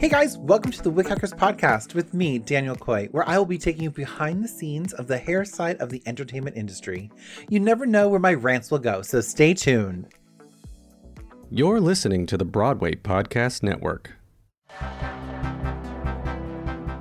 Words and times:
Hey 0.00 0.08
guys, 0.08 0.38
welcome 0.38 0.70
to 0.70 0.80
the 0.80 0.90
Wig 0.90 1.08
Hackers 1.08 1.32
podcast 1.32 1.92
with 1.92 2.14
me, 2.14 2.38
Daniel 2.38 2.76
Coy, 2.76 3.08
where 3.10 3.28
I 3.28 3.36
will 3.36 3.44
be 3.44 3.58
taking 3.58 3.82
you 3.82 3.90
behind 3.90 4.44
the 4.44 4.48
scenes 4.48 4.92
of 4.92 5.08
the 5.08 5.18
hair 5.18 5.44
side 5.44 5.76
of 5.78 5.90
the 5.90 6.00
entertainment 6.06 6.56
industry. 6.56 7.10
You 7.48 7.58
never 7.58 7.84
know 7.84 8.08
where 8.08 8.20
my 8.20 8.34
rants 8.34 8.70
will 8.70 8.78
go, 8.78 9.02
so 9.02 9.20
stay 9.20 9.54
tuned. 9.54 10.06
You're 11.50 11.80
listening 11.80 12.26
to 12.26 12.36
the 12.36 12.44
Broadway 12.44 12.94
Podcast 12.94 13.64
Network. 13.64 14.12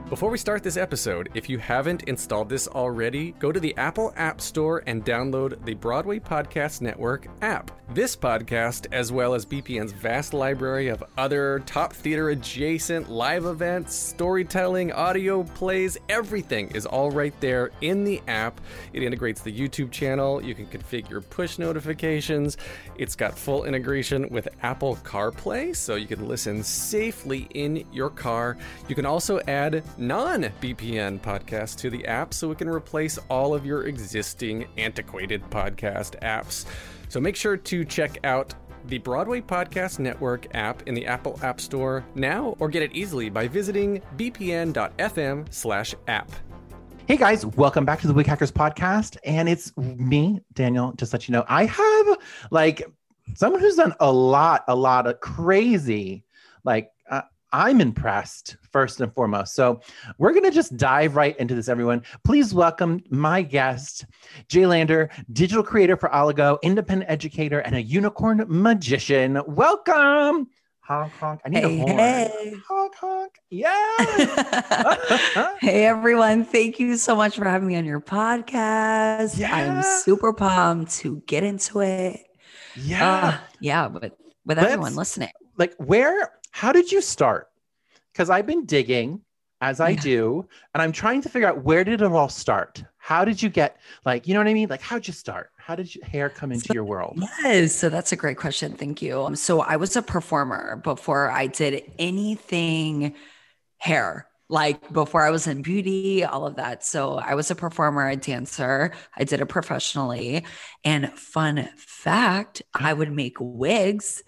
Before 0.09 0.29
we 0.29 0.37
start 0.37 0.63
this 0.63 0.77
episode, 0.77 1.27
if 1.33 1.49
you 1.49 1.57
haven't 1.57 2.03
installed 2.03 2.47
this 2.47 2.69
already, 2.69 3.31
go 3.39 3.51
to 3.51 3.59
the 3.59 3.75
Apple 3.75 4.13
App 4.15 4.39
Store 4.39 4.81
and 4.87 5.03
download 5.03 5.65
the 5.65 5.73
Broadway 5.73 6.17
Podcast 6.17 6.79
Network 6.79 7.27
app. 7.41 7.71
This 7.89 8.15
podcast, 8.15 8.87
as 8.93 9.11
well 9.11 9.33
as 9.33 9.45
BPN's 9.45 9.91
vast 9.91 10.33
library 10.33 10.87
of 10.87 11.03
other 11.17 11.61
top 11.65 11.91
theater 11.91 12.29
adjacent 12.29 13.09
live 13.09 13.45
events, 13.45 13.95
storytelling, 13.95 14.93
audio 14.93 15.43
plays, 15.43 15.97
everything 16.07 16.69
is 16.71 16.85
all 16.85 17.11
right 17.11 17.37
there 17.41 17.71
in 17.81 18.05
the 18.05 18.21
app. 18.27 18.61
It 18.93 19.03
integrates 19.03 19.41
the 19.41 19.57
YouTube 19.57 19.91
channel, 19.91 20.43
you 20.43 20.55
can 20.55 20.67
configure 20.67 21.21
push 21.29 21.57
notifications, 21.57 22.57
it's 22.97 23.15
got 23.15 23.37
full 23.37 23.65
integration 23.65 24.29
with 24.29 24.47
Apple 24.63 24.97
CarPlay, 25.03 25.75
so 25.75 25.95
you 25.95 26.07
can 26.07 26.27
listen 26.27 26.63
safely 26.63 27.47
in 27.53 27.85
your 27.91 28.09
car. 28.09 28.57
You 28.87 28.95
can 28.95 29.05
also 29.05 29.39
add 29.47 29.83
non 29.97 30.43
BPN 30.61 31.19
podcasts 31.19 31.75
to 31.77 31.89
the 31.89 32.05
app 32.05 32.33
so 32.33 32.51
it 32.51 32.57
can 32.57 32.69
replace 32.69 33.17
all 33.29 33.53
of 33.53 33.65
your 33.65 33.87
existing 33.87 34.67
antiquated 34.77 35.43
podcast 35.49 36.19
apps. 36.21 36.65
So 37.09 37.19
make 37.19 37.35
sure 37.35 37.57
to 37.57 37.85
check 37.85 38.19
out 38.23 38.53
the 38.85 38.97
Broadway 38.99 39.41
Podcast 39.41 39.99
Network 39.99 40.47
app 40.55 40.87
in 40.87 40.93
the 40.93 41.05
Apple 41.05 41.39
App 41.43 41.59
Store 41.59 42.05
now 42.15 42.55
or 42.59 42.69
get 42.69 42.81
it 42.83 42.93
easily 42.93 43.29
by 43.29 43.47
visiting 43.47 44.01
bpn.fm 44.17 45.53
slash 45.53 45.95
app. 46.07 46.31
Hey 47.07 47.17
guys, 47.17 47.45
welcome 47.45 47.85
back 47.85 48.01
to 48.01 48.07
the 48.07 48.13
Wig 48.13 48.25
Hackers 48.25 48.51
podcast. 48.51 49.17
And 49.23 49.47
it's 49.47 49.75
me, 49.77 50.41
Daniel, 50.53 50.93
just 50.93 51.13
let 51.13 51.27
you 51.27 51.31
know. 51.31 51.45
I 51.47 51.65
have 51.65 52.17
like 52.51 52.83
someone 53.35 53.61
who's 53.61 53.75
done 53.75 53.93
a 53.99 54.11
lot, 54.11 54.63
a 54.67 54.75
lot 54.75 55.07
of 55.07 55.19
crazy, 55.19 56.23
like, 56.63 56.91
I'm 57.53 57.79
impressed 57.79 58.57
first 58.71 58.99
and 58.99 59.13
foremost. 59.13 59.55
So 59.55 59.79
we're 60.17 60.33
gonna 60.33 60.51
just 60.51 60.75
dive 60.75 61.15
right 61.15 61.37
into 61.37 61.55
this, 61.55 61.69
everyone. 61.69 62.03
Please 62.25 62.53
welcome 62.53 63.01
my 63.09 63.41
guest, 63.41 64.05
Jay 64.49 64.63
Ladner, 64.63 65.09
digital 65.31 65.63
creator 65.63 65.95
for 65.95 66.09
Oligo, 66.09 66.57
independent 66.61 67.09
educator, 67.09 67.59
and 67.59 67.75
a 67.75 67.81
unicorn 67.81 68.43
magician. 68.47 69.41
Welcome. 69.47 70.47
Honk 70.81 71.13
honk. 71.19 71.41
I 71.45 71.49
need 71.49 71.63
Hey, 71.63 71.75
a 71.75 71.79
horn. 71.81 71.97
hey. 71.97 72.53
Honk 72.67 72.95
honk. 72.95 73.33
Yeah. 73.49 74.95
hey 75.61 75.85
everyone, 75.85 76.43
thank 76.45 76.79
you 76.79 76.97
so 76.97 77.15
much 77.15 77.35
for 77.37 77.45
having 77.45 77.67
me 77.67 77.75
on 77.75 77.85
your 77.85 78.01
podcast. 78.01 79.37
Yeah. 79.37 79.53
I'm 79.55 79.83
super 80.03 80.33
pumped 80.33 80.93
to 80.99 81.21
get 81.27 81.43
into 81.43 81.81
it. 81.81 82.21
yeah. 82.75 83.25
Uh, 83.25 83.37
yeah, 83.59 83.87
but 83.89 84.17
with 84.45 84.57
Let's- 84.57 84.71
everyone 84.71 84.95
listening. 84.95 85.29
like 85.57 85.73
where 85.77 86.31
how 86.59 86.71
did 86.77 86.91
you 86.93 87.01
start 87.01 87.47
because 88.11 88.29
i've 88.29 88.47
been 88.53 88.65
digging 88.65 89.09
as 89.61 89.79
i 89.79 89.89
Yeah. 89.89 90.01
do 90.11 90.19
and 90.73 90.81
i'm 90.83 90.91
trying 91.03 91.21
to 91.23 91.29
figure 91.29 91.47
out 91.49 91.63
where 91.63 91.83
did 91.83 92.01
it 92.01 92.11
all 92.19 92.29
start 92.29 92.83
how 92.97 93.21
did 93.29 93.37
you 93.43 93.49
get 93.49 93.71
like 94.09 94.27
you 94.27 94.33
know 94.33 94.39
what 94.39 94.47
i 94.47 94.53
mean 94.53 94.69
like 94.69 94.81
how'd 94.89 95.05
you 95.07 95.13
start 95.13 95.49
how 95.65 95.75
did 95.75 95.93
your 95.93 96.05
hair 96.05 96.29
come 96.39 96.51
into 96.51 96.67
So- 96.67 96.73
your 96.73 96.83
world 96.93 97.15
Yes, 97.43 97.73
so 97.75 97.89
that's 97.89 98.11
a 98.11 98.15
great 98.23 98.37
question. 98.37 98.73
Thank 98.81 99.01
you. 99.01 99.21
Um, 99.25 99.35
So 99.35 99.59
I 99.61 99.75
was 99.83 99.95
a 99.97 100.01
performer 100.01 100.77
before 100.91 101.29
I 101.29 101.47
did 101.47 101.73
anything 101.99 103.13
hair. 103.77 104.27
Like 104.49 104.79
before 104.93 105.23
I 105.27 105.31
was 105.31 105.45
in 105.45 105.61
beauty, 105.61 106.23
all 106.23 106.45
of 106.47 106.55
that. 106.55 106.85
So 106.85 107.15
I 107.31 107.35
was 107.35 107.51
a 107.51 107.55
performer, 107.55 108.07
a 108.07 108.15
dancer. 108.15 108.93
I 109.19 109.25
did 109.25 109.41
it 109.41 109.47
professionally. 109.47 110.45
And 110.85 111.11
fun 111.19 111.67
fact, 111.75 112.61
I 112.73 112.93
would 112.93 113.11
make 113.11 113.35
wigs 113.41 114.23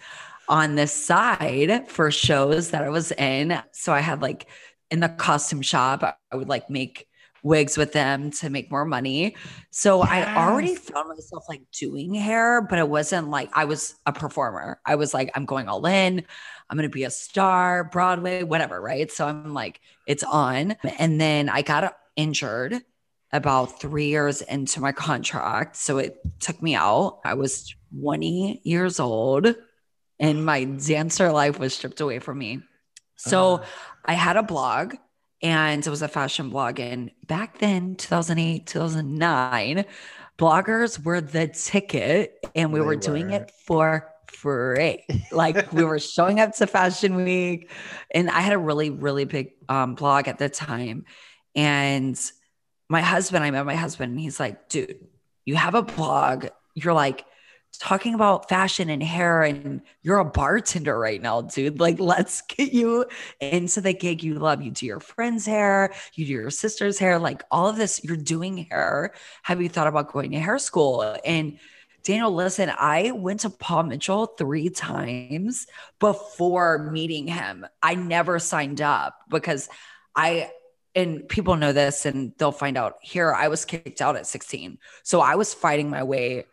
on 0.49 0.75
the 0.75 0.87
side 0.87 1.87
for 1.87 2.11
shows 2.11 2.71
that 2.71 2.83
I 2.83 2.89
was 2.89 3.11
in. 3.13 3.61
So 3.71 3.93
I 3.93 3.99
had 3.99 4.21
like 4.21 4.47
in 4.91 4.99
the 4.99 5.09
costume 5.09 5.61
shop, 5.61 6.03
I 6.03 6.35
would 6.35 6.49
like 6.49 6.69
make 6.69 7.07
wigs 7.43 7.77
with 7.77 7.93
them 7.93 8.31
to 8.31 8.49
make 8.49 8.69
more 8.69 8.83
money. 8.83 9.35
So 9.71 10.01
I 10.01 10.35
already 10.35 10.75
found 10.75 11.07
myself 11.07 11.45
like 11.47 11.61
doing 11.71 12.13
hair, 12.13 12.61
but 12.61 12.79
it 12.79 12.89
wasn't 12.89 13.29
like 13.29 13.49
I 13.53 13.65
was 13.65 13.95
a 14.05 14.11
performer. 14.11 14.81
I 14.85 14.95
was 14.95 15.13
like, 15.13 15.31
I'm 15.35 15.45
going 15.45 15.69
all 15.69 15.85
in. 15.85 16.25
I'm 16.69 16.77
going 16.77 16.89
to 16.89 16.93
be 16.93 17.05
a 17.05 17.11
star, 17.11 17.85
Broadway, 17.85 18.43
whatever. 18.43 18.81
Right. 18.81 19.09
So 19.11 19.27
I'm 19.27 19.53
like, 19.53 19.79
it's 20.05 20.23
on. 20.23 20.75
And 20.97 21.21
then 21.21 21.47
I 21.49 21.61
got 21.61 21.95
injured 22.15 22.81
about 23.31 23.79
three 23.79 24.07
years 24.07 24.41
into 24.41 24.81
my 24.81 24.91
contract. 24.91 25.75
So 25.75 25.99
it 25.99 26.17
took 26.39 26.61
me 26.61 26.75
out. 26.75 27.19
I 27.23 27.35
was 27.35 27.73
20 27.97 28.61
years 28.63 28.99
old 28.99 29.55
and 30.19 30.45
my 30.45 30.63
dancer 30.65 31.31
life 31.31 31.59
was 31.59 31.73
stripped 31.73 32.01
away 32.01 32.19
from 32.19 32.37
me. 32.37 32.61
So 33.17 33.61
Ah. 33.61 33.65
I 34.05 34.13
had 34.13 34.37
a 34.37 34.43
blog 34.43 34.95
and 35.41 35.85
it 35.85 35.89
was 35.89 36.01
a 36.01 36.07
fashion 36.07 36.49
blog. 36.49 36.79
And 36.79 37.11
back 37.25 37.59
then, 37.59 37.95
2008, 37.95 38.67
2009, 38.67 39.85
bloggers 40.37 41.03
were 41.03 41.21
the 41.21 41.47
ticket 41.47 42.37
and 42.55 42.71
we 42.73 42.79
They 42.79 42.85
were 42.85 42.95
doing 42.95 43.31
it 43.31 43.51
for 43.65 44.09
free. 44.27 45.05
Like 45.31 45.71
we 45.73 45.83
were 45.83 45.99
showing 46.15 46.39
up 46.39 46.55
to 46.55 46.67
Fashion 46.67 47.15
Week. 47.15 47.69
And 48.11 48.29
I 48.29 48.41
had 48.41 48.53
a 48.53 48.57
really, 48.57 48.89
really 48.89 49.25
big 49.25 49.51
um, 49.67 49.95
blog 49.95 50.27
at 50.27 50.37
the 50.37 50.49
time. 50.49 51.05
And 51.55 52.19
my 52.89 53.01
husband, 53.01 53.43
I 53.43 53.51
met 53.51 53.65
my 53.65 53.75
husband, 53.75 54.11
and 54.11 54.19
he's 54.19 54.39
like, 54.39 54.69
dude, 54.69 55.07
you 55.45 55.55
have 55.55 55.75
a 55.75 55.81
blog. 55.81 56.47
You're 56.75 56.93
like, 56.93 57.25
talking 57.77 58.13
about 58.13 58.49
fashion 58.49 58.89
and 58.89 59.01
hair 59.01 59.43
and 59.43 59.81
you're 60.01 60.17
a 60.17 60.25
bartender 60.25 60.97
right 60.97 61.21
now 61.21 61.41
dude. 61.41 61.79
Like 61.79 61.99
let's 61.99 62.41
get 62.41 62.73
you 62.73 63.05
into 63.39 63.81
the 63.81 63.93
gig 63.93 64.23
you 64.23 64.35
love. 64.35 64.61
You 64.61 64.71
do 64.71 64.85
your 64.85 64.99
friend's 64.99 65.45
hair 65.45 65.93
you 66.13 66.25
do 66.25 66.33
your 66.33 66.49
sister's 66.49 66.99
hair 66.99 67.19
like 67.19 67.43
all 67.51 67.67
of 67.67 67.77
this 67.77 68.03
you're 68.03 68.17
doing 68.17 68.67
hair. 68.69 69.13
Have 69.43 69.61
you 69.61 69.69
thought 69.69 69.87
about 69.87 70.11
going 70.11 70.31
to 70.31 70.39
hair 70.39 70.59
school? 70.59 71.17
And 71.23 71.59
Daniel, 72.03 72.31
listen, 72.31 72.71
I 72.75 73.11
went 73.11 73.41
to 73.41 73.49
Paul 73.49 73.83
Mitchell 73.83 74.25
three 74.25 74.69
times 74.69 75.67
before 75.99 76.89
meeting 76.91 77.27
him. 77.27 77.65
I 77.81 77.95
never 77.95 78.39
signed 78.39 78.81
up 78.81 79.19
because 79.29 79.69
I, 80.15 80.49
and 80.95 81.27
people 81.27 81.55
know 81.55 81.73
this 81.73 82.05
and 82.05 82.33
they'll 82.37 82.51
find 82.51 82.77
out. 82.77 82.95
Here, 83.01 83.33
I 83.33 83.49
was 83.49 83.65
kicked 83.65 84.01
out 84.01 84.15
at 84.15 84.27
16. 84.27 84.77
So 85.03 85.19
I 85.21 85.35
was 85.35 85.53
fighting 85.53 85.89
my 85.89 86.03
way 86.03 86.45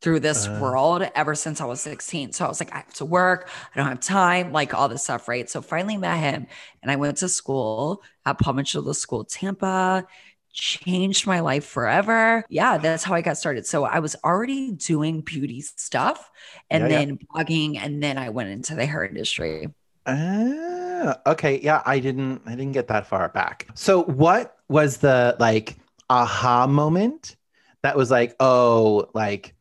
through 0.00 0.20
this 0.20 0.46
Uh. 0.46 0.58
world 0.60 1.02
ever 1.14 1.34
since 1.34 1.60
I 1.60 1.64
was 1.66 1.80
16. 1.80 2.32
So 2.32 2.44
I 2.44 2.48
was 2.48 2.60
like, 2.60 2.72
I 2.72 2.78
have 2.78 2.94
to 2.94 3.04
work. 3.04 3.48
I 3.74 3.78
don't 3.78 3.88
have 3.88 4.00
time, 4.00 4.52
like 4.52 4.74
all 4.74 4.88
this 4.88 5.04
stuff, 5.04 5.28
right? 5.28 5.48
So 5.48 5.60
finally 5.62 5.96
met 5.96 6.18
him 6.18 6.46
and 6.82 6.90
I 6.90 6.96
went 6.96 7.18
to 7.18 7.28
school 7.28 8.02
at 8.24 8.38
the 8.38 8.94
school, 8.94 9.24
Tampa, 9.24 10.06
changed 10.52 11.26
my 11.26 11.40
life 11.40 11.64
forever. 11.64 12.44
Yeah, 12.48 12.78
that's 12.78 13.04
how 13.04 13.14
I 13.14 13.20
got 13.22 13.36
started. 13.38 13.66
So 13.66 13.84
I 13.84 14.00
was 14.00 14.16
already 14.24 14.72
doing 14.72 15.20
beauty 15.20 15.60
stuff 15.60 16.30
and 16.70 16.84
Yeah, 16.84 16.88
yeah. 16.88 17.04
then 17.06 17.18
blogging, 17.18 17.78
and 17.78 18.02
then 18.02 18.18
I 18.18 18.30
went 18.30 18.50
into 18.50 18.74
the 18.74 18.86
hair 18.86 19.04
industry. 19.04 19.68
Ah, 20.06 21.20
okay. 21.26 21.60
Yeah, 21.60 21.82
I 21.86 22.00
didn't 22.00 22.42
I 22.46 22.50
didn't 22.50 22.72
get 22.72 22.88
that 22.88 23.06
far 23.06 23.28
back. 23.28 23.68
So 23.74 24.02
what 24.04 24.56
was 24.68 24.98
the 24.98 25.36
like 25.38 25.78
aha 26.08 26.66
moment 26.66 27.36
that 27.82 27.96
was 27.96 28.10
like, 28.10 28.34
oh, 28.40 29.08
like 29.14 29.54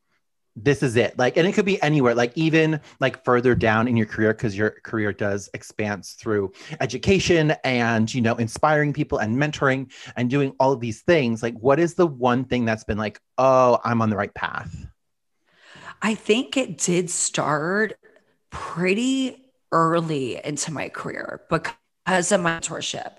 this 0.64 0.84
is 0.84 0.96
it. 0.96 1.18
Like, 1.18 1.38
and 1.38 1.48
it 1.48 1.54
could 1.54 1.66
be 1.66 1.82
anywhere, 1.82 2.16
like 2.16 2.32
even 2.36 2.80
like 3.00 3.24
further 3.24 3.56
down 3.56 3.88
in 3.88 3.98
your 3.98 4.06
career, 4.06 4.34
because 4.34 4.58
your 4.58 4.72
career 4.84 5.14
does 5.14 5.50
expands 5.54 6.14
through 6.14 6.52
education 6.80 7.52
and 7.64 8.14
you 8.14 8.22
know, 8.22 8.36
inspiring 8.36 8.94
people 8.94 9.20
and 9.20 9.38
mentoring 9.38 9.92
and 10.16 10.30
doing 10.30 10.54
all 10.60 10.72
of 10.72 10.80
these 10.80 11.02
things. 11.02 11.42
Like, 11.44 11.56
what 11.60 11.80
is 11.80 11.96
the 11.96 12.08
one 12.08 12.46
thing 12.46 12.66
that's 12.66 12.84
been 12.84 12.98
like, 12.98 13.20
oh, 13.38 13.80
I'm 13.84 14.02
on 14.02 14.10
the 14.10 14.18
right 14.18 14.34
path? 14.34 14.88
I 16.02 16.16
think 16.16 16.56
it 16.56 16.78
did 16.78 17.10
start 17.10 17.98
pretty 18.50 19.46
early 19.72 20.44
into 20.44 20.72
my 20.72 20.90
career 20.90 21.42
because 21.50 22.32
of 22.32 22.42
mentorship. 22.42 23.18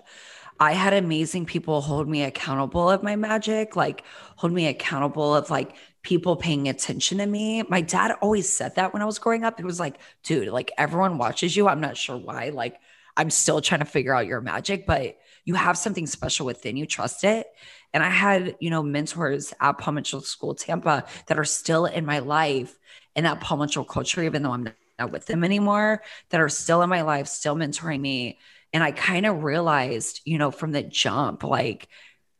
I 0.59 0.73
had 0.73 0.93
amazing 0.93 1.45
people 1.45 1.81
hold 1.81 2.07
me 2.07 2.23
accountable 2.23 2.89
of 2.89 3.01
my 3.01 3.15
magic, 3.15 3.75
like 3.75 4.03
hold 4.35 4.53
me 4.53 4.67
accountable 4.67 5.35
of 5.35 5.49
like 5.49 5.75
people 6.03 6.35
paying 6.35 6.67
attention 6.67 7.19
to 7.19 7.25
me. 7.25 7.63
My 7.63 7.81
dad 7.81 8.15
always 8.21 8.51
said 8.51 8.75
that 8.75 8.93
when 8.93 9.01
I 9.01 9.05
was 9.05 9.19
growing 9.19 9.43
up. 9.43 9.57
He 9.57 9.63
was 9.63 9.79
like, 9.79 9.99
dude, 10.23 10.47
like 10.47 10.71
everyone 10.77 11.17
watches 11.17 11.55
you. 11.55 11.67
I'm 11.67 11.81
not 11.81 11.97
sure 11.97 12.17
why. 12.17 12.49
Like, 12.49 12.77
I'm 13.15 13.29
still 13.29 13.61
trying 13.61 13.81
to 13.81 13.85
figure 13.85 14.13
out 14.13 14.25
your 14.25 14.41
magic, 14.41 14.87
but 14.87 15.17
you 15.45 15.53
have 15.55 15.77
something 15.77 16.07
special 16.07 16.45
within 16.45 16.77
you. 16.77 16.85
Trust 16.85 17.23
it. 17.23 17.47
And 17.93 18.01
I 18.03 18.09
had, 18.09 18.55
you 18.59 18.69
know, 18.69 18.81
mentors 18.81 19.53
at 19.59 19.77
Paul 19.77 19.95
Mitchell 19.95 20.21
School 20.21 20.55
Tampa 20.55 21.05
that 21.27 21.37
are 21.37 21.45
still 21.45 21.85
in 21.85 22.05
my 22.05 22.19
life 22.19 22.77
in 23.15 23.25
that 23.25 23.41
Paul 23.41 23.57
Mitchell 23.57 23.83
culture, 23.83 24.23
even 24.23 24.43
though 24.43 24.53
I'm 24.53 24.71
not 24.97 25.11
with 25.11 25.25
them 25.25 25.43
anymore, 25.43 26.01
that 26.29 26.39
are 26.39 26.49
still 26.49 26.81
in 26.81 26.89
my 26.89 27.01
life, 27.01 27.27
still 27.27 27.55
mentoring 27.55 27.99
me. 27.99 28.39
And 28.71 28.81
I 28.81 28.91
kind 28.91 29.25
of 29.25 29.43
realized, 29.43 30.21
you 30.23 30.37
know, 30.37 30.51
from 30.51 30.71
the 30.71 30.83
jump, 30.83 31.43
like, 31.43 31.89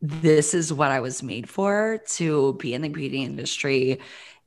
this 0.01 0.53
is 0.53 0.73
what 0.73 0.91
I 0.91 0.99
was 0.99 1.21
made 1.21 1.49
for 1.49 2.01
to 2.09 2.53
be 2.53 2.73
in 2.73 2.81
the 2.81 2.89
beauty 2.89 3.23
industry 3.23 3.99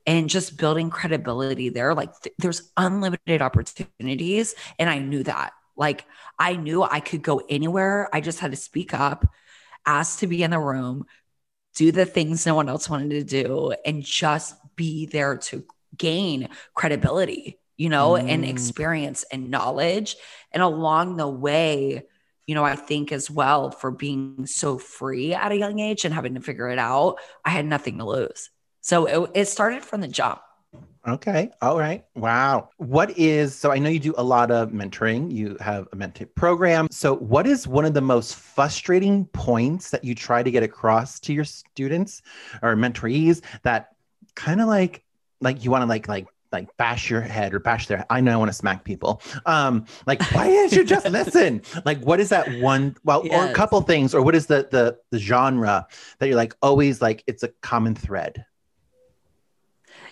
and 0.07 0.29
just 0.29 0.57
building 0.59 0.91
credibility 0.91 1.69
there. 1.69 1.95
Like, 1.95 2.11
th- 2.21 2.35
there's 2.39 2.71
unlimited 2.77 3.41
opportunities. 3.41 4.55
And 4.79 4.91
I 4.91 4.99
knew 4.99 5.23
that. 5.23 5.53
Like, 5.77 6.05
I 6.39 6.57
knew 6.57 6.83
I 6.83 7.01
could 7.01 7.23
go 7.23 7.41
anywhere. 7.49 8.09
I 8.13 8.21
just 8.21 8.41
had 8.41 8.51
to 8.51 8.57
speak 8.57 8.93
up 8.93 9.27
ask 9.87 10.21
to 10.21 10.27
be 10.27 10.43
in 10.43 10.51
the 10.51 10.59
room, 10.59 11.07
do 11.75 11.93
the 11.93 12.07
things 12.07 12.47
no 12.47 12.55
one 12.55 12.69
else 12.69 12.89
wanted 12.89 13.11
to 13.11 13.25
do, 13.25 13.75
and 13.85 14.03
just 14.03 14.55
be 14.77 15.07
there 15.07 15.37
to 15.37 15.65
gain 15.97 16.49
credibility, 16.75 17.59
you 17.77 17.89
know, 17.89 18.13
mm. 18.13 18.29
and 18.29 18.45
experience 18.45 19.25
and 19.31 19.51
knowledge. 19.51 20.17
And 20.53 20.63
along 20.63 21.17
the 21.17 21.29
way, 21.29 22.05
you 22.47 22.55
know, 22.55 22.65
I 22.65 22.77
think 22.77 23.13
as 23.13 23.31
well 23.31 23.71
for 23.71 23.91
being 23.91 24.47
so 24.47 24.79
free 24.79 25.35
at 25.35 25.53
a 25.53 25.57
young 25.57 25.79
age 25.79 26.05
and 26.05 26.13
having 26.13 26.35
to 26.35 26.41
figure 26.41 26.69
it 26.69 26.79
out, 26.79 27.17
I 27.45 27.51
had 27.51 27.65
nothing 27.65 27.99
to 27.99 28.05
lose. 28.05 28.51
So 28.81 29.07
it, 29.07 29.31
it 29.35 29.45
started 29.47 29.83
from 29.83 30.01
the 30.01 30.09
jump. 30.09 30.41
Okay. 31.07 31.51
All 31.61 31.79
right. 31.79 32.05
Wow. 32.15 32.71
What 32.79 33.19
is 33.19 33.55
so 33.55 33.71
I 33.71 33.79
know 33.79 33.91
you 33.91 33.99
do 33.99 34.15
a 34.17 34.25
lot 34.25 34.51
of 34.51 34.71
mentoring. 34.71 35.31
You 35.31 35.57
have 35.61 35.87
a 35.93 35.97
mentor 35.97 36.27
program. 36.27 36.89
So 36.91 37.15
what 37.17 37.47
is 37.47 37.69
one 37.69 37.85
of 37.85 37.93
the 37.93 38.01
most 38.01 38.37
frustrating 38.37 39.27
points 39.27 39.91
that 39.91 40.03
you 40.03 40.15
try 40.15 40.43
to 40.43 40.51
get 40.51 40.63
across 40.63 41.21
to 41.21 41.35
your 41.35 41.45
students 41.45 42.23
or 42.63 42.75
mentorees 42.75 43.43
that 43.65 43.91
kind 44.35 44.63
of 44.63 44.67
like 44.67 45.05
like 45.41 45.63
you 45.63 45.71
want 45.71 45.83
to 45.83 45.87
like 45.87 46.09
like 46.09 46.27
like 46.55 46.75
bash 46.79 47.11
your 47.11 47.21
head 47.21 47.53
or 47.53 47.61
bash 47.61 47.87
their 47.87 48.07
I 48.09 48.23
know 48.23 48.33
I 48.33 48.37
want 48.37 48.49
to 48.49 48.55
smack 48.55 48.85
people. 48.85 49.21
Um 49.45 49.85
like 50.07 50.23
why 50.33 50.47
didn't 50.47 50.73
you 50.73 50.85
just 50.85 51.07
listen? 51.11 51.61
Like 51.85 52.01
what 52.01 52.21
is 52.21 52.31
that 52.31 52.51
one 52.61 52.97
well 53.05 53.27
yes. 53.27 53.35
or 53.35 53.51
a 53.51 53.55
couple 53.55 53.81
things 53.83 54.15
or 54.15 54.23
what 54.23 54.35
is 54.35 54.47
the 54.47 54.69
the 54.71 54.99
the 55.11 55.19
genre 55.19 55.87
that 56.19 56.29
you're 56.29 56.37
like 56.37 56.55
always 56.63 57.03
like 57.03 57.23
it's 57.27 57.43
a 57.43 57.49
common 57.61 57.95
thread? 57.95 58.47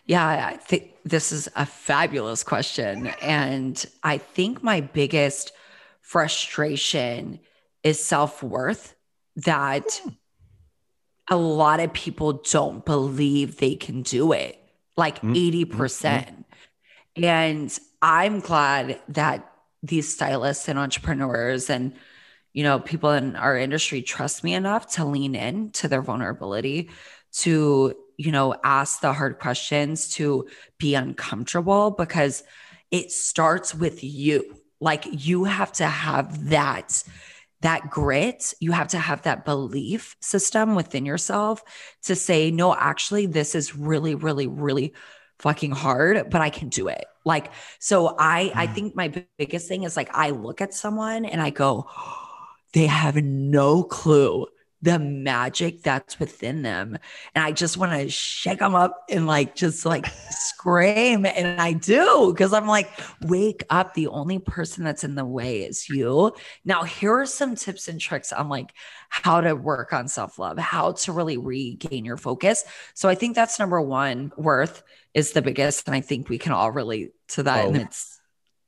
Yeah, 0.05 0.49
I 0.49 0.57
think 0.57 0.93
this 1.05 1.33
is 1.33 1.49
a 1.55 1.67
fabulous 1.67 2.43
question. 2.43 3.09
And 3.23 3.85
I 4.03 4.19
think 4.19 4.63
my 4.63 4.81
biggest 4.81 5.53
frustration 6.01 7.41
is 7.83 8.03
self 8.03 8.43
worth 8.43 8.95
that 9.37 10.01
a 11.29 11.37
lot 11.37 11.81
of 11.81 11.93
people 11.93 12.35
don't 12.51 12.85
believe 12.85 13.57
they 13.57 13.75
can 13.75 14.03
do 14.03 14.33
it, 14.33 14.59
like 15.05 15.17
mm-hmm. 15.17 15.35
80%. 15.35 15.71
percent 15.71 16.27
mm 16.27 16.37
hmm 16.37 17.25
And 17.25 17.69
I'm 18.01 18.41
glad 18.41 18.99
that 19.21 19.39
these 19.83 20.07
stylists 20.17 20.67
and 20.69 20.79
entrepreneurs 20.79 21.69
and 21.69 21.93
you 22.57 22.63
know 22.67 22.81
people 22.81 23.11
in 23.21 23.37
our 23.37 23.55
industry 23.67 24.01
trust 24.01 24.43
me 24.43 24.55
enough 24.55 24.85
to 24.95 25.05
lean 25.05 25.35
in 25.35 25.73
to 25.79 25.89
their 25.89 26.01
vulnerability 26.01 26.89
to 27.45 27.95
you 28.23 28.31
know, 28.31 28.55
ask 28.63 29.01
the 29.01 29.13
hard 29.13 29.39
questions, 29.39 30.15
to 30.15 30.47
be 30.79 30.95
uncomfortable 30.95 31.91
because 31.91 32.45
it 32.91 33.11
starts 33.11 33.75
with 33.75 34.05
you. 34.05 34.57
Like 34.81 35.05
you 35.11 35.45
have 35.45 35.73
to 35.73 35.87
have 35.87 36.51
that 36.51 37.03
that 37.63 37.91
grit, 37.91 38.55
you 38.61 38.73
have 38.73 38.89
to 38.89 38.99
have 38.99 39.23
that 39.23 39.45
belief 39.45 40.17
system 40.21 40.75
within 40.75 41.07
yourself 41.07 41.63
to 42.03 42.15
say, 42.15 42.51
no, 42.51 42.75
actually, 42.75 43.27
this 43.27 43.55
is 43.55 43.75
really, 43.75 44.15
really, 44.15 44.47
really 44.47 44.93
fucking 45.39 45.73
hard, 45.73 46.31
but 46.31 46.41
I 46.41 46.51
can 46.51 46.69
do 46.69 46.89
it. 46.89 47.05
Like, 47.25 47.53
so 47.79 48.15
I, 48.19 48.53
I 48.55 48.67
mm. 48.67 48.75
think 48.75 48.97
my 48.97 49.13
biggest 49.39 49.69
thing 49.69 49.85
is 49.85 49.97
like, 49.97 50.11
I 50.13 50.31
look 50.31 50.61
at 50.61 50.75
someone 50.75 51.25
and 51.25 51.41
I 51.41 51.51
go, 51.51 51.89
they 52.73 52.87
have 52.87 53.17
no 53.17 53.83
clue 53.83 54.47
the 54.83 54.99
magic 54.99 55.83
that's 55.83 56.19
within 56.19 56.63
them. 56.63 56.99
And 57.35 57.45
I 57.45 57.53
just 57.53 57.77
want 57.77 57.93
to 57.93 58.09
shake 58.09 58.59
them 58.59 58.75
up 58.75 59.05
and 59.09 59.29
like 59.29 59.55
just 59.55 59.87
like 59.87 60.07
scream. 60.31 61.25
And 61.25 61.61
I 61.61 61.73
do 61.73 62.33
because 62.33 62.53
I'm 62.53 62.67
like, 62.67 62.91
wake 63.23 63.65
up. 63.71 63.95
The 63.95 64.09
only 64.09 64.41
person 64.41 64.83
that's 64.83 65.05
in 65.05 65.15
the 65.15 65.25
way 65.25 65.63
is 65.63 65.89
you. 65.89 66.33
Now, 66.65 66.83
here 66.83 67.15
are 67.21 67.27
some 67.27 67.55
tips 67.55 67.87
and 67.87 68.01
tricks 68.01 68.33
on 68.33 68.49
like 68.49 68.73
how 69.09 69.41
to 69.41 69.55
work 69.55 69.93
on 69.93 70.09
self 70.09 70.39
love, 70.39 70.59
how 70.59 70.93
to 70.93 71.13
really 71.13 71.37
regain 71.37 72.05
your 72.05 72.17
focus. 72.17 72.65
So 72.95 73.09
I 73.09 73.15
think 73.15 73.37
that's 73.37 73.61
number 73.61 73.81
one. 73.81 74.33
Worth 74.37 74.83
is 75.15 75.33
the 75.33 75.43
biggest. 75.43 75.87
And 75.87 75.95
I 75.95 76.01
think 76.01 76.29
we 76.29 76.39
can 76.39 76.53
all 76.53 76.73
relate 76.73 77.13
to 77.29 77.45
that. 77.45 77.67
Oh. 77.67 77.69
And 77.69 77.77
it's, 77.77 78.21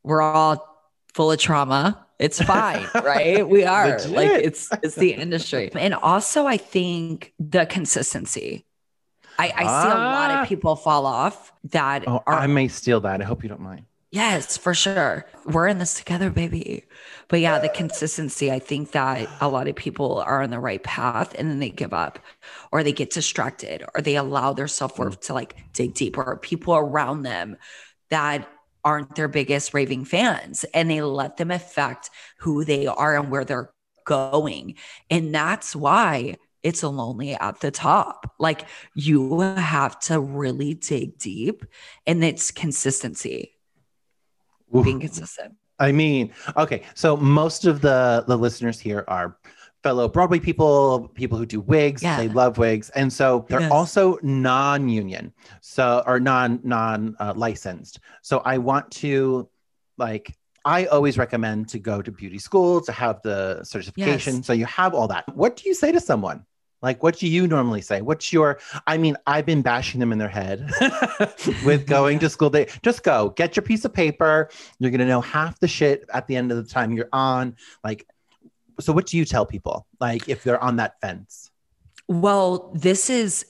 we're 0.04 0.22
all 0.22 0.64
full 1.12 1.32
of 1.32 1.40
trauma. 1.40 2.03
It's 2.18 2.40
fine, 2.40 2.86
right? 2.94 3.46
We 3.48 3.64
are 3.64 3.98
like 4.08 4.30
it's 4.30 4.68
it's 4.82 4.94
the 4.94 5.12
industry. 5.12 5.70
And 5.74 5.94
also 5.94 6.46
I 6.46 6.56
think 6.56 7.32
the 7.38 7.66
consistency. 7.66 8.64
I, 9.36 9.48
I 9.48 9.64
ah. 9.64 9.82
see 9.82 9.88
a 9.88 9.94
lot 9.94 10.30
of 10.30 10.36
ah. 10.38 10.44
people 10.46 10.76
fall 10.76 11.06
off 11.06 11.52
that 11.64 12.04
oh, 12.06 12.22
are, 12.26 12.34
I 12.34 12.46
may 12.46 12.68
steal 12.68 13.00
that. 13.00 13.20
I 13.20 13.24
hope 13.24 13.42
you 13.42 13.48
don't 13.48 13.60
mind. 13.60 13.84
Yes, 14.14 14.56
for 14.56 14.74
sure. 14.74 15.26
We're 15.44 15.66
in 15.66 15.78
this 15.78 15.94
together, 15.94 16.30
baby. 16.30 16.84
But 17.26 17.40
yeah, 17.40 17.58
the 17.58 17.68
consistency, 17.68 18.52
I 18.52 18.60
think 18.60 18.92
that 18.92 19.28
a 19.40 19.48
lot 19.48 19.66
of 19.66 19.74
people 19.74 20.20
are 20.20 20.40
on 20.40 20.50
the 20.50 20.60
right 20.60 20.80
path 20.80 21.34
and 21.36 21.50
then 21.50 21.58
they 21.58 21.70
give 21.70 21.92
up 21.92 22.20
or 22.70 22.84
they 22.84 22.92
get 22.92 23.10
distracted 23.10 23.84
or 23.92 24.02
they 24.02 24.14
allow 24.14 24.52
their 24.52 24.68
self 24.68 25.00
worth 25.00 25.18
mm. 25.18 25.26
to 25.26 25.34
like 25.34 25.56
dig 25.72 25.94
deeper 25.94 26.38
people 26.40 26.76
around 26.76 27.22
them 27.22 27.56
that 28.10 28.48
aren't 28.84 29.14
their 29.14 29.28
biggest 29.28 29.74
raving 29.74 30.04
fans 30.04 30.64
and 30.74 30.90
they 30.90 31.00
let 31.00 31.36
them 31.36 31.50
affect 31.50 32.10
who 32.38 32.64
they 32.64 32.86
are 32.86 33.16
and 33.16 33.30
where 33.30 33.44
they're 33.44 33.70
going. 34.04 34.74
And 35.10 35.34
that's 35.34 35.74
why 35.74 36.36
it's 36.62 36.82
lonely 36.82 37.34
at 37.34 37.60
the 37.60 37.70
top. 37.70 38.34
Like 38.38 38.66
you 38.94 39.40
have 39.40 39.98
to 40.00 40.20
really 40.20 40.74
dig 40.74 41.18
deep 41.18 41.64
and 42.06 42.24
it's 42.24 42.50
consistency. 42.50 43.52
Oof. 44.74 44.84
Being 44.84 45.00
consistent. 45.00 45.54
I 45.78 45.92
mean, 45.92 46.32
okay, 46.56 46.82
so 46.94 47.16
most 47.16 47.64
of 47.64 47.80
the 47.80 48.24
the 48.26 48.36
listeners 48.36 48.78
here 48.78 49.04
are 49.08 49.36
fellow 49.84 50.08
Broadway 50.08 50.40
people, 50.40 51.10
people 51.14 51.36
who 51.38 51.46
do 51.46 51.60
wigs. 51.60 52.02
Yeah. 52.02 52.16
They 52.16 52.28
love 52.28 52.58
wigs, 52.58 52.90
and 52.90 53.12
so 53.12 53.44
they're 53.48 53.60
yes. 53.60 53.70
also 53.70 54.18
non-union, 54.22 55.32
so 55.60 56.02
or 56.06 56.18
non 56.18 56.58
non 56.64 57.14
uh, 57.20 57.34
licensed. 57.36 58.00
So 58.22 58.38
I 58.44 58.58
want 58.58 58.90
to 59.02 59.48
like. 59.96 60.34
I 60.66 60.86
always 60.86 61.18
recommend 61.18 61.68
to 61.68 61.78
go 61.78 62.00
to 62.00 62.10
beauty 62.10 62.38
school 62.38 62.80
to 62.80 62.92
have 62.92 63.20
the 63.20 63.62
certification. 63.64 64.36
Yes. 64.36 64.46
So 64.46 64.54
you 64.54 64.64
have 64.64 64.94
all 64.94 65.06
that. 65.08 65.24
What 65.36 65.56
do 65.56 65.68
you 65.68 65.74
say 65.74 65.92
to 65.92 66.00
someone? 66.00 66.46
Like, 66.80 67.02
what 67.02 67.18
do 67.18 67.28
you 67.28 67.46
normally 67.46 67.82
say? 67.82 68.00
What's 68.00 68.32
your, 68.32 68.58
I 68.86 68.96
mean, 68.96 69.16
I've 69.26 69.44
been 69.46 69.60
bashing 69.60 70.00
them 70.00 70.12
in 70.12 70.18
their 70.18 70.28
head 70.28 70.70
with 71.66 71.86
going 71.86 72.18
to 72.18 72.30
school. 72.30 72.50
They 72.50 72.68
just 72.82 73.02
go, 73.02 73.30
get 73.30 73.56
your 73.56 73.62
piece 73.62 73.84
of 73.86 73.92
paper. 73.94 74.50
You're 74.78 74.90
going 74.90 75.00
to 75.00 75.06
know 75.06 75.22
half 75.22 75.58
the 75.60 75.68
shit 75.68 76.04
at 76.12 76.26
the 76.26 76.36
end 76.36 76.50
of 76.50 76.58
the 76.58 76.70
time 76.70 76.92
you're 76.92 77.08
on. 77.10 77.56
Like, 77.82 78.06
so 78.80 78.92
what 78.92 79.06
do 79.06 79.16
you 79.16 79.24
tell 79.24 79.46
people 79.46 79.86
like 80.00 80.28
if 80.28 80.42
they're 80.42 80.62
on 80.62 80.76
that 80.76 81.00
fence? 81.00 81.50
Well 82.08 82.72
this 82.74 83.10
is 83.10 83.46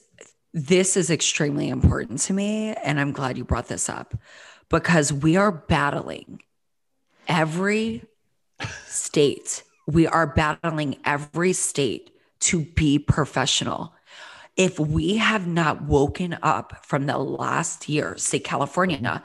this 0.53 0.95
is 0.95 1.09
extremely 1.09 1.67
important 1.67 2.17
to 2.17 2.31
me 2.31 2.73
and 2.75 2.97
i'm 2.97 3.11
glad 3.11 3.37
you 3.37 3.43
brought 3.43 3.67
this 3.67 3.89
up 3.89 4.15
because 4.69 5.11
we 5.11 5.35
are 5.35 5.51
battling 5.51 6.39
every 7.27 8.05
state. 8.87 9.63
We 9.87 10.07
are 10.07 10.27
battling 10.27 10.97
every 11.05 11.53
state 11.53 12.11
to 12.41 12.61
be 12.61 12.99
professional. 12.99 13.93
If 14.55 14.79
we 14.79 15.17
have 15.17 15.47
not 15.47 15.83
woken 15.83 16.37
up 16.41 16.85
from 16.85 17.05
the 17.05 17.17
last 17.17 17.89
year 17.89 18.15
say 18.17 18.39
california 18.39 19.21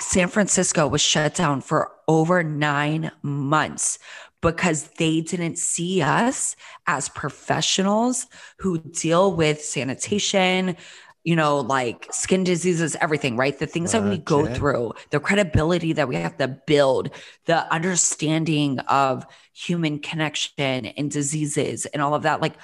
San 0.00 0.26
Francisco 0.26 0.88
was 0.88 1.00
shut 1.00 1.36
down 1.36 1.60
for 1.60 1.92
over 2.08 2.42
nine 2.42 3.12
months 3.22 4.00
because 4.44 4.88
they 4.98 5.22
didn't 5.22 5.58
see 5.58 6.02
us 6.02 6.54
as 6.86 7.08
professionals 7.08 8.26
who 8.58 8.78
deal 8.78 9.34
with 9.34 9.64
sanitation, 9.64 10.76
you 11.24 11.34
know, 11.34 11.60
like 11.60 12.06
skin 12.12 12.44
diseases, 12.44 12.96
everything, 13.00 13.36
right? 13.36 13.58
The 13.58 13.66
things 13.66 13.92
that 13.92 14.04
we 14.04 14.18
go 14.18 14.46
through, 14.46 14.92
the 15.10 15.18
credibility 15.18 15.94
that 15.94 16.06
we 16.06 16.16
have 16.16 16.36
to 16.36 16.48
build, 16.48 17.10
the 17.46 17.72
understanding 17.72 18.78
of 18.80 19.26
human 19.54 19.98
connection 19.98 20.86
and 20.86 21.10
diseases 21.10 21.86
and 21.86 22.02
all 22.02 22.14
of 22.14 22.24
that. 22.24 22.42
Like, 22.42 22.54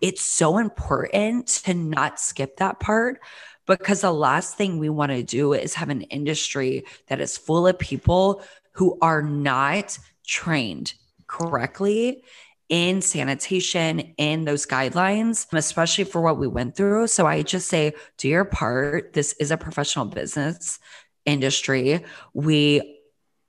it's 0.00 0.22
so 0.22 0.58
important 0.58 1.46
to 1.64 1.74
not 1.74 2.20
skip 2.20 2.58
that 2.58 2.78
part 2.78 3.20
because 3.66 4.02
the 4.02 4.12
last 4.12 4.56
thing 4.56 4.78
we 4.78 4.88
want 4.88 5.12
to 5.12 5.22
do 5.22 5.54
is 5.54 5.74
have 5.74 5.88
an 5.88 6.02
industry 6.02 6.84
that 7.06 7.20
is 7.20 7.38
full 7.38 7.66
of 7.66 7.78
people 7.78 8.42
who 8.72 8.98
are 9.00 9.22
not 9.22 9.98
trained 10.26 10.94
correctly 11.30 12.22
in 12.68 13.00
sanitation 13.00 14.00
in 14.16 14.44
those 14.44 14.66
guidelines 14.66 15.46
especially 15.52 16.04
for 16.04 16.20
what 16.20 16.38
we 16.38 16.46
went 16.46 16.76
through. 16.76 17.06
So 17.06 17.26
i 17.26 17.42
just 17.42 17.68
say 17.68 17.94
do 18.18 18.28
your 18.28 18.44
part. 18.44 19.12
This 19.12 19.32
is 19.34 19.50
a 19.50 19.56
professional 19.56 20.06
business 20.06 20.78
industry. 21.24 22.04
We 22.34 22.98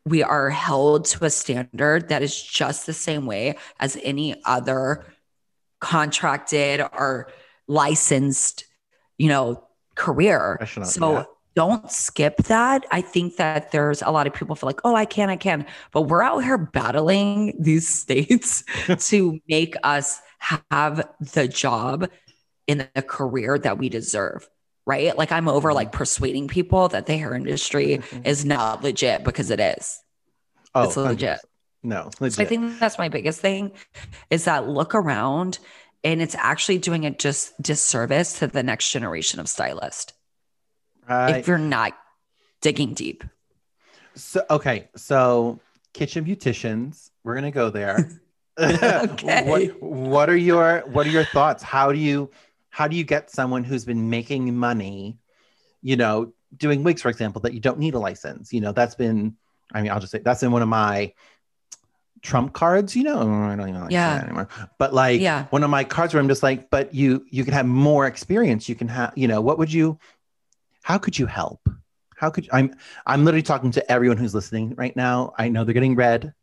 we 0.06 0.24
are 0.24 0.50
held 0.50 1.06
to 1.06 1.26
a 1.26 1.30
standard 1.30 2.10
that 2.10 2.24
is 2.24 2.42
just 2.42 2.86
the 2.86 2.94
same 2.94 3.26
way 3.26 3.58
as 3.80 3.98
any 4.04 4.42
other 4.46 5.06
contracted 5.80 6.82
or 6.82 7.32
licensed 7.68 8.66
you 9.18 9.30
know 9.30 9.64
career. 9.96 10.58
So 10.86 11.12
yeah. 11.12 11.24
Don't 11.55 11.91
skip 11.91 12.38
that. 12.43 12.86
I 12.91 13.01
think 13.01 13.38
that 13.38 13.72
there's 13.72 14.01
a 14.01 14.10
lot 14.10 14.27
of 14.27 14.34
people 14.34 14.55
feel 14.55 14.67
like 14.67 14.81
oh 14.84 14.96
i 14.96 15.05
can 15.05 15.29
i 15.29 15.36
can. 15.36 15.65
But 15.91 16.03
we're 16.03 16.24
out 16.24 16.43
here 16.43 16.58
battling 16.58 17.55
these 17.60 17.88
states 18.01 18.63
to 19.10 19.39
make 19.48 19.75
us 19.84 20.22
have 20.39 21.08
the 21.20 21.48
job 21.48 22.10
in 22.67 22.89
the 22.96 23.01
career 23.01 23.58
that 23.60 23.77
we 23.77 23.89
deserve 23.89 24.50
right? 24.88 25.15
Like 25.15 25.31
i'm 25.31 25.48
over 25.48 25.74
like 25.74 25.91
persuading 25.91 26.48
people 26.48 26.88
that 26.89 27.05
the 27.05 27.15
hair 27.15 27.36
industry 27.36 28.01
is 28.25 28.43
not 28.43 28.84
legit 28.84 29.24
because 29.24 29.51
it 29.51 29.60
is. 29.60 30.01
Oh, 30.74 30.84
it's 30.84 30.98
legit. 30.98 31.38
100%. 31.38 31.39
No, 31.84 32.10
so 32.20 32.41
I 32.41 32.46
think 32.46 32.79
that's 32.79 32.98
my 32.98 33.10
biggest 33.10 33.41
thing 33.41 33.72
is 34.29 34.46
that 34.46 34.67
look 34.67 34.93
around 34.93 35.60
and 36.03 36.22
it's 36.22 36.36
actually 36.36 36.77
doing 36.77 37.05
a 37.05 37.12
just 37.12 37.60
disservice 37.62 38.39
to 38.39 38.48
the 38.48 38.63
next 38.63 38.91
generation 38.91 39.39
of 39.39 39.48
stylist 39.48 40.13
If 41.12 41.48
you're 41.48 41.58
not 41.58 41.94
digging 42.62 42.94
deep. 42.94 43.24
So 44.15 44.44
okay, 44.50 44.89
so 44.96 45.60
kitchen 45.94 46.25
beauticians, 46.25 47.12
we're 47.24 47.36
gonna 47.36 47.51
go 47.51 47.70
there. 47.70 48.10
Okay. 48.60 49.44
What 49.46 49.82
what 49.82 50.30
are 50.30 50.36
your 50.36 50.80
what 50.82 51.08
are 51.08 51.10
your 51.10 51.24
thoughts? 51.24 51.63
How 51.63 51.91
do 51.91 51.98
you 51.98 52.30
how 52.70 52.88
do 52.88 52.96
you 52.96 53.03
get 53.03 53.30
someone 53.32 53.63
who's 53.63 53.86
been 53.86 54.10
making 54.10 54.56
money, 54.56 55.18
you 55.82 55.96
know, 55.96 56.34
doing 56.58 56.84
wigs, 56.84 57.01
for 57.01 57.10
example, 57.10 57.41
that 57.41 57.53
you 57.53 57.60
don't 57.60 57.80
need 57.80 57.94
a 57.94 58.00
license? 58.00 58.51
You 58.53 58.62
know, 58.62 58.72
that's 58.74 58.96
been 58.96 59.36
I 59.74 59.82
mean, 59.82 59.91
I'll 59.91 60.00
just 60.01 60.12
say 60.12 60.20
that's 60.20 60.41
been 60.41 60.51
one 60.51 60.62
of 60.62 60.68
my 60.68 61.13
trump 62.22 62.53
cards, 62.53 62.96
you 62.96 63.03
know. 63.03 63.20
Oh, 63.22 63.44
I 63.44 63.56
don't 63.56 63.70
even 63.70 63.82
like 63.82 63.91
Yeah. 63.91 64.15
that 64.15 64.25
anymore. 64.25 64.48
But 64.77 64.94
like 64.94 65.22
Yeah. 65.22 65.46
one 65.50 65.63
of 65.63 65.70
my 65.70 65.84
cards 65.84 66.13
where 66.13 66.22
I'm 66.22 66.27
just 66.27 66.44
like, 66.44 66.70
but 66.70 66.94
you 66.94 67.25
you 67.30 67.44
can 67.44 67.53
have 67.53 67.65
more 67.65 68.06
experience. 68.06 68.68
You 68.70 68.75
can 68.75 68.89
have, 68.89 69.13
you 69.15 69.27
know, 69.27 69.41
what 69.41 69.58
would 69.58 69.72
you 69.72 69.98
how 70.82 70.98
could 70.98 71.18
you 71.18 71.26
help? 71.26 71.62
How 72.16 72.30
could 72.30 72.48
I'm 72.52 72.76
I'm 73.06 73.26
literally 73.26 73.42
talking 73.44 73.72
to 73.72 73.92
everyone 73.92 74.18
who's 74.18 74.36
listening 74.36 74.76
right 74.76 74.96
now. 74.96 75.34
I 75.38 75.50
know 75.50 75.64
they're 75.64 75.74
getting 75.74 75.96
red. 75.96 76.34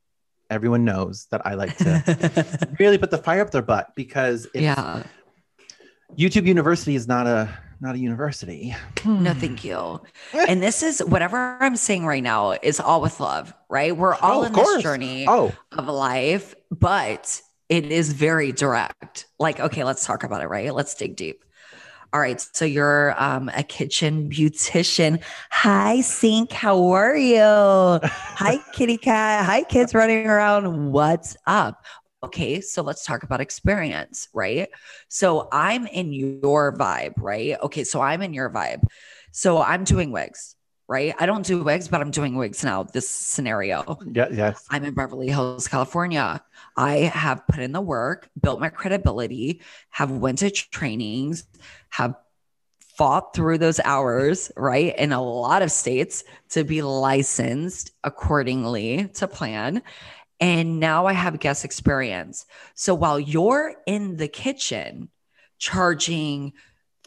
Everyone 0.51 0.85
knows 0.85 1.27
that 1.31 1.47
I 1.47 1.55
like 1.55 1.77
to 1.79 2.69
really 2.81 2.99
put 2.99 3.11
the 3.11 3.19
fire 3.19 3.43
up 3.43 3.51
their 3.51 3.63
butt 3.63 3.95
because 3.95 4.47
it's, 4.55 4.63
yeah. 4.63 5.03
YouTube 6.17 6.47
University 6.47 6.95
is 6.95 7.07
not 7.07 7.27
a 7.27 7.49
not 7.81 7.95
a 7.95 7.99
university. 7.99 8.75
Hmm. 9.01 9.23
No, 9.23 9.35
thank 9.35 9.65
you. 9.65 10.01
And 10.35 10.63
this 10.63 10.83
is 10.83 11.01
whatever 11.05 11.57
I'm 11.61 11.77
saying 11.77 12.07
right 12.07 12.23
now 12.23 12.53
is 12.53 12.81
all 12.81 13.01
with 13.01 13.21
love, 13.21 13.55
right? 13.69 13.97
We're 13.97 14.15
oh, 14.15 14.19
all 14.21 14.41
Oh, 14.41 14.45
in 14.45 14.53
course. 14.53 14.75
this 14.75 14.83
journey 14.83 15.27
Oh, 15.29 15.53
of 15.73 15.87
life, 15.87 16.55
but 16.71 17.41
it 17.69 17.85
is 17.93 18.13
very 18.13 18.51
direct. 18.53 19.27
Like, 19.39 19.61
okay, 19.61 19.85
let's 19.85 20.05
talk 20.05 20.25
about 20.25 20.43
it, 20.43 20.47
right? 20.49 20.75
Let's 20.75 20.95
dig 20.95 21.15
deep. 21.15 21.45
All 22.13 22.21
right. 22.21 22.41
So 22.55 22.65
you're 22.65 23.15
um, 23.23 23.51
a 23.55 23.63
kitchen 23.63 24.31
beautician. 24.31 25.23
Hi, 25.51 26.01
Sink. 26.01 26.53
How 26.53 26.83
are 26.93 27.17
you? 27.17 27.39
Hi, 27.39 28.59
kitty 28.73 28.97
cat. 28.97 29.45
Hi, 29.45 29.63
kids 29.65 29.95
running 29.95 30.27
around. 30.27 30.91
What's 30.91 31.37
up? 31.47 31.85
Okay. 32.25 32.63
So 32.63 32.83
let's 32.83 33.05
talk 33.05 33.25
about 33.25 33.43
experience, 33.43 34.29
right? 34.33 34.69
So 35.09 35.49
I'm 35.53 35.87
in 35.87 36.15
your 36.15 36.75
vibe, 36.75 37.13
right? 37.19 37.57
Okay. 37.63 37.85
So 37.85 38.01
I'm 38.01 38.23
in 38.23 38.33
your 38.33 38.49
vibe. 38.49 38.85
So 39.31 39.61
I'm 39.61 39.85
doing 39.85 40.11
wigs, 40.11 40.57
right? 40.89 41.15
I 41.19 41.27
don't 41.27 41.45
do 41.45 41.63
wigs, 41.63 41.87
but 41.87 42.01
I'm 42.01 42.11
doing 42.11 42.35
wigs 42.35 42.65
now, 42.65 42.83
this 42.83 43.09
scenario. 43.09 43.99
yeah, 44.13 44.29
yes. 44.31 44.67
I'm 44.71 44.85
in 44.85 44.95
Beverly 44.95 45.29
Hills, 45.29 45.69
California. 45.69 46.43
I 46.77 46.97
have 46.97 47.47
put 47.47 47.61
in 47.61 47.73
the 47.73 47.81
work, 47.81 48.31
built 48.41 48.59
my 48.59 48.71
credibility, 48.71 49.61
have 49.91 50.11
went 50.11 50.39
to 50.39 50.51
trainings, 50.51 51.45
have 51.91 52.15
fought 52.97 53.35
through 53.35 53.59
those 53.59 53.79
hours, 53.85 54.51
right? 54.57 54.97
In 54.99 55.13
a 55.13 55.23
lot 55.23 55.63
of 55.63 55.71
states 55.71 56.25
to 56.51 56.65
be 56.65 56.83
licensed 56.83 57.93
accordingly 58.03 59.09
to 59.15 59.29
plan. 59.29 59.83
And 60.41 60.81
now 60.81 61.07
I 61.07 61.13
have 61.13 61.39
guest 61.39 61.65
experience. 61.65 62.47
So 62.75 62.95
while 62.95 63.21
you're 63.21 63.75
in 63.87 64.17
the 64.17 64.29
kitchen 64.29 65.11
charging 65.59 66.55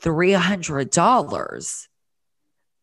$300 0.01 1.87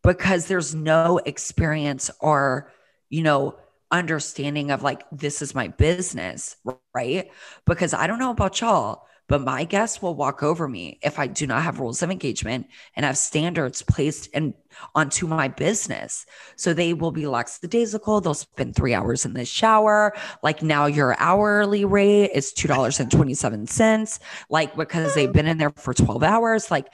because 0.02 0.46
there's 0.46 0.74
no 0.74 1.18
experience 1.18 2.10
or, 2.20 2.72
you 3.08 3.22
know, 3.22 3.56
understanding 3.90 4.70
of 4.70 4.82
like, 4.82 5.02
this 5.10 5.42
is 5.42 5.54
my 5.54 5.68
business, 5.68 6.56
right? 6.94 7.30
Because 7.66 7.94
I 7.94 8.06
don't 8.06 8.18
know 8.18 8.30
about 8.30 8.60
y'all, 8.60 9.06
but 9.28 9.42
my 9.42 9.64
guests 9.64 10.00
will 10.00 10.14
walk 10.14 10.42
over 10.42 10.66
me 10.66 10.98
if 11.02 11.18
I 11.18 11.26
do 11.26 11.46
not 11.46 11.62
have 11.62 11.80
rules 11.80 12.02
of 12.02 12.10
engagement 12.10 12.66
and 12.96 13.04
have 13.04 13.18
standards 13.18 13.82
placed 13.82 14.30
and 14.32 14.54
onto 14.94 15.26
my 15.26 15.48
business. 15.48 16.24
So 16.56 16.72
they 16.72 16.94
will 16.94 17.12
be 17.12 17.26
lackadaisical. 17.26 18.20
They'll 18.22 18.34
spend 18.34 18.74
three 18.74 18.94
hours 18.94 19.26
in 19.26 19.34
the 19.34 19.44
shower. 19.44 20.14
Like 20.42 20.62
now 20.62 20.86
your 20.86 21.14
hourly 21.18 21.84
rate 21.84 22.30
is 22.34 22.52
$2.27. 22.54 24.18
Like 24.48 24.76
because 24.76 25.14
they've 25.14 25.32
been 25.32 25.46
in 25.46 25.58
there 25.58 25.72
for 25.76 25.92
12 25.92 26.22
hours. 26.22 26.70
Like 26.70 26.86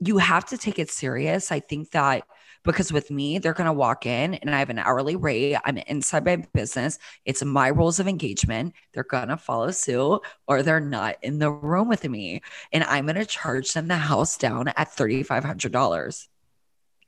you 0.00 0.18
have 0.18 0.46
to 0.46 0.58
take 0.58 0.78
it 0.78 0.90
serious. 0.90 1.52
I 1.52 1.60
think 1.60 1.90
that 1.90 2.24
because 2.64 2.92
with 2.92 3.10
me, 3.10 3.38
they're 3.38 3.54
going 3.54 3.66
to 3.66 3.72
walk 3.72 4.06
in 4.06 4.34
and 4.34 4.54
I 4.54 4.58
have 4.58 4.70
an 4.70 4.78
hourly 4.78 5.16
rate. 5.16 5.56
I'm 5.64 5.78
inside 5.78 6.24
my 6.24 6.44
business. 6.52 6.98
It's 7.24 7.42
my 7.42 7.68
rules 7.68 8.00
of 8.00 8.08
engagement. 8.08 8.74
They're 8.92 9.04
going 9.04 9.28
to 9.28 9.36
follow 9.36 9.70
suit 9.70 10.20
or 10.46 10.62
they're 10.62 10.80
not 10.80 11.16
in 11.22 11.38
the 11.38 11.50
room 11.50 11.88
with 11.88 12.06
me. 12.08 12.42
And 12.72 12.84
I'm 12.84 13.06
going 13.06 13.16
to 13.16 13.24
charge 13.24 13.72
them 13.72 13.88
the 13.88 13.96
house 13.96 14.36
down 14.36 14.68
at 14.68 14.94
$3,500 14.94 16.26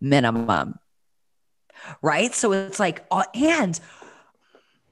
minimum. 0.01 0.79
Right. 2.01 2.35
So 2.35 2.53
it's 2.53 2.81
like, 2.81 3.05
and 3.35 3.79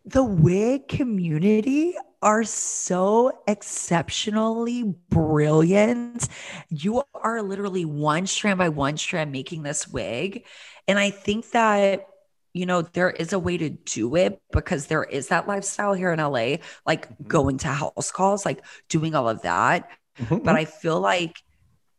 the 0.04 0.24
wig 0.24 0.88
community 0.88 1.94
are 2.22 2.44
so 2.44 3.32
exceptionally 3.46 4.82
brilliant. 5.08 6.28
You 6.68 7.02
are 7.14 7.42
literally 7.42 7.84
one 7.84 8.26
strand 8.26 8.58
by 8.58 8.68
one 8.68 8.96
strand 8.96 9.32
making 9.32 9.62
this 9.62 9.88
wig. 9.88 10.44
And 10.86 10.98
I 10.98 11.10
think 11.10 11.50
that, 11.52 12.06
you 12.52 12.66
know, 12.66 12.82
there 12.82 13.10
is 13.10 13.32
a 13.32 13.38
way 13.38 13.56
to 13.58 13.70
do 13.70 14.16
it 14.16 14.40
because 14.52 14.86
there 14.86 15.04
is 15.04 15.28
that 15.28 15.48
lifestyle 15.48 15.94
here 15.94 16.12
in 16.12 16.20
LA, 16.20 16.60
like 16.86 17.08
going 17.26 17.58
to 17.58 17.68
house 17.68 18.10
calls, 18.12 18.44
like 18.44 18.64
doing 18.88 19.14
all 19.14 19.28
of 19.28 19.42
that. 19.42 19.88
Mhm. 20.18 20.44
But 20.44 20.56
I 20.56 20.66
feel 20.66 21.00
like 21.00 21.36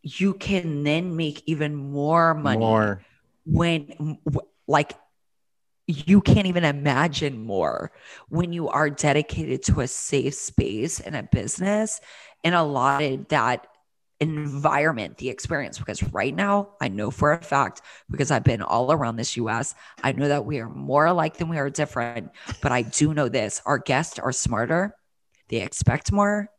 you 0.04 0.34
can 0.34 0.84
then 0.84 1.16
make 1.16 1.44
even 1.46 1.76
more 1.76 2.34
money 2.34 2.60
More. 2.60 3.02
when 3.46 4.18
like 4.68 4.94
you 5.88 6.22
can't 6.22 6.48
even 6.48 6.64
imagine 6.64 7.44
more 7.44 7.92
when 8.30 8.54
you 8.54 8.70
are 8.70 8.90
dedicated 8.90 9.64
to 9.64 9.82
a 9.82 9.88
safe 9.88 10.36
space 10.36 11.00
and 11.00 11.16
a 11.16 11.24
business 11.24 12.00
and 12.44 12.56
allotted 12.56 13.30
that 13.30 13.68
environment, 14.20 15.18
the 15.18 15.30
experience. 15.30 15.80
Because 15.80 16.04
right 16.14 16.34
now, 16.34 16.70
I 16.80 16.88
know 16.88 17.12
for 17.12 17.34
a 17.34 17.42
fact, 17.42 17.82
because 18.10 18.32
I've 18.32 18.44
been 18.44 18.62
all 18.62 18.92
around 18.92 19.16
this 19.16 19.36
US, 19.38 19.76
I 20.04 20.12
know 20.12 20.28
that 20.28 20.46
we 20.46 20.60
are 20.60 20.70
more 20.70 21.06
alike 21.06 21.38
than 21.38 21.50
we 21.50 21.58
are 21.58 21.70
different. 21.70 22.32
But 22.62 22.72
I 22.72 22.84
do 22.84 23.14
know 23.14 23.28
this 23.28 23.62
our 23.66 23.80
guests 23.80 24.20
are 24.20 24.32
smarter, 24.32 24.96
they 25.50 25.62
expect 25.62 26.12
more, 26.12 26.50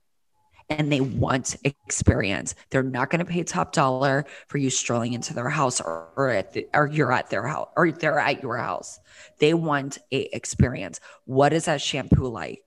and 0.79 0.93
they 0.93 1.01
want 1.01 1.57
experience. 1.65 2.55
They're 2.71 2.83
not 2.83 3.11
going 3.11 3.25
to 3.25 3.31
pay 3.31 3.43
top 3.43 3.73
dollar 3.73 4.25
for 4.49 4.59
you 4.59 4.71
strolling 4.71 5.13
into 5.13 5.35
their 5.35 5.49
house 5.49 5.81
or, 5.81 6.11
or 6.17 6.31
at 6.31 6.53
the, 6.53 6.69
or 6.75 6.87
you're 6.87 7.13
at 7.13 7.31
their 7.31 7.47
house 7.47 7.69
or 7.77 7.91
they're 7.91 8.19
at 8.19 8.43
your 8.43 8.57
house. 8.57 8.99
They 9.39 9.55
want 9.55 9.99
a 10.11 10.35
experience. 10.35 11.01
What 11.25 11.53
is 11.53 11.67
that 11.67 11.81
shampoo 11.81 12.29
like? 12.29 12.63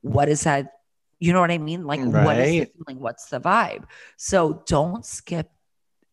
What 0.00 0.28
is 0.28 0.42
that? 0.42 0.72
You 1.18 1.32
know 1.32 1.40
what 1.40 1.50
I 1.50 1.58
mean? 1.58 1.86
Like 1.86 2.00
what 2.00 2.38
is 2.38 2.66
the 2.66 2.70
feeling? 2.84 3.00
What's 3.00 3.26
the 3.26 3.40
vibe? 3.40 3.84
So 4.16 4.62
don't 4.66 5.04
skip 5.04 5.48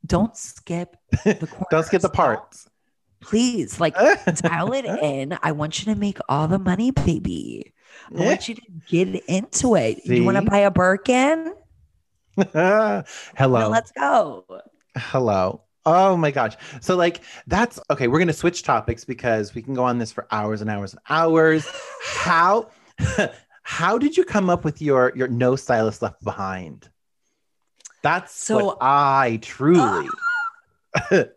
don't 0.06 0.36
skip 0.36 0.96
the 1.12 1.50
Don't 1.72 1.86
skip 1.86 2.01
the 2.01 2.10
parts. 2.10 2.68
Please, 3.20 3.80
like 3.80 3.96
dial 4.36 4.74
it 4.74 4.86
in. 4.86 5.38
I 5.44 5.51
want 5.51 5.80
you 5.80 5.94
to 5.94 6.00
make 6.00 6.18
all 6.27 6.48
the 6.48 6.58
money, 6.58 6.91
baby. 6.91 7.74
I 8.15 8.25
want 8.25 8.50
eh? 8.50 8.53
you 8.53 8.55
to 8.55 8.62
get 8.89 9.24
into 9.27 9.75
it. 9.75 10.05
You 10.05 10.24
want 10.24 10.38
to 10.38 10.43
buy 10.43 10.60
a 10.60 10.71
Birkin? 10.71 11.53
Hello. 12.53 13.03
let's 13.69 13.91
go. 13.91 14.45
Hello. 14.95 15.63
Oh 15.86 16.15
my 16.15 16.31
gosh. 16.31 16.55
So 16.79 16.95
like 16.95 17.21
that's 17.48 17.79
okay, 17.89 18.07
we're 18.07 18.19
going 18.19 18.27
to 18.27 18.33
switch 18.33 18.63
topics 18.63 19.03
because 19.03 19.55
we 19.55 19.62
can 19.62 19.74
go 19.74 19.83
on 19.83 19.98
this 19.98 20.12
for 20.12 20.27
hours 20.31 20.62
and 20.62 20.69
hours 20.69 20.93
and 20.93 21.01
hours. 21.10 21.67
How 22.03 22.69
how 23.63 23.98
did 23.98 24.15
you 24.17 24.24
come 24.24 24.50
up 24.50 24.63
with 24.63 24.81
your 24.81 25.12
your 25.15 25.27
no 25.27 25.55
stylist 25.55 26.01
left 26.01 26.24
behind? 26.24 26.89
That's 28.03 28.33
So- 28.36 28.65
what 28.65 28.77
I 28.81 29.39
truly 29.41 30.07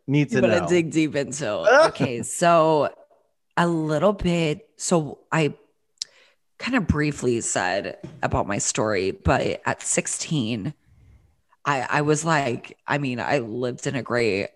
need 0.06 0.30
to 0.30 0.40
know. 0.40 0.60
to 0.60 0.66
dig 0.66 0.90
deep 0.90 1.14
into. 1.16 1.48
Okay, 1.86 2.22
so 2.22 2.94
a 3.56 3.66
little 3.66 4.12
bit. 4.12 4.68
So 4.76 5.20
I 5.30 5.54
kind 6.64 6.76
of 6.78 6.86
briefly 6.86 7.42
said 7.42 7.98
about 8.22 8.46
my 8.46 8.56
story, 8.56 9.10
but 9.10 9.60
at 9.66 9.82
16, 9.82 10.72
I 11.66 11.86
I 11.90 12.00
was 12.00 12.24
like, 12.24 12.78
I 12.86 12.96
mean, 12.96 13.20
I 13.20 13.38
lived 13.40 13.86
in 13.86 13.96
a 13.96 14.02
great, 14.02 14.48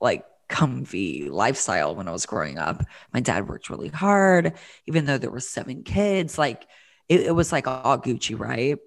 like, 0.00 0.24
comfy 0.48 1.28
lifestyle 1.30 1.94
when 1.94 2.08
I 2.08 2.12
was 2.12 2.26
growing 2.26 2.58
up. 2.58 2.82
My 3.14 3.20
dad 3.20 3.48
worked 3.48 3.70
really 3.70 3.88
hard, 3.88 4.54
even 4.86 5.06
though 5.06 5.18
there 5.18 5.30
were 5.30 5.38
seven 5.38 5.84
kids. 5.84 6.36
Like, 6.36 6.66
it, 7.08 7.20
it 7.20 7.32
was 7.32 7.52
like 7.52 7.68
all 7.68 7.98
Gucci, 7.98 8.36
right? 8.36 8.78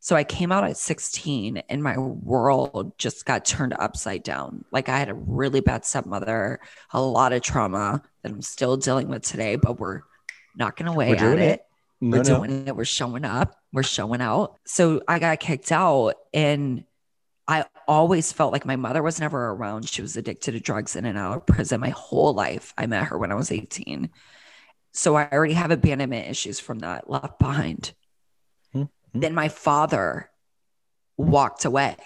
So 0.00 0.14
I 0.14 0.24
came 0.24 0.52
out 0.52 0.64
at 0.64 0.76
16 0.76 1.62
and 1.70 1.82
my 1.82 1.96
world 1.96 2.92
just 2.98 3.24
got 3.24 3.46
turned 3.46 3.72
upside 3.78 4.22
down. 4.22 4.66
Like 4.70 4.90
I 4.90 4.98
had 4.98 5.08
a 5.08 5.14
really 5.14 5.60
bad 5.60 5.86
stepmother, 5.86 6.60
a 6.92 7.00
lot 7.00 7.32
of 7.32 7.40
trauma 7.40 8.02
that 8.22 8.30
I'm 8.30 8.42
still 8.42 8.76
dealing 8.76 9.08
with 9.08 9.22
today, 9.22 9.56
but 9.56 9.80
we're 9.80 10.02
knocking 10.54 10.88
away 10.88 11.08
We're 11.08 11.32
at 11.32 11.38
it. 11.38 11.40
it. 11.40 11.66
No, 12.04 12.18
We're 12.18 12.22
no. 12.24 12.36
doing 12.36 12.68
it. 12.68 12.76
We're 12.76 12.84
showing 12.84 13.24
up. 13.24 13.56
We're 13.72 13.82
showing 13.82 14.20
out. 14.20 14.58
So 14.66 15.00
I 15.08 15.18
got 15.18 15.40
kicked 15.40 15.72
out 15.72 16.16
and 16.34 16.84
I 17.48 17.64
always 17.88 18.30
felt 18.30 18.52
like 18.52 18.66
my 18.66 18.76
mother 18.76 19.02
was 19.02 19.20
never 19.20 19.50
around. 19.50 19.88
She 19.88 20.02
was 20.02 20.14
addicted 20.14 20.52
to 20.52 20.60
drugs 20.60 20.96
in 20.96 21.06
and 21.06 21.16
out 21.16 21.36
of 21.38 21.46
prison 21.46 21.80
my 21.80 21.88
whole 21.88 22.34
life. 22.34 22.74
I 22.76 22.84
met 22.84 23.04
her 23.04 23.16
when 23.16 23.32
I 23.32 23.36
was 23.36 23.50
18. 23.50 24.10
So 24.92 25.16
I 25.16 25.28
already 25.32 25.54
have 25.54 25.70
abandonment 25.70 26.28
issues 26.28 26.60
from 26.60 26.80
that 26.80 27.08
left 27.08 27.38
behind. 27.38 27.94
Hmm. 28.72 28.84
Then 29.14 29.34
my 29.34 29.48
father 29.48 30.30
walked 31.16 31.64
away 31.64 31.96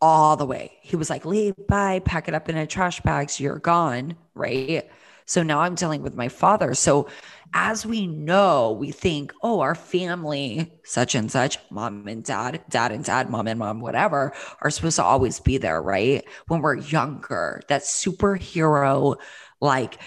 all 0.00 0.36
the 0.36 0.46
way. 0.46 0.72
He 0.82 0.96
was 0.96 1.08
like, 1.08 1.24
leave, 1.24 1.54
bye, 1.68 2.00
pack 2.00 2.26
it 2.26 2.34
up 2.34 2.48
in 2.48 2.56
a 2.56 2.66
trash 2.66 3.00
bag. 3.00 3.30
So 3.30 3.44
you're 3.44 3.60
gone. 3.60 4.16
Right. 4.34 4.90
So 5.24 5.42
now 5.42 5.60
I'm 5.60 5.74
dealing 5.74 6.02
with 6.02 6.16
my 6.16 6.28
father. 6.28 6.74
So 6.74 7.08
as 7.54 7.86
we 7.86 8.06
know, 8.06 8.72
we 8.72 8.90
think, 8.90 9.32
oh, 9.42 9.60
our 9.60 9.74
family, 9.74 10.72
such 10.84 11.14
and 11.14 11.30
such, 11.30 11.58
mom 11.70 12.06
and 12.08 12.24
dad, 12.24 12.62
dad 12.68 12.92
and 12.92 13.04
dad, 13.04 13.30
mom 13.30 13.46
and 13.46 13.58
mom, 13.58 13.80
whatever, 13.80 14.32
are 14.60 14.70
supposed 14.70 14.96
to 14.96 15.04
always 15.04 15.40
be 15.40 15.58
there, 15.58 15.80
right? 15.80 16.24
When 16.48 16.60
we're 16.60 16.76
younger, 16.76 17.62
that 17.68 17.82
superhero, 17.82 19.16
like, 19.60 19.98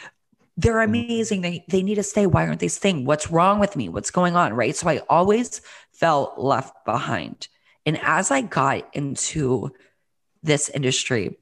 they're 0.58 0.82
amazing. 0.82 1.42
They 1.42 1.66
they 1.70 1.82
need 1.82 1.96
to 1.96 2.04
stay. 2.04 2.28
Why 2.28 2.46
aren't 2.46 2.60
they 2.60 2.68
staying? 2.68 3.06
What's 3.06 3.32
wrong 3.32 3.60
with 3.60 3.76
me? 3.76 3.90
What's 3.90 4.12
going 4.12 4.36
on? 4.36 4.54
Right. 4.54 4.76
So 4.76 4.88
I 4.88 5.00
always 5.10 5.62
felt 5.94 6.38
left 6.38 6.86
behind. 6.86 7.48
And 7.86 8.00
as 8.04 8.32
I 8.32 8.42
got 8.42 8.88
into 8.94 9.72
this 10.44 10.70
industry 10.70 11.38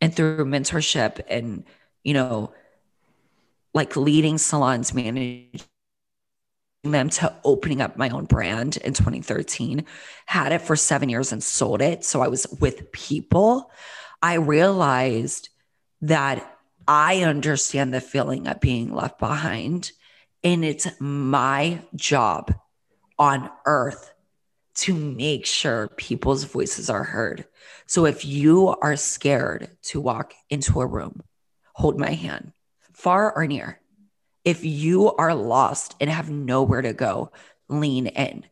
and 0.00 0.14
through 0.14 0.44
mentorship 0.44 1.20
and, 1.28 1.64
you 2.04 2.14
know, 2.14 2.52
like 3.78 3.96
leading 3.96 4.38
salons, 4.38 4.92
managing 4.92 5.60
them 6.82 7.08
to 7.08 7.32
opening 7.44 7.80
up 7.80 7.96
my 7.96 8.08
own 8.08 8.24
brand 8.24 8.76
in 8.78 8.92
2013, 8.92 9.84
had 10.26 10.50
it 10.50 10.62
for 10.62 10.74
seven 10.74 11.08
years 11.08 11.32
and 11.32 11.42
sold 11.42 11.80
it. 11.80 12.04
So 12.04 12.20
I 12.20 12.26
was 12.26 12.46
with 12.60 12.90
people. 12.90 13.70
I 14.20 14.34
realized 14.34 15.48
that 16.02 16.58
I 16.88 17.22
understand 17.22 17.94
the 17.94 18.00
feeling 18.00 18.48
of 18.48 18.60
being 18.60 18.92
left 18.92 19.20
behind. 19.20 19.92
And 20.42 20.64
it's 20.64 20.88
my 20.98 21.80
job 21.94 22.52
on 23.16 23.48
earth 23.64 24.12
to 24.74 24.92
make 24.94 25.46
sure 25.46 25.88
people's 25.96 26.44
voices 26.44 26.90
are 26.90 27.04
heard. 27.04 27.44
So 27.86 28.06
if 28.06 28.24
you 28.24 28.68
are 28.68 28.96
scared 28.96 29.70
to 29.82 30.00
walk 30.00 30.34
into 30.50 30.80
a 30.80 30.86
room, 30.86 31.22
hold 31.74 31.96
my 31.96 32.10
hand, 32.10 32.52
far 32.98 33.32
or 33.32 33.46
near. 33.46 33.80
If 34.44 34.64
you 34.64 35.12
are 35.12 35.34
lost 35.34 35.94
and 36.00 36.10
have 36.10 36.30
nowhere 36.30 36.82
to 36.82 36.92
go, 36.92 37.30
lean 37.68 38.08
in. 38.08 38.44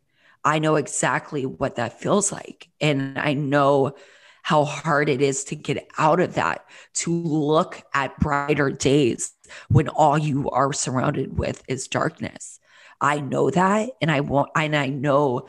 I 0.44 0.61
know 0.61 0.76
exactly 0.76 1.44
what 1.44 1.76
that 1.76 2.00
feels 2.00 2.30
like. 2.30 2.68
And 2.80 3.18
I 3.18 3.35
know 3.35 3.96
how 4.42 4.64
hard 4.64 5.09
it 5.09 5.20
is 5.20 5.42
to 5.44 5.56
get 5.56 5.88
out 5.98 6.20
of 6.20 6.35
that, 6.35 6.64
to 6.94 7.11
look 7.11 7.82
at 7.92 8.20
brighter 8.20 8.70
days 8.70 9.35
when 9.68 9.88
all 9.88 10.16
you 10.16 10.48
are 10.50 10.72
surrounded 10.72 11.37
with 11.37 11.64
is 11.66 11.88
darkness. 11.88 12.61
I 13.00 13.18
know 13.18 13.50
that. 13.50 13.90
And 14.00 14.12
I 14.12 14.20
want, 14.20 14.50
and 14.54 14.76
I 14.76 14.87
know 14.87 15.48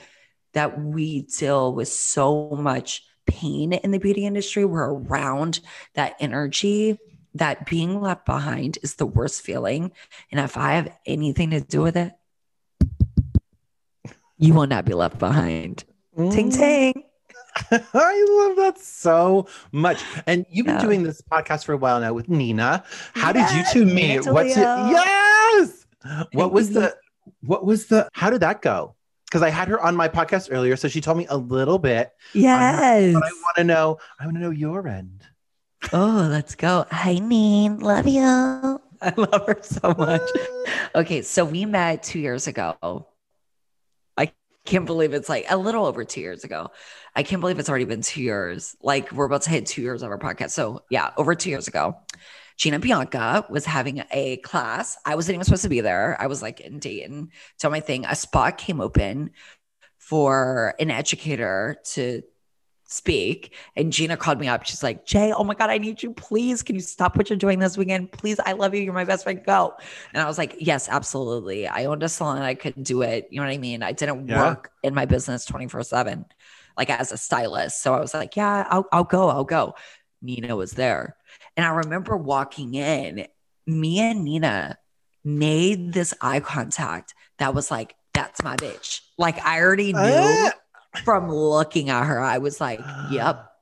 that 0.53 0.81
we 0.81 1.21
deal 1.21 1.71
with 1.71 1.89
so 1.89 2.49
much 2.59 3.03
pain 3.27 3.73
in 3.73 3.91
the 3.91 3.99
beauty 3.99 4.25
industry. 4.25 4.65
We're 4.65 4.91
around 4.91 5.59
that 5.93 6.15
energy 6.19 6.97
that 7.37 7.65
being 7.65 8.01
left 8.01 8.25
behind 8.25 8.77
is 8.83 8.95
the 8.95 9.05
worst 9.05 9.41
feeling. 9.41 9.91
And 10.31 10.39
if 10.39 10.57
I 10.57 10.73
have 10.73 10.91
anything 11.05 11.51
to 11.51 11.61
do 11.61 11.81
with 11.81 11.95
it, 11.97 12.13
you 14.37 14.53
will 14.53 14.67
not 14.67 14.85
be 14.85 14.93
left 14.93 15.17
behind. 15.19 15.83
Ting 16.15 16.49
Mm. 16.51 16.57
ting. 16.57 17.03
I 17.71 18.25
love 18.47 18.57
that 18.57 18.79
so 18.79 19.47
much. 19.71 20.03
And 20.27 20.45
you've 20.49 20.65
been 20.67 20.75
Yeah. 20.75 20.81
doing 20.81 21.03
this 21.03 21.21
podcast 21.21 21.65
for 21.65 21.73
a 21.73 21.77
while 21.77 21.99
now 21.99 22.13
with 22.13 22.29
Nina. 22.29 22.83
How 23.15 23.31
did 23.31 23.49
you 23.51 23.63
two 23.71 23.85
meet? 23.85 24.25
What's 24.27 24.51
it? 24.55 24.59
Yes. 24.61 25.85
What 26.33 26.51
was 26.53 26.71
the 26.71 26.95
what 27.41 27.65
was 27.65 27.87
the 27.87 28.07
how 28.13 28.29
did 28.29 28.41
that 28.41 28.61
go? 28.61 28.95
Because 29.25 29.41
I 29.41 29.49
had 29.49 29.67
her 29.67 29.79
on 29.81 29.95
my 29.95 30.07
podcast 30.07 30.49
earlier, 30.51 30.75
so 30.77 30.87
she 30.87 31.01
told 31.01 31.17
me 31.17 31.25
a 31.29 31.35
little 31.35 31.79
bit. 31.79 32.11
Yes. 32.33 33.13
But 33.13 33.23
I 33.23 33.31
want 33.31 33.55
to 33.57 33.63
know, 33.65 33.97
I 34.19 34.25
want 34.25 34.37
to 34.37 34.41
know 34.41 34.51
your 34.51 34.87
end. 34.87 35.23
Oh, 35.93 36.27
let's 36.29 36.55
go. 36.55 36.85
Hi, 36.91 37.19
Neen. 37.19 37.79
Love 37.79 38.07
you. 38.07 38.21
I 39.01 39.13
love 39.15 39.45
her 39.47 39.57
so 39.61 39.93
much. 39.97 40.21
Okay, 40.95 41.21
so 41.21 41.45
we 41.45 41.65
met 41.65 42.01
two 42.01 42.17
years 42.17 42.47
ago. 42.47 43.07
I 44.17 44.31
can't 44.65 44.85
believe 44.85 45.13
it's 45.13 45.29
like 45.29 45.45
a 45.47 45.55
little 45.55 45.85
over 45.85 46.03
two 46.03 46.21
years 46.21 46.43
ago. 46.43 46.71
I 47.15 47.21
can't 47.21 47.39
believe 47.39 47.59
it's 47.59 47.69
already 47.69 47.85
been 47.85 48.01
two 48.01 48.23
years. 48.23 48.75
Like 48.81 49.11
we're 49.11 49.25
about 49.25 49.43
to 49.43 49.51
hit 49.51 49.67
two 49.67 49.83
years 49.83 50.01
of 50.01 50.09
our 50.09 50.17
podcast. 50.17 50.51
So 50.51 50.83
yeah, 50.89 51.11
over 51.17 51.35
two 51.35 51.51
years 51.51 51.67
ago. 51.67 51.97
Gina 52.57 52.79
Bianca 52.79 53.45
was 53.49 53.65
having 53.65 54.03
a 54.11 54.37
class. 54.37 54.97
I 55.05 55.13
wasn't 55.13 55.35
even 55.35 55.45
supposed 55.45 55.63
to 55.63 55.69
be 55.69 55.81
there. 55.81 56.17
I 56.19 56.25
was 56.25 56.41
like 56.41 56.59
in 56.61 56.79
Dayton, 56.79 57.29
doing 57.59 57.71
my 57.71 57.79
thing. 57.79 58.05
A 58.05 58.15
spot 58.15 58.57
came 58.57 58.81
open 58.81 59.31
for 59.99 60.73
an 60.79 60.89
educator 60.89 61.77
to 61.91 62.23
speak. 62.87 63.53
And 63.75 63.91
Gina 63.93 64.17
called 64.17 64.39
me 64.39 64.47
up. 64.47 64.65
She's 64.65 64.81
like, 64.81 65.05
Jay, 65.05 65.31
oh 65.31 65.43
my 65.43 65.53
God, 65.53 65.69
I 65.69 65.77
need 65.77 66.01
you. 66.01 66.11
Please, 66.13 66.63
can 66.63 66.75
you 66.75 66.81
stop 66.81 67.15
what 67.17 67.29
you're 67.29 67.37
doing 67.37 67.59
this 67.59 67.77
weekend? 67.77 68.11
Please, 68.11 68.39
I 68.45 68.53
love 68.53 68.73
you. 68.73 68.81
You're 68.81 68.93
my 68.93 69.03
best 69.03 69.23
friend. 69.23 69.43
Go. 69.45 69.75
And 70.13 70.23
I 70.23 70.25
was 70.25 70.37
like, 70.37 70.55
yes, 70.59 70.87
absolutely. 70.89 71.67
I 71.67 71.85
owned 71.85 72.01
a 72.03 72.09
salon. 72.09 72.41
I 72.41 72.55
couldn't 72.55 72.83
do 72.83 73.01
it. 73.03 73.27
You 73.29 73.39
know 73.39 73.45
what 73.45 73.53
I 73.53 73.57
mean? 73.57 73.83
I 73.83 73.91
didn't 73.91 74.27
Yeah. 74.27 74.41
work 74.47 74.71
in 74.83 74.93
my 74.95 75.05
business 75.05 75.45
24 75.45 75.83
seven, 75.83 76.25
like 76.77 76.89
as 76.89 77.11
a 77.11 77.17
stylist. 77.17 77.81
So 77.83 77.93
I 77.93 77.99
was 77.99 78.13
like, 78.13 78.35
yeah, 78.35 78.65
I'll, 78.69 78.87
I'll 78.91 79.03
go. 79.03 79.29
I'll 79.29 79.43
go. 79.43 79.75
Nina 80.21 80.55
was 80.55 80.71
there. 80.71 81.15
And 81.55 81.65
I 81.65 81.69
remember 81.69 82.15
walking 82.17 82.73
in, 82.73 83.27
me 83.65 83.99
and 83.99 84.23
Nina 84.23 84.77
made 85.23 85.93
this 85.93 86.13
eye 86.21 86.39
contact 86.39 87.13
that 87.37 87.53
was 87.53 87.69
like, 87.69 87.95
that's 88.13 88.41
my 88.43 88.55
bitch. 88.55 89.01
Like 89.17 89.45
I 89.45 89.61
already 89.61 89.93
knew 89.93 89.99
Ah. 90.01 90.51
From 91.03 91.29
looking 91.29 91.89
at 91.89 92.05
her, 92.05 92.19
I 92.19 92.37
was 92.37 92.59
like, 92.59 92.79
yep, 93.11 93.51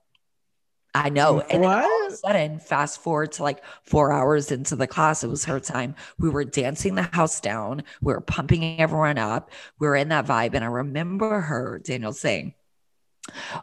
I 0.95 1.09
know. 1.09 1.41
And 1.41 1.61
then 1.61 1.69
all 1.69 2.05
of 2.07 2.13
a 2.13 2.15
sudden, 2.15 2.59
fast 2.59 3.01
forward 3.01 3.33
to 3.33 3.43
like 3.43 3.61
four 3.83 4.13
hours 4.13 4.49
into 4.49 4.77
the 4.77 4.87
class, 4.87 5.25
it 5.25 5.27
was 5.27 5.43
her 5.43 5.59
time. 5.59 5.95
We 6.17 6.29
were 6.29 6.45
dancing 6.45 6.95
the 6.95 7.03
house 7.03 7.41
down. 7.41 7.83
We 8.01 8.13
were 8.13 8.21
pumping 8.21 8.79
everyone 8.79 9.17
up. 9.17 9.51
We 9.77 9.87
were 9.87 9.97
in 9.97 10.07
that 10.09 10.25
vibe. 10.25 10.53
And 10.53 10.63
I 10.63 10.67
remember 10.67 11.41
her, 11.41 11.81
Daniel, 11.83 12.13
saying, 12.13 12.53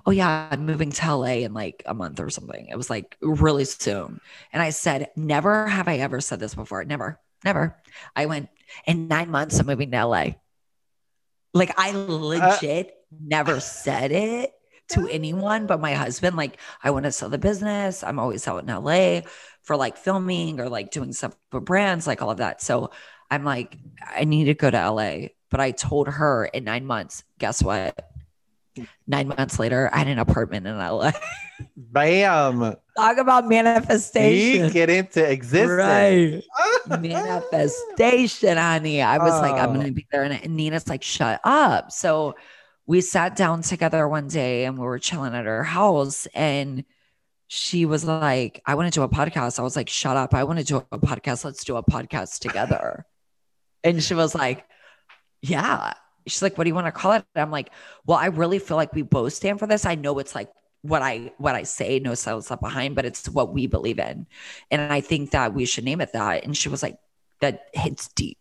Oh, 0.04 0.10
yeah, 0.10 0.48
I'm 0.50 0.66
moving 0.66 0.90
to 0.90 1.14
LA 1.14 1.44
in 1.44 1.54
like 1.54 1.82
a 1.86 1.94
month 1.94 2.20
or 2.20 2.28
something. 2.28 2.66
It 2.66 2.76
was 2.76 2.90
like 2.90 3.16
really 3.22 3.64
soon. 3.64 4.20
And 4.52 4.62
I 4.62 4.70
said, 4.70 5.08
Never 5.16 5.68
have 5.68 5.88
I 5.88 5.98
ever 5.98 6.20
said 6.20 6.38
this 6.38 6.54
before. 6.54 6.84
Never, 6.84 7.18
never. 7.44 7.78
I 8.14 8.26
went, 8.26 8.50
In 8.86 9.08
nine 9.08 9.30
months, 9.30 9.58
I'm 9.58 9.66
moving 9.66 9.90
to 9.92 10.04
LA. 10.04 10.26
Like 11.54 11.78
I 11.78 11.92
uh, 11.92 12.06
legit 12.08 12.94
never 13.20 13.60
said 13.60 14.12
it 14.12 14.52
to 14.90 15.08
anyone 15.08 15.66
but 15.66 15.80
my 15.80 15.94
husband. 15.94 16.36
Like, 16.36 16.58
I 16.82 16.90
want 16.90 17.04
to 17.04 17.12
sell 17.12 17.28
the 17.28 17.38
business. 17.38 18.02
I'm 18.04 18.18
always 18.18 18.46
out 18.46 18.62
in 18.62 18.74
LA 18.74 19.22
for 19.62 19.76
like 19.76 19.96
filming 19.96 20.60
or 20.60 20.68
like 20.68 20.90
doing 20.90 21.12
stuff 21.12 21.36
for 21.50 21.60
brands, 21.60 22.06
like 22.06 22.22
all 22.22 22.30
of 22.30 22.38
that. 22.38 22.60
So 22.60 22.90
I'm 23.30 23.44
like, 23.44 23.78
I 24.14 24.24
need 24.24 24.44
to 24.44 24.54
go 24.54 24.70
to 24.70 24.90
LA. 24.90 25.28
But 25.50 25.60
I 25.60 25.70
told 25.70 26.08
her 26.08 26.46
in 26.46 26.64
nine 26.64 26.86
months, 26.86 27.24
guess 27.38 27.62
what? 27.62 28.08
Nine 29.06 29.28
months 29.28 29.58
later, 29.58 29.90
I 29.92 29.98
had 29.98 30.08
an 30.08 30.18
apartment 30.18 30.66
in 30.66 30.78
LA. 30.78 31.12
Bam. 31.76 32.74
Talk 32.96 33.18
about 33.18 33.46
manifestation. 33.46 34.64
You 34.64 34.70
get 34.70 34.88
into 34.88 35.22
existence. 35.30 35.70
Right. 35.70 36.42
Manifestation, 36.88 38.56
honey. 38.56 39.02
I 39.02 39.18
was 39.18 39.40
like, 39.42 39.60
I'm 39.60 39.74
going 39.74 39.86
to 39.86 39.92
be 39.92 40.06
there. 40.10 40.22
And 40.22 40.56
Nina's 40.56 40.88
like, 40.88 41.02
shut 41.02 41.40
up. 41.44 41.92
So 41.92 42.34
we 42.86 43.00
sat 43.00 43.36
down 43.36 43.62
together 43.62 44.08
one 44.08 44.28
day 44.28 44.64
and 44.64 44.78
we 44.78 44.84
were 44.84 44.98
chilling 44.98 45.34
at 45.34 45.44
her 45.44 45.62
house. 45.62 46.26
And 46.34 46.84
she 47.48 47.84
was 47.86 48.04
like, 48.04 48.62
I 48.66 48.74
want 48.74 48.92
to 48.92 48.98
do 48.98 49.02
a 49.02 49.08
podcast. 49.08 49.58
I 49.58 49.62
was 49.62 49.76
like, 49.76 49.88
shut 49.88 50.16
up. 50.16 50.34
I 50.34 50.44
want 50.44 50.58
to 50.58 50.64
do 50.64 50.78
a 50.90 50.98
podcast. 50.98 51.44
Let's 51.44 51.64
do 51.64 51.76
a 51.76 51.82
podcast 51.82 52.40
together. 52.40 53.06
and 53.84 54.02
she 54.02 54.14
was 54.14 54.34
like, 54.34 54.64
yeah. 55.40 55.92
She's 56.26 56.42
like, 56.42 56.56
what 56.56 56.64
do 56.64 56.68
you 56.70 56.74
want 56.74 56.86
to 56.86 56.92
call 56.92 57.12
it? 57.12 57.24
And 57.34 57.42
I'm 57.42 57.50
like, 57.50 57.70
well, 58.06 58.18
I 58.18 58.26
really 58.26 58.58
feel 58.58 58.76
like 58.76 58.94
we 58.94 59.02
both 59.02 59.32
stand 59.32 59.58
for 59.58 59.66
this. 59.66 59.84
I 59.84 59.96
know 59.96 60.18
it's 60.18 60.34
like 60.34 60.50
what 60.82 61.02
I 61.02 61.32
what 61.38 61.54
I 61.54 61.62
say, 61.64 61.98
no 61.98 62.14
stylist 62.14 62.50
left 62.50 62.62
behind, 62.62 62.94
but 62.94 63.04
it's 63.04 63.28
what 63.28 63.52
we 63.52 63.66
believe 63.66 63.98
in. 63.98 64.26
And 64.70 64.92
I 64.92 65.00
think 65.00 65.30
that 65.30 65.54
we 65.54 65.64
should 65.64 65.84
name 65.84 66.00
it 66.00 66.12
that. 66.12 66.44
And 66.44 66.56
she 66.56 66.68
was 66.68 66.82
like, 66.82 66.96
that 67.40 67.66
hits 67.74 68.08
deep 68.08 68.38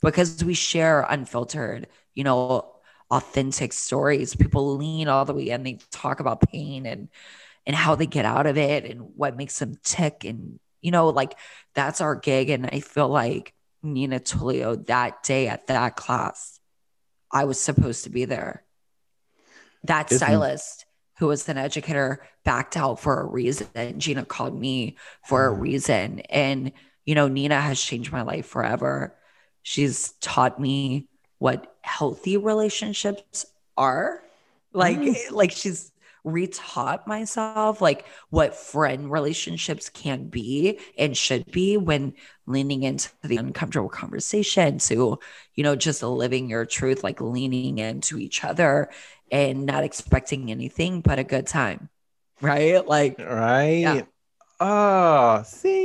because 0.00 0.42
we 0.44 0.54
share 0.54 1.02
unfiltered, 1.02 1.88
you 2.14 2.24
know, 2.24 2.72
authentic 3.12 3.72
stories. 3.74 4.34
People 4.34 4.76
lean 4.76 5.06
all 5.06 5.24
the 5.24 5.34
way 5.34 5.50
and 5.50 5.66
they 5.66 5.78
talk 5.90 6.18
about 6.18 6.40
pain 6.40 6.86
and 6.86 7.08
and 7.66 7.76
how 7.76 7.94
they 7.94 8.06
get 8.06 8.24
out 8.24 8.46
of 8.46 8.58
it 8.58 8.84
and 8.84 9.00
what 9.14 9.36
makes 9.36 9.58
them 9.58 9.76
tick. 9.84 10.24
And, 10.24 10.58
you 10.80 10.90
know, 10.90 11.10
like 11.10 11.38
that's 11.74 12.00
our 12.00 12.16
gig. 12.16 12.50
And 12.50 12.66
I 12.66 12.80
feel 12.80 13.08
like 13.08 13.54
Nina 13.84 14.18
Tulio 14.18 14.84
that 14.86 15.22
day 15.22 15.46
at 15.46 15.68
that 15.68 15.94
class, 15.94 16.58
I 17.30 17.44
was 17.44 17.60
supposed 17.60 18.04
to 18.04 18.10
be 18.10 18.24
there. 18.24 18.64
That 19.84 20.10
Isn't- 20.10 20.26
stylist 20.26 20.86
who 21.18 21.28
was 21.28 21.48
an 21.48 21.58
educator 21.58 22.26
backed 22.44 22.76
out 22.76 22.98
for 22.98 23.20
a 23.20 23.26
reason. 23.26 24.00
Gina 24.00 24.24
called 24.24 24.58
me 24.58 24.96
for 25.24 25.46
a 25.46 25.52
mm-hmm. 25.52 25.62
reason. 25.62 26.20
And, 26.20 26.72
you 27.04 27.14
know, 27.14 27.28
Nina 27.28 27.60
has 27.60 27.80
changed 27.80 28.10
my 28.10 28.22
life 28.22 28.46
forever. 28.46 29.16
She's 29.62 30.12
taught 30.20 30.58
me 30.58 31.08
what 31.38 31.71
healthy 31.98 32.36
relationships 32.36 33.46
are. 33.76 34.22
Like, 34.72 34.98
mm. 34.98 35.14
eh, 35.14 35.28
like 35.30 35.52
she's 35.52 35.92
retaught 36.24 37.04
myself 37.04 37.80
like 37.80 38.06
what 38.30 38.54
friend 38.54 39.10
relationships 39.10 39.88
can 39.88 40.28
be 40.28 40.78
and 40.96 41.16
should 41.16 41.50
be 41.50 41.76
when 41.76 42.14
leaning 42.46 42.84
into 42.84 43.10
the 43.24 43.36
uncomfortable 43.38 43.88
conversation 43.88 44.78
to 44.78 45.18
you 45.56 45.64
know 45.64 45.74
just 45.74 46.00
living 46.00 46.48
your 46.48 46.64
truth 46.64 47.02
like 47.02 47.20
leaning 47.20 47.78
into 47.78 48.18
each 48.18 48.44
other 48.44 48.88
and 49.32 49.66
not 49.66 49.82
expecting 49.82 50.52
anything 50.52 51.00
but 51.00 51.18
a 51.18 51.24
good 51.24 51.44
time 51.48 51.88
right 52.40 52.86
like 52.86 53.18
Right. 53.18 53.80
Yeah. 53.80 54.02
Oh, 54.64 55.42
see, 55.44 55.81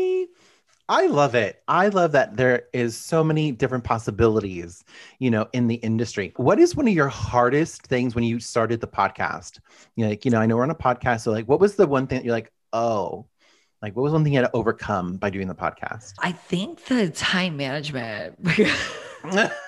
I 0.89 1.07
love 1.07 1.35
it. 1.35 1.61
I 1.67 1.89
love 1.89 2.13
that 2.13 2.37
there 2.37 2.63
is 2.73 2.95
so 2.95 3.23
many 3.23 3.51
different 3.51 3.83
possibilities, 3.83 4.85
you 5.19 5.29
know, 5.29 5.47
in 5.51 5.67
the 5.67 5.75
industry. 5.75 6.31
What 6.37 6.59
is 6.59 6.75
one 6.75 6.87
of 6.87 6.93
your 6.93 7.09
hardest 7.09 7.87
things 7.87 8.15
when 8.15 8.23
you 8.23 8.39
started 8.39 8.79
the 8.79 8.87
podcast? 8.87 9.59
You 9.95 10.05
know, 10.05 10.09
like, 10.11 10.23
you 10.23 10.31
know, 10.31 10.39
I 10.39 10.45
know 10.45 10.55
we're 10.55 10.63
on 10.63 10.69
a 10.69 10.75
podcast. 10.75 11.21
So 11.21 11.31
like, 11.31 11.47
what 11.47 11.59
was 11.59 11.75
the 11.75 11.87
one 11.87 12.07
thing 12.07 12.19
that 12.19 12.25
you're 12.25 12.33
like, 12.33 12.53
oh, 12.71 13.25
like 13.81 13.95
what 13.95 14.03
was 14.03 14.13
one 14.13 14.23
thing 14.23 14.33
you 14.33 14.39
had 14.39 14.47
to 14.47 14.55
overcome 14.55 15.17
by 15.17 15.29
doing 15.29 15.47
the 15.47 15.55
podcast? 15.55 16.13
i 16.19 16.31
think 16.31 16.83
the 16.85 17.09
time 17.09 17.57
management 17.57 18.35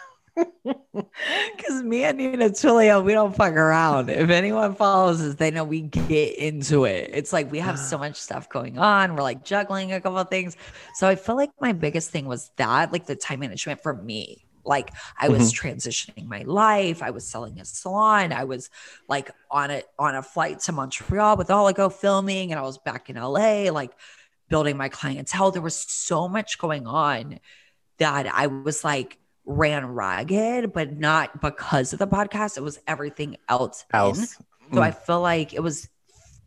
Because 1.56 1.84
me 1.84 2.04
and 2.04 2.18
Nina 2.18 2.50
Tulio, 2.50 3.04
we 3.04 3.14
don't 3.14 3.36
fuck 3.36 3.54
around. 3.54 4.10
If 4.10 4.30
anyone 4.30 4.76
follows 4.76 5.22
us, 5.22 5.36
they 5.36 5.52
know 5.52 5.64
we 5.64 5.82
get 5.82 6.38
into 6.38 6.86
it. 6.86 7.12
It's 7.14 7.32
like 7.32 7.52
we 7.52 7.60
have 7.60 7.78
so 7.78 7.98
ah. 7.98 8.00
much 8.00 8.16
stuff 8.16 8.50
going 8.50 8.78
on. 8.78 9.16
We're 9.16 9.24
like 9.24 9.44
juggling 9.44 9.92
a 9.92 10.02
couple 10.02 10.18
of 10.18 10.30
things. 10.30 10.58
So 10.96 11.08
I 11.08 11.16
feel 11.16 11.36
like 11.36 11.52
my 11.60 11.74
biggest 11.74 12.12
thing 12.12 12.26
was 12.26 12.52
that, 12.58 12.92
like 12.92 13.06
the 13.06 13.16
time 13.16 13.42
management 13.42 13.82
for 13.82 13.94
me. 13.94 14.46
Like 14.66 14.92
I 15.18 15.30
was 15.30 15.54
mm-hmm. 15.54 15.68
transitioning 15.68 16.28
my 16.28 16.44
life. 16.44 17.02
I 17.02 17.12
was 17.12 17.28
selling 17.28 17.60
a 17.60 17.66
salon. 17.66 18.34
I 18.34 18.44
was 18.44 18.70
like 19.08 19.32
on 19.50 19.72
a 19.72 19.84
on 19.98 20.16
a 20.16 20.24
flight 20.24 20.60
to 20.62 20.72
Montreal 20.72 21.38
with 21.38 21.48
Oligo 21.48 21.92
filming, 21.92 22.52
and 22.52 22.60
I 22.60 22.64
was 22.64 22.78
back 22.78 23.10
in 23.10 23.16
LA, 23.16 23.72
like 23.72 23.92
building 24.48 24.78
my 24.78 24.90
clientele. 24.90 25.52
There 25.52 25.62
was 25.62 25.76
so 25.76 26.28
much 26.28 26.58
going 26.58 26.88
on 26.88 27.40
that 28.00 28.28
I 28.28 28.48
was 28.48 28.84
like 28.84 29.19
ran 29.50 29.88
ragged, 29.88 30.72
but 30.74 30.98
not 30.98 31.42
because 31.42 31.92
of 31.92 32.00
the 32.00 32.08
podcast. 32.08 32.56
It 32.56 32.62
was 32.62 32.80
everything 32.88 33.36
else. 33.50 33.84
in. 33.92 34.00
Else. 34.00 34.38
So 34.72 34.82
I 34.82 34.92
mm. 34.92 34.98
feel 34.98 35.22
like 35.22 35.54
it 35.54 35.62
was 35.62 35.90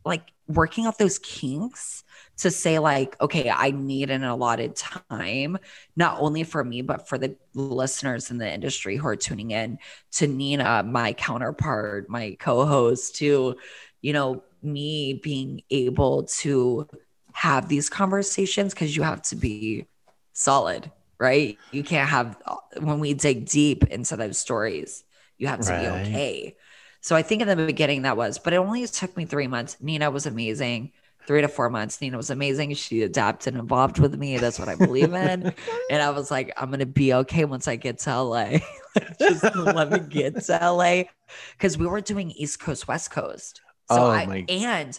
like 0.04 0.32
working 0.46 0.86
off 0.86 0.98
those 0.98 1.18
kinks 1.18 2.04
to 2.38 2.50
say 2.50 2.78
like, 2.78 3.20
okay, 3.20 3.50
I 3.50 3.72
need 3.72 4.10
an 4.10 4.22
allotted 4.22 4.76
time, 4.76 5.58
not 5.96 6.20
only 6.20 6.44
for 6.44 6.62
me, 6.62 6.82
but 6.82 7.08
for 7.08 7.18
the 7.18 7.36
listeners 7.54 8.30
in 8.30 8.38
the 8.38 8.50
industry 8.50 8.96
who 8.96 9.08
are 9.08 9.16
tuning 9.16 9.50
in 9.50 9.78
to 10.12 10.28
Nina, 10.28 10.84
my 10.84 11.12
counterpart, 11.12 12.08
my 12.08 12.36
co-host, 12.38 13.16
to, 13.16 13.56
you 14.00 14.12
know, 14.12 14.44
me 14.62 15.14
being 15.14 15.62
able 15.70 16.24
to 16.24 16.88
have 17.32 17.68
these 17.68 17.88
conversations 17.88 18.74
because 18.74 18.94
you 18.94 19.02
have 19.02 19.22
to 19.22 19.36
be 19.36 19.86
solid, 20.32 20.90
right? 21.22 21.56
You 21.70 21.85
can't 21.85 22.08
have 22.08 22.37
uh, 22.44 22.56
when 22.80 22.98
we 22.98 23.14
dig 23.14 23.46
deep 23.46 23.85
into 23.85 24.16
those 24.16 24.38
stories, 24.38 25.04
you 25.38 25.46
have 25.46 25.61
to 25.61 25.70
be 25.70 25.87
okay. 25.87 26.56
So 27.00 27.14
I 27.14 27.22
think 27.22 27.42
in 27.42 27.48
the 27.48 27.56
beginning 27.56 28.02
that 28.02 28.16
was, 28.16 28.38
but 28.38 28.52
it 28.52 28.56
only 28.56 28.87
took 28.88 29.16
me 29.16 29.24
three 29.24 29.46
months. 29.46 29.76
Nina 29.80 30.11
was 30.11 30.26
amazing. 30.26 30.92
Three 31.24 31.40
to 31.40 31.46
four 31.46 31.70
months. 31.70 32.00
Nina 32.00 32.16
was 32.16 32.30
amazing. 32.30 32.74
She 32.74 33.02
adapted 33.02 33.54
and 33.54 33.62
evolved 33.62 34.00
with 34.00 34.16
me. 34.18 34.38
That's 34.38 34.58
what 34.58 34.68
I 34.68 34.74
believe 34.74 35.14
in. 35.14 35.54
and 35.90 36.02
I 36.02 36.11
was 36.11 36.32
like, 36.32 36.52
I'm 36.56 36.72
gonna 36.72 36.85
be 36.85 37.14
okay 37.14 37.44
once 37.44 37.68
I 37.68 37.76
get 37.76 37.98
to 38.00 38.22
LA. 38.22 38.58
Just 39.20 39.44
let 39.54 39.90
me 39.92 40.00
get 40.00 40.42
to 40.44 40.58
LA. 40.61 41.04
Because 41.52 41.78
we 41.78 41.87
were 41.87 42.00
doing 42.00 42.32
East 42.32 42.58
Coast, 42.58 42.88
West 42.88 43.12
Coast. 43.12 43.61
So 43.90 43.98
Oh 43.98 44.11
I 44.11 44.26
my- 44.26 44.44
and 44.48 44.98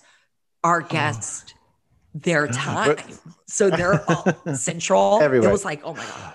our 0.64 0.82
oh. 0.82 0.88
guest, 0.88 1.56
their 2.14 2.48
ah, 2.50 2.54
time. 2.96 2.98
So 3.48 3.70
they're 3.70 4.04
all 4.10 4.26
central. 4.56 5.22
Everywhere. 5.22 5.50
It 5.50 5.52
was 5.52 5.66
like, 5.66 5.82
oh 5.84 5.94
my 5.94 6.06
God. 6.06 6.34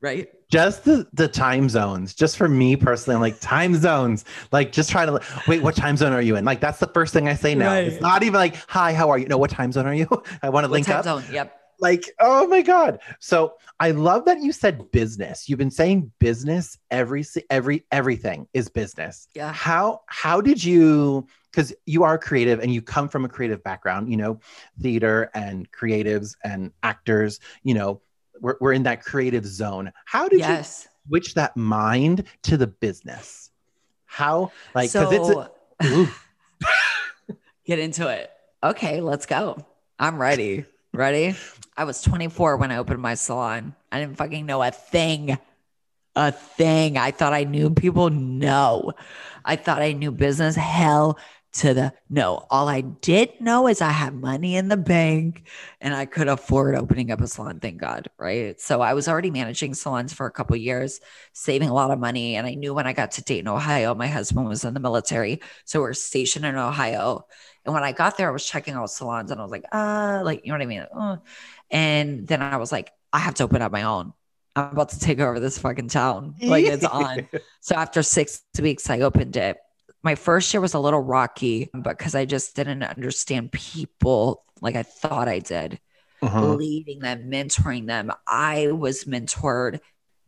Right? 0.00 0.28
just 0.50 0.84
the, 0.84 1.06
the 1.12 1.28
time 1.28 1.68
zones 1.68 2.14
just 2.14 2.36
for 2.36 2.48
me 2.48 2.74
personally 2.74 3.14
i'm 3.14 3.20
like 3.20 3.38
time 3.40 3.74
zones 3.74 4.24
like 4.50 4.72
just 4.72 4.90
try 4.90 5.04
to 5.04 5.20
wait 5.46 5.62
what 5.62 5.76
time 5.76 5.96
zone 5.96 6.12
are 6.12 6.22
you 6.22 6.36
in 6.36 6.44
like 6.44 6.60
that's 6.60 6.78
the 6.78 6.86
first 6.88 7.12
thing 7.12 7.28
i 7.28 7.34
say 7.34 7.54
now 7.54 7.74
it's 7.74 8.00
not 8.00 8.22
even 8.22 8.34
like 8.34 8.54
hi 8.66 8.92
how 8.92 9.10
are 9.10 9.18
you 9.18 9.26
no 9.26 9.36
what 9.36 9.50
time 9.50 9.70
zone 9.72 9.86
are 9.86 9.94
you 9.94 10.08
i 10.42 10.48
want 10.48 10.64
to 10.64 10.72
link 10.72 10.86
time 10.86 10.98
up 10.98 11.04
zone? 11.04 11.24
Yep. 11.30 11.54
like 11.80 12.04
oh 12.20 12.46
my 12.46 12.62
god 12.62 13.00
so 13.20 13.54
i 13.78 13.90
love 13.90 14.24
that 14.24 14.40
you 14.40 14.52
said 14.52 14.90
business 14.90 15.48
you've 15.48 15.58
been 15.58 15.70
saying 15.70 16.10
business 16.18 16.78
every 16.90 17.24
every 17.50 17.84
everything 17.92 18.48
is 18.54 18.68
business 18.68 19.28
Yeah. 19.34 19.52
how 19.52 20.00
how 20.06 20.40
did 20.40 20.64
you 20.64 21.26
because 21.50 21.72
you 21.86 22.02
are 22.02 22.18
creative 22.18 22.60
and 22.60 22.72
you 22.72 22.82
come 22.82 23.08
from 23.08 23.24
a 23.24 23.28
creative 23.28 23.62
background 23.62 24.10
you 24.10 24.16
know 24.16 24.38
theater 24.80 25.30
and 25.34 25.70
creatives 25.72 26.34
and 26.44 26.72
actors 26.82 27.40
you 27.62 27.74
know 27.74 28.00
we're, 28.40 28.56
we're 28.60 28.72
in 28.72 28.82
that 28.82 29.04
creative 29.04 29.46
zone 29.46 29.92
how 30.04 30.28
did 30.28 30.40
you 30.40 30.62
switch 31.08 31.34
that 31.34 31.56
mind 31.56 32.24
to 32.42 32.56
the 32.56 32.66
business 32.66 33.50
how 34.06 34.50
like 34.74 34.92
because 34.92 35.10
so 35.10 35.10
it's 35.10 35.30
a, 35.30 35.50
get 37.68 37.78
into 37.78 38.08
it. 38.08 38.30
Okay, 38.62 39.00
let's 39.00 39.26
go. 39.26 39.64
I'm 39.98 40.20
ready. 40.20 40.64
Ready? 40.92 41.36
I 41.76 41.84
was 41.84 42.02
24 42.02 42.56
when 42.56 42.72
I 42.72 42.78
opened 42.78 43.00
my 43.00 43.14
salon. 43.14 43.74
I 43.92 44.00
didn't 44.00 44.16
fucking 44.16 44.46
know 44.46 44.62
a 44.62 44.70
thing. 44.70 45.38
A 46.16 46.32
thing. 46.32 46.96
I 46.96 47.12
thought 47.12 47.32
I 47.32 47.44
knew 47.44 47.70
people. 47.70 48.10
No. 48.10 48.92
I 49.44 49.56
thought 49.56 49.82
I 49.82 49.92
knew 49.92 50.10
business. 50.10 50.56
Hell 50.56 51.18
to 51.54 51.74
the 51.74 51.92
no. 52.08 52.46
All 52.50 52.68
I 52.68 52.82
did 52.82 53.40
know 53.40 53.68
is 53.68 53.80
I 53.80 53.90
had 53.90 54.14
money 54.14 54.56
in 54.56 54.68
the 54.68 54.76
bank 54.76 55.48
and 55.80 55.94
I 55.94 56.04
could 56.04 56.28
afford 56.28 56.74
opening 56.74 57.10
up 57.10 57.20
a 57.20 57.26
salon. 57.26 57.60
Thank 57.60 57.80
God. 57.80 58.08
Right. 58.18 58.60
So 58.60 58.80
I 58.80 58.94
was 58.94 59.08
already 59.08 59.30
managing 59.30 59.74
salons 59.74 60.12
for 60.12 60.26
a 60.26 60.30
couple 60.30 60.56
years, 60.56 61.00
saving 61.32 61.68
a 61.68 61.74
lot 61.74 61.90
of 61.90 61.98
money. 61.98 62.36
And 62.36 62.46
I 62.46 62.54
knew 62.54 62.74
when 62.74 62.86
I 62.86 62.92
got 62.92 63.12
to 63.12 63.22
Dayton, 63.22 63.48
Ohio, 63.48 63.94
my 63.94 64.06
husband 64.06 64.46
was 64.46 64.64
in 64.64 64.74
the 64.74 64.80
military. 64.80 65.40
So 65.64 65.80
we're 65.80 65.94
stationed 65.94 66.44
in 66.44 66.56
Ohio. 66.56 67.26
And 67.64 67.74
when 67.74 67.84
I 67.84 67.92
got 67.92 68.16
there, 68.16 68.28
I 68.28 68.32
was 68.32 68.46
checking 68.46 68.74
out 68.74 68.90
salons 68.90 69.30
and 69.30 69.40
I 69.40 69.42
was 69.42 69.52
like, 69.52 69.64
uh, 69.72 70.20
like, 70.24 70.44
you 70.44 70.52
know 70.52 70.58
what 70.58 70.62
I 70.62 70.66
mean? 70.66 70.86
Uh. 70.94 71.16
And 71.70 72.26
then 72.26 72.42
I 72.42 72.56
was 72.56 72.72
like, 72.72 72.92
I 73.12 73.18
have 73.18 73.34
to 73.34 73.44
open 73.44 73.62
up 73.62 73.72
my 73.72 73.82
own. 73.82 74.12
I'm 74.56 74.72
about 74.72 74.88
to 74.90 74.98
take 74.98 75.20
over 75.20 75.38
this 75.38 75.58
fucking 75.58 75.88
town. 75.88 76.34
Like 76.42 76.64
it's 76.64 76.84
on. 76.84 77.28
So 77.60 77.74
after 77.74 78.02
six 78.02 78.42
weeks, 78.60 78.88
I 78.88 79.00
opened 79.00 79.36
it. 79.36 79.58
My 80.02 80.14
first 80.14 80.52
year 80.54 80.60
was 80.60 80.74
a 80.74 80.78
little 80.78 81.00
rocky 81.00 81.70
but 81.74 81.98
because 81.98 82.14
I 82.14 82.24
just 82.24 82.54
didn't 82.56 82.82
understand 82.82 83.52
people 83.52 84.44
like 84.60 84.76
I 84.76 84.82
thought 84.82 85.28
I 85.28 85.38
did. 85.40 85.80
Uh-huh. 86.20 86.54
Leading 86.54 86.98
them, 86.98 87.30
mentoring 87.30 87.86
them. 87.86 88.10
I 88.26 88.72
was 88.72 89.04
mentored 89.04 89.78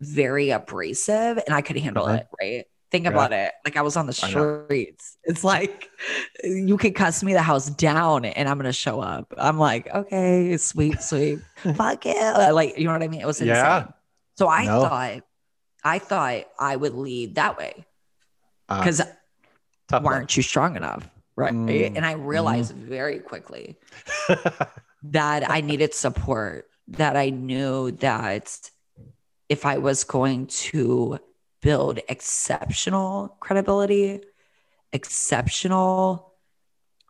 very 0.00 0.50
abrasive 0.50 1.38
and 1.44 1.54
I 1.54 1.62
could 1.62 1.76
handle 1.78 2.04
Uh-huh. 2.06 2.14
it, 2.14 2.26
right? 2.40 2.64
Think 2.92 3.04
Yeah. 3.04 3.10
about 3.10 3.32
it. 3.32 3.52
Like 3.64 3.76
I 3.76 3.82
was 3.82 3.96
on 3.96 4.06
the 4.06 4.12
streets. 4.12 5.16
It's 5.24 5.42
like 5.44 5.88
you 6.44 6.76
can 6.76 6.92
cuss 6.94 7.22
me 7.22 7.32
the 7.32 7.42
house 7.42 7.70
down 7.70 8.24
and 8.24 8.48
I'm 8.48 8.56
gonna 8.56 8.72
show 8.72 9.00
up. 9.00 9.32
I'm 9.36 9.58
like, 9.58 9.92
okay, 9.92 10.56
sweet, 10.58 11.00
sweet. 11.02 11.40
Fuck 11.76 12.06
it. 12.06 12.52
Like, 12.52 12.78
you 12.78 12.84
know 12.86 12.92
what 12.92 13.02
I 13.02 13.08
mean? 13.08 13.20
It 13.20 13.26
was 13.26 13.40
insane. 13.40 13.54
Yeah. 13.54 13.88
So 14.38 14.48
I 14.48 14.64
No. 14.66 14.80
thought 14.82 15.20
I 15.84 15.98
thought 15.98 16.44
I 16.58 16.76
would 16.76 16.94
lead 16.94 17.34
that 17.36 17.58
way 17.58 17.84
Uh, 18.68 18.78
because 18.78 19.02
tough 19.90 20.02
why 20.02 20.14
aren't 20.14 20.36
you 20.36 20.42
strong 20.42 20.76
enough? 20.76 21.08
Right. 21.36 21.52
Mm, 21.52 21.96
And 21.96 22.06
I 22.06 22.12
realized 22.12 22.74
very 22.74 23.18
quickly 23.18 23.78
that 25.02 25.50
I 25.50 25.60
needed 25.60 25.94
support, 25.94 26.68
that 26.88 27.16
I 27.16 27.30
knew 27.30 27.92
that 27.92 28.70
if 29.48 29.64
I 29.66 29.78
was 29.78 30.04
going 30.04 30.46
to 30.46 31.18
build 31.62 31.98
exceptional 32.08 33.36
credibility, 33.40 34.20
exceptional 34.92 36.29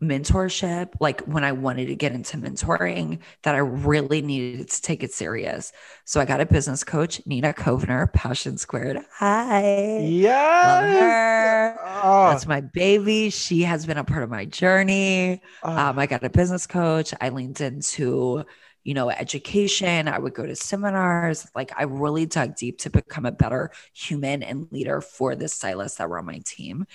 mentorship, 0.02 0.94
like 1.00 1.20
when 1.22 1.44
I 1.44 1.52
wanted 1.52 1.86
to 1.86 1.94
get 1.94 2.12
into 2.12 2.36
mentoring, 2.38 3.18
that 3.42 3.54
I 3.54 3.58
really 3.58 4.22
needed 4.22 4.68
to 4.70 4.82
take 4.82 5.02
it 5.02 5.12
serious. 5.12 5.72
So 6.04 6.20
I 6.20 6.24
got 6.24 6.40
a 6.40 6.46
business 6.46 6.84
coach, 6.84 7.20
Nina 7.26 7.52
Kovner, 7.52 8.12
Passion 8.12 8.56
Squared. 8.58 8.98
Hi. 9.18 9.98
Yes. 9.98 11.78
Oh, 12.02 12.30
That's 12.30 12.46
my 12.46 12.60
baby. 12.62 13.30
She 13.30 13.62
has 13.62 13.86
been 13.86 13.98
a 13.98 14.04
part 14.04 14.22
of 14.22 14.30
my 14.30 14.44
journey. 14.46 15.42
oh. 15.62 15.70
Um, 15.76 15.98
I 15.98 16.06
got 16.06 16.24
a 16.24 16.30
business 16.30 16.66
coach. 16.66 17.12
I 17.20 17.28
leaned 17.28 17.60
into, 17.60 18.44
you 18.84 18.94
know, 18.94 19.10
education. 19.10 20.08
I 20.08 20.18
would 20.18 20.32
go 20.34 20.46
to 20.46 20.56
seminars. 20.56 21.46
Like 21.54 21.72
I 21.76 21.82
really 21.84 22.26
dug 22.26 22.56
deep 22.56 22.78
to 22.80 22.90
become 22.90 23.26
a 23.26 23.32
better 23.32 23.70
human 23.92 24.42
and 24.42 24.66
leader 24.70 25.00
for 25.00 25.36
the 25.36 25.48
stylists 25.48 25.98
that 25.98 26.08
were 26.08 26.18
on 26.18 26.26
my 26.26 26.40
team. 26.44 26.86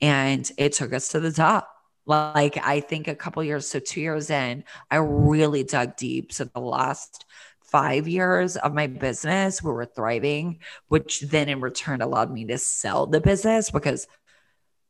And 0.00 0.50
it 0.58 0.72
took 0.72 0.92
us 0.92 1.08
to 1.08 1.20
the 1.20 1.32
top. 1.32 1.70
Like 2.08 2.58
I 2.64 2.80
think 2.80 3.06
a 3.06 3.14
couple 3.14 3.44
years, 3.44 3.68
so 3.68 3.78
two 3.78 4.00
years 4.00 4.30
in, 4.30 4.64
I 4.90 4.96
really 4.96 5.62
dug 5.62 5.96
deep. 5.96 6.32
So 6.32 6.44
the 6.44 6.60
last 6.60 7.26
five 7.62 8.08
years 8.08 8.56
of 8.56 8.74
my 8.74 8.86
business, 8.86 9.62
we 9.62 9.70
were 9.70 9.84
thriving, 9.84 10.60
which 10.88 11.20
then 11.20 11.48
in 11.48 11.60
return 11.60 12.00
allowed 12.00 12.32
me 12.32 12.46
to 12.46 12.58
sell 12.58 13.06
the 13.06 13.20
business 13.20 13.70
because 13.70 14.08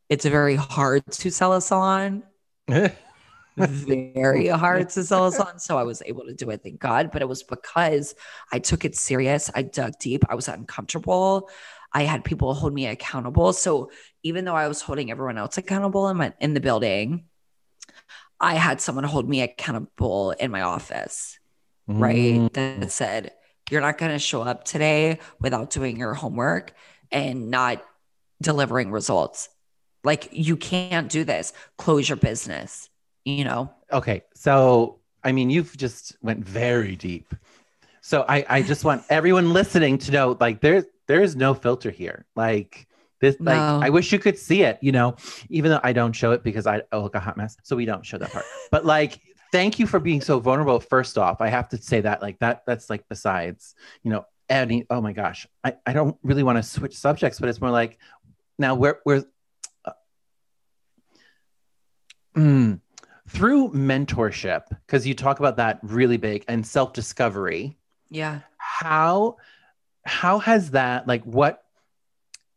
it's 0.09 0.25
very 0.25 0.55
hard 0.57 1.05
to 1.07 1.31
sell 1.31 1.53
a 1.53 1.61
salon 1.61 2.23
very 3.67 4.47
hard 4.47 4.89
to 4.91 5.05
sell 5.05 5.27
us 5.27 5.41
on. 5.41 5.59
So 5.59 5.79
I 5.79 5.83
was 5.83 6.03
able 6.07 6.25
to 6.27 6.35
do 6.35 6.51
it, 6.51 6.63
thank 6.63 6.79
God. 6.79 7.11
But 7.13 7.23
it 7.23 7.29
was 7.29 7.43
because 7.43 8.15
I 8.53 8.59
took 8.59 8.85
it 8.85 8.97
serious. 8.97 9.51
I 9.55 9.63
dug 9.63 9.99
deep. 9.99 10.25
I 10.29 10.35
was 10.35 10.49
uncomfortable. 10.49 11.51
I 11.93 12.03
had 12.03 12.25
people 12.25 12.53
hold 12.55 12.75
me 12.75 12.87
accountable. 12.87 13.53
So 13.53 13.91
even 14.29 14.45
though 14.45 14.55
I 14.55 14.69
was 14.69 14.83
holding 14.83 15.11
everyone 15.11 15.39
else 15.39 15.59
accountable 15.59 16.09
in 16.09 16.17
my 16.19 16.33
in 16.39 16.55
the 16.55 16.61
building, 16.61 17.25
I 18.39 18.55
had 18.55 18.81
someone 18.81 19.05
hold 19.05 19.29
me 19.29 19.41
accountable 19.43 20.33
in 20.33 20.51
my 20.51 20.61
office, 20.61 21.39
right? 21.87 22.39
Mm. 22.39 22.53
That 22.53 22.93
said, 22.93 23.33
you're 23.71 23.81
not 23.81 23.99
going 23.99 24.13
to 24.13 24.19
show 24.19 24.43
up 24.43 24.65
today 24.65 25.19
without 25.41 25.71
doing 25.71 25.97
your 25.97 26.15
homework 26.15 26.75
and 27.11 27.51
not 27.51 27.85
delivering 28.41 28.91
results. 28.93 29.49
Like 30.05 30.29
you 30.31 30.57
can't 30.57 31.11
do 31.11 31.25
this. 31.25 31.53
Close 31.77 32.09
your 32.09 32.17
business, 32.17 32.89
you 33.25 33.45
know? 33.45 33.73
Okay, 33.91 34.23
so 34.35 35.01
I 35.25 35.33
mean, 35.33 35.51
you've 35.51 35.77
just 35.77 36.17
went 36.23 36.45
very 36.45 36.97
deep. 36.97 37.35
So 38.01 38.25
I, 38.29 38.45
I 38.49 38.63
just 38.63 38.85
want 38.85 39.03
everyone 39.11 39.53
listening 39.53 39.99
to 39.99 40.13
know, 40.13 40.37
like, 40.41 40.61
there, 40.61 40.85
there 41.09 41.23
is 41.23 41.35
no 41.35 41.53
filter 41.53 41.91
here. 41.91 42.25
Like 42.37 42.87
this, 43.21 43.37
like, 43.41 43.57
No. 43.57 43.81
I 43.83 43.91
wish 43.91 44.13
you 44.13 44.19
could 44.19 44.39
see 44.39 44.63
it. 44.63 44.79
You 44.81 44.93
know, 44.93 45.17
even 45.49 45.71
though 45.71 45.81
I 45.83 45.93
don't 45.93 46.13
show 46.13 46.33
it 46.33 46.43
because 46.43 46.67
I 46.67 46.83
oh, 46.93 47.03
look 47.03 47.15
a 47.15 47.21
hot 47.21 47.37
mess, 47.37 47.57
so 47.63 47.77
we 47.77 47.85
don't 47.85 48.05
show 48.05 48.19
that 48.19 48.31
part. 48.33 48.45
But 48.71 48.85
like, 48.85 49.21
thank 49.53 49.79
you 49.79 49.87
for 49.87 49.99
being 49.99 50.21
so 50.21 50.39
vulnerable. 50.41 50.79
First 50.81 51.19
off, 51.19 51.41
I 51.41 51.49
have 51.49 51.69
to 51.71 51.79
say 51.79 52.01
that, 52.03 52.23
like, 52.23 52.39
that, 52.41 52.63
that's 52.67 52.89
like 52.91 53.05
besides, 53.09 53.75
you 54.03 54.11
know, 54.11 54.25
any. 54.49 54.87
Oh 54.91 55.01
my 55.01 55.13
gosh, 55.13 55.47
I, 55.65 55.75
I 55.87 55.93
don't 55.93 56.17
really 56.23 56.43
want 56.43 56.57
to 56.59 56.63
switch 56.63 56.97
subjects, 56.97 57.41
but 57.41 57.49
it's 57.49 57.61
more 57.61 57.71
like 57.71 57.99
now 58.59 58.75
where, 58.75 59.01
where. 59.05 59.25
Uh, 59.85 59.93
mm, 62.37 62.81
through 63.29 63.71
mentorship 63.71 64.63
because 64.87 65.07
you 65.07 65.15
talk 65.15 65.39
about 65.39 65.57
that 65.57 65.81
really 65.83 66.17
big 66.17 66.45
and 66.49 66.67
self-discovery 66.67 67.77
Yeah. 68.09 68.41
how 68.57 69.37
how 70.05 70.39
has 70.39 70.71
that 70.71 71.07
like 71.07 71.23
what 71.25 71.63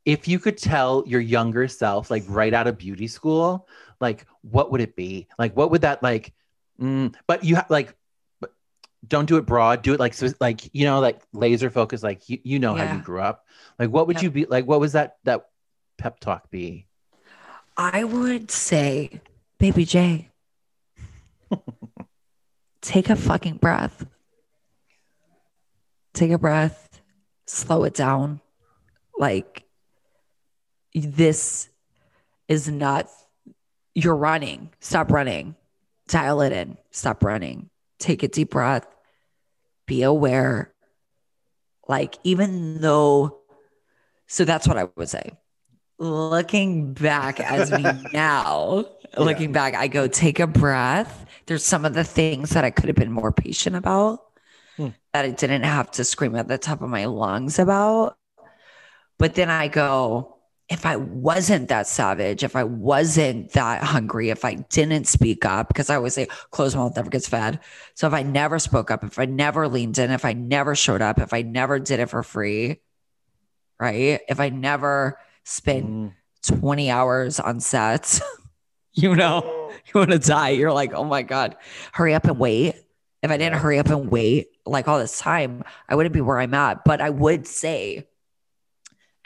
if 0.05 0.27
you 0.27 0.39
could 0.39 0.57
tell 0.57 1.03
your 1.05 1.21
younger 1.21 1.67
self 1.67 2.09
like 2.09 2.23
right 2.27 2.53
out 2.53 2.67
of 2.67 2.77
beauty 2.77 3.07
school 3.07 3.67
like 3.99 4.25
what 4.41 4.71
would 4.71 4.81
it 4.81 4.95
be 4.95 5.27
like 5.37 5.55
what 5.55 5.69
would 5.71 5.81
that 5.81 6.01
like 6.01 6.33
mm, 6.79 7.13
but 7.27 7.43
you 7.43 7.55
ha- 7.57 7.67
like 7.69 7.95
but 8.39 8.51
don't 9.07 9.27
do 9.27 9.37
it 9.37 9.45
broad 9.45 9.81
do 9.83 9.93
it 9.93 9.99
like 9.99 10.13
so 10.13 10.27
like 10.39 10.69
you 10.73 10.85
know 10.85 10.99
like 10.99 11.21
laser 11.33 11.69
focus 11.69 12.01
like 12.03 12.27
you, 12.29 12.39
you 12.43 12.59
know 12.59 12.73
how 12.73 12.83
you 12.83 12.99
grew 13.01 13.21
up 13.21 13.45
like 13.79 13.89
what 13.89 14.07
would 14.07 14.15
Yep. 14.17 14.23
you 14.23 14.31
be 14.31 14.45
like 14.45 14.65
what 14.65 14.79
was 14.79 14.93
that 14.93 15.17
that 15.23 15.45
pep 15.97 16.19
talk 16.19 16.49
be 16.49 16.87
I 17.77 18.03
would 18.03 18.51
say, 18.51 19.21
baby 19.57 19.85
J, 19.85 20.29
take 22.81 23.09
a 23.09 23.15
fucking 23.15 23.55
breath. 23.57 24.05
Take 26.13 26.31
a 26.31 26.37
breath, 26.37 27.01
slow 27.47 27.85
it 27.85 27.93
down. 27.93 28.41
Like, 29.17 29.63
this 30.93 31.69
is 32.47 32.67
not, 32.67 33.09
you're 33.95 34.15
running. 34.15 34.71
Stop 34.79 35.11
running. 35.11 35.55
Dial 36.07 36.41
it 36.41 36.51
in. 36.51 36.77
Stop 36.91 37.23
running. 37.23 37.69
Take 37.99 38.23
a 38.23 38.27
deep 38.27 38.51
breath. 38.51 38.85
Be 39.87 40.03
aware. 40.03 40.73
Like, 41.87 42.17
even 42.23 42.81
though, 42.81 43.39
so 44.27 44.45
that's 44.45 44.67
what 44.67 44.77
I 44.77 44.87
would 44.95 45.09
say. 45.09 45.31
Looking 45.99 46.93
back 46.93 47.39
as 47.39 47.71
me 47.71 47.83
now, 48.13 48.85
looking 49.17 49.51
back, 49.51 49.75
I 49.75 49.87
go, 49.87 50.07
take 50.07 50.39
a 50.39 50.47
breath. 50.47 51.25
There's 51.45 51.63
some 51.63 51.85
of 51.85 51.93
the 51.93 52.03
things 52.03 52.51
that 52.51 52.63
I 52.63 52.71
could 52.71 52.85
have 52.87 52.95
been 52.95 53.11
more 53.11 53.31
patient 53.31 53.75
about 53.75 54.21
Hmm. 54.77 54.87
that 55.13 55.25
I 55.25 55.31
didn't 55.31 55.63
have 55.63 55.91
to 55.91 56.05
scream 56.05 56.33
at 56.35 56.47
the 56.47 56.57
top 56.57 56.81
of 56.81 56.89
my 56.89 57.05
lungs 57.05 57.59
about. 57.59 58.15
But 59.19 59.35
then 59.35 59.49
I 59.49 59.67
go, 59.67 60.37
if 60.71 60.85
I 60.85 60.95
wasn't 60.95 61.67
that 61.67 61.85
savage, 61.85 62.45
if 62.45 62.55
I 62.55 62.63
wasn't 62.63 63.51
that 63.51 63.83
hungry, 63.83 64.29
if 64.29 64.45
I 64.45 64.53
didn't 64.55 65.05
speak 65.05 65.43
up, 65.43 65.67
because 65.67 65.89
I 65.89 65.97
always 65.97 66.13
say 66.13 66.27
closed 66.51 66.77
mouth 66.77 66.95
never 66.95 67.09
gets 67.09 67.27
fed. 67.27 67.59
So 67.93 68.07
if 68.07 68.13
I 68.13 68.23
never 68.23 68.57
spoke 68.57 68.89
up, 68.89 69.03
if 69.03 69.19
I 69.19 69.25
never 69.25 69.67
leaned 69.67 69.97
in, 69.99 70.11
if 70.11 70.23
I 70.23 70.31
never 70.31 70.73
showed 70.73 71.01
up, 71.01 71.19
if 71.19 71.33
I 71.33 71.41
never 71.41 71.77
did 71.77 71.99
it 71.99 72.09
for 72.09 72.23
free, 72.23 72.79
right? 73.81 74.21
If 74.29 74.39
I 74.39 74.47
never 74.49 75.19
spent 75.43 75.85
Mm. 75.85 76.13
20 76.43 76.89
hours 76.89 77.39
on 77.39 77.59
sets, 77.59 78.21
you 78.93 79.13
know, 79.13 79.71
you 79.85 79.91
want 79.93 80.11
to 80.11 80.19
die. 80.19 80.49
You're 80.49 80.71
like, 80.71 80.93
oh 80.93 81.03
my 81.03 81.21
God, 81.21 81.57
hurry 81.91 82.13
up 82.13 82.23
and 82.23 82.39
wait. 82.39 82.75
If 83.21 83.29
I 83.29 83.37
didn't 83.37 83.59
hurry 83.59 83.77
up 83.77 83.89
and 83.89 84.09
wait 84.09 84.47
like 84.65 84.87
all 84.87 84.97
this 84.99 85.19
time, 85.19 85.63
I 85.89 85.95
wouldn't 85.95 86.13
be 86.13 86.21
where 86.21 86.39
I'm 86.39 86.53
at. 86.53 86.85
But 86.85 87.01
I 87.01 87.09
would 87.09 87.45
say, 87.45 88.07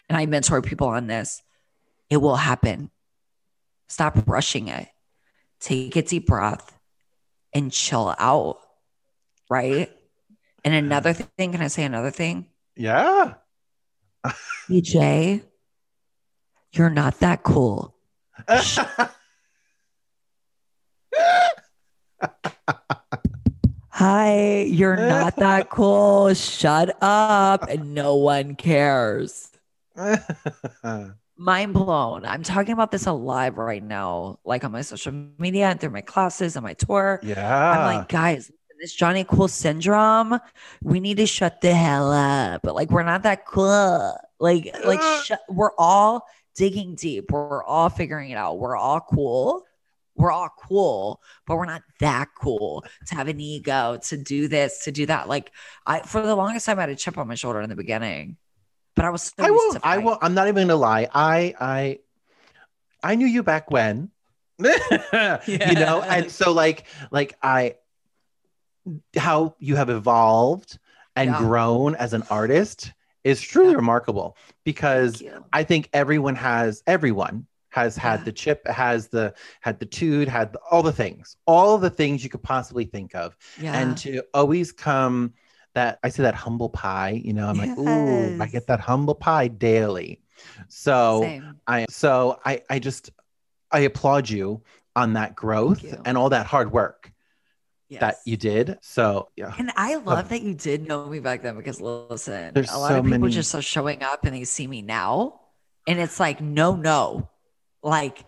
and 0.10 0.18
I 0.18 0.26
mentor 0.26 0.62
people 0.62 0.88
on 0.88 1.08
this, 1.08 1.42
it 2.10 2.18
will 2.18 2.36
happen. 2.36 2.92
Stop 3.88 4.28
rushing 4.28 4.68
it. 4.68 4.88
Take 5.60 5.96
a 5.96 6.02
deep 6.02 6.28
breath 6.28 6.78
and 7.54 7.72
chill 7.72 8.14
out. 8.18 8.60
Right. 9.50 9.92
And 10.64 10.74
another 10.74 11.14
thing, 11.14 11.52
can 11.52 11.62
I 11.62 11.68
say 11.68 11.84
another 11.84 12.12
thing? 12.12 12.48
yeah 12.76 13.36
BJ, 14.70 15.44
you're 16.72 16.90
not 16.90 17.20
that 17.20 17.44
cool. 17.44 17.96
Hi, 23.90 24.62
you're 24.64 24.98
not 24.98 25.38
that 25.38 25.70
cool. 25.70 26.34
Shut 26.34 26.98
up. 27.02 27.70
And 27.70 27.94
no 27.94 28.16
one 28.16 28.56
cares. 28.56 29.52
Mind 31.38 31.74
blown. 31.74 32.26
I'm 32.26 32.44
talking 32.44 32.74
about 32.74 32.92
this 32.92 33.08
alive 33.08 33.58
right 33.58 33.84
now, 33.84 34.40
like 34.46 34.64
on 34.64 34.72
my 34.72 34.82
social 34.82 35.12
media 35.38 35.68
and 35.68 35.80
through 35.80 35.90
my 35.90 36.02
classes 36.02 36.56
and 36.56 36.64
my 36.64 36.74
tour. 36.74 37.20
yeah 37.24 37.72
I'm 37.72 37.98
like, 37.98 38.08
guys, 38.08 38.52
this 38.80 38.94
Johnny 38.94 39.26
Cool 39.26 39.48
syndrome, 39.48 40.40
we 40.82 41.00
need 41.00 41.18
to 41.18 41.26
shut 41.26 41.62
the 41.62 41.74
hell 41.74 42.12
up. 42.12 42.62
But 42.64 42.76
like, 42.76 42.90
we're 42.90 43.04
not 43.04 43.24
that 43.24 43.46
cool. 43.46 44.18
Like, 44.40 44.76
like 44.86 45.02
sh- 45.24 45.32
we're 45.50 45.74
all 45.78 46.26
digging 46.56 46.96
deep. 46.96 47.32
We're 47.32 47.64
all 47.64 47.90
figuring 47.90 48.32
it 48.32 48.36
out. 48.36 48.58
We're 48.60 48.78
all 48.78 49.02
cool. 49.02 49.64
We're 50.18 50.32
all 50.32 50.50
cool, 50.58 51.22
but 51.46 51.58
we're 51.58 51.66
not 51.66 51.84
that 52.00 52.30
cool 52.40 52.86
to 53.08 53.16
have 53.16 53.28
an 53.28 53.42
ego, 53.42 54.00
to 54.04 54.16
do 54.16 54.48
this, 54.48 54.86
to 54.86 54.92
do 54.94 55.06
that. 55.08 55.28
Like 55.28 55.52
I 55.86 56.00
for 56.00 56.22
the 56.22 56.36
longest 56.36 56.66
time 56.66 56.78
I 56.80 56.84
had 56.84 56.90
a 56.90 56.96
chip 56.96 57.18
on 57.18 57.28
my 57.28 57.36
shoulder 57.36 57.60
in 57.60 57.70
the 57.70 57.76
beginning. 57.76 58.38
But 58.96 59.06
I 59.06 59.10
was 59.10 59.24
so 59.24 59.34
I 59.44 59.48
used 59.48 59.54
will. 59.68 59.74
to 59.74 59.86
I 59.86 59.98
will. 59.98 60.18
I'm 60.22 60.34
not 60.34 60.48
even 60.48 60.68
gonna 60.68 60.80
lie. 60.80 61.08
I 61.14 61.54
I 61.60 62.00
I 63.04 63.16
knew 63.16 63.28
you 63.28 63.44
back 63.44 63.70
when. 63.72 64.10
You 64.60 65.76
know, 65.76 66.02
and 66.02 66.32
so 66.32 66.52
like 66.54 66.86
like 67.12 67.38
I 67.44 67.76
how 69.18 69.56
you 69.60 69.76
have 69.76 69.90
evolved 69.90 70.80
and 71.16 71.32
Yeah. 71.32 71.38
grown 71.38 71.96
as 71.96 72.14
an 72.14 72.24
artist 72.30 72.94
is 73.24 73.42
truly 73.42 73.72
Yeah. 73.72 73.78
remarkable 73.78 74.38
because 74.64 75.24
I 75.52 75.64
think 75.64 75.90
everyone 75.94 76.36
has 76.36 76.84
everyone 76.88 77.48
has 77.70 77.98
had 77.98 78.22
Yeah. 78.22 78.26
the 78.26 78.32
chip, 78.32 78.66
has 78.68 79.08
the 79.10 79.34
had 79.60 79.80
the 79.80 79.86
tude, 79.86 80.30
had 80.30 80.54
the, 80.54 80.60
all 80.72 80.84
the 80.84 80.94
things, 80.94 81.36
all 81.46 81.78
the 81.78 81.90
things 81.90 82.24
you 82.24 82.30
could 82.30 82.44
possibly 82.44 82.86
think 82.86 83.14
of, 83.16 83.36
Yeah. 83.60 83.78
and 83.78 83.98
to 83.98 84.22
always 84.34 84.72
come 84.72 85.34
that 85.76 86.00
I 86.04 86.10
say 86.10 86.24
that 86.24 86.36
humble 86.36 86.70
pie, 86.70 87.22
you 87.24 87.34
know, 87.34 87.48
I'm 87.48 87.58
like, 87.58 87.78
ooh, 87.78 88.42
I 88.42 88.48
get 88.48 88.68
that 88.68 88.80
humble 88.80 89.16
pie 89.16 89.48
daily. 89.48 90.22
So 90.68 91.22
Same. 91.22 91.60
I 91.68 91.86
so 91.90 92.40
I 92.46 92.62
I 92.70 92.80
just 92.80 93.12
I 93.72 93.80
applaud 93.82 94.30
you 94.30 94.62
on 94.96 95.14
that 95.14 95.36
growth 95.36 95.84
and 96.06 96.18
all 96.18 96.30
that 96.30 96.46
hard 96.46 96.72
work 96.72 97.12
that 98.00 98.18
you 98.26 98.36
did. 98.36 98.78
So 98.82 99.30
yeah, 99.38 99.54
And 99.58 99.72
I 99.78 99.96
love 99.96 100.30
that 100.30 100.42
you 100.42 100.54
did 100.54 100.88
know 100.88 101.06
me 101.06 101.20
back 101.20 101.44
then 101.44 101.56
because 101.56 101.80
listen, 101.80 102.54
There's 102.54 102.72
a 102.72 102.78
lot 102.78 102.90
so 102.90 102.98
of 103.00 103.06
people 103.06 103.20
many- 103.20 103.32
just 103.34 103.54
are 103.56 103.62
showing 103.62 104.04
up 104.04 104.26
and 104.26 104.36
they 104.36 104.44
see 104.44 104.68
me 104.68 104.82
now. 104.82 105.40
And 105.88 106.00
it's 106.00 106.20
like, 106.20 106.42
no, 106.42 106.76
no. 106.76 107.30
Like 107.84 108.26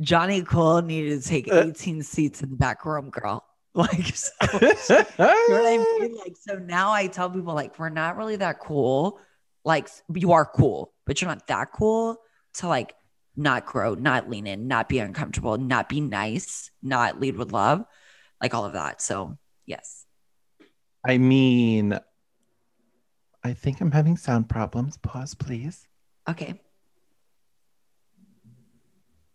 Johnny 0.00 0.42
Cole 0.42 0.82
needed 0.82 1.22
to 1.22 1.28
take 1.28 1.50
Uh. 1.50 1.62
18 1.68 2.02
seats 2.02 2.42
in 2.42 2.50
the 2.50 2.56
back 2.56 2.84
room, 2.84 3.08
girl. 3.10 3.45
Like, 3.76 4.16
so, 4.16 4.32
you 4.54 4.58
know 4.58 5.66
I 5.66 5.98
mean? 6.00 6.16
Like, 6.16 6.34
so 6.40 6.54
now 6.54 6.92
I 6.92 7.08
tell 7.08 7.28
people, 7.28 7.52
like, 7.52 7.78
we're 7.78 7.90
not 7.90 8.16
really 8.16 8.36
that 8.36 8.58
cool. 8.58 9.20
Like, 9.66 9.90
you 10.14 10.32
are 10.32 10.46
cool, 10.46 10.94
but 11.04 11.20
you're 11.20 11.28
not 11.28 11.46
that 11.48 11.72
cool 11.72 12.16
to 12.54 12.68
like 12.68 12.94
not 13.36 13.66
grow, 13.66 13.94
not 13.94 14.30
lean 14.30 14.46
in, 14.46 14.66
not 14.66 14.88
be 14.88 14.98
uncomfortable, 14.98 15.58
not 15.58 15.88
be 15.88 16.00
nice, 16.00 16.70
not 16.82 17.20
lead 17.20 17.36
with 17.36 17.52
love, 17.52 17.84
like 18.40 18.54
all 18.54 18.64
of 18.64 18.72
that. 18.72 19.02
So, 19.02 19.36
yes. 19.66 20.06
I 21.06 21.18
mean, 21.18 21.98
I 23.44 23.52
think 23.52 23.80
I'm 23.80 23.92
having 23.92 24.16
sound 24.16 24.48
problems. 24.48 24.96
Pause, 24.96 25.34
please. 25.34 25.86
Okay. 26.28 26.60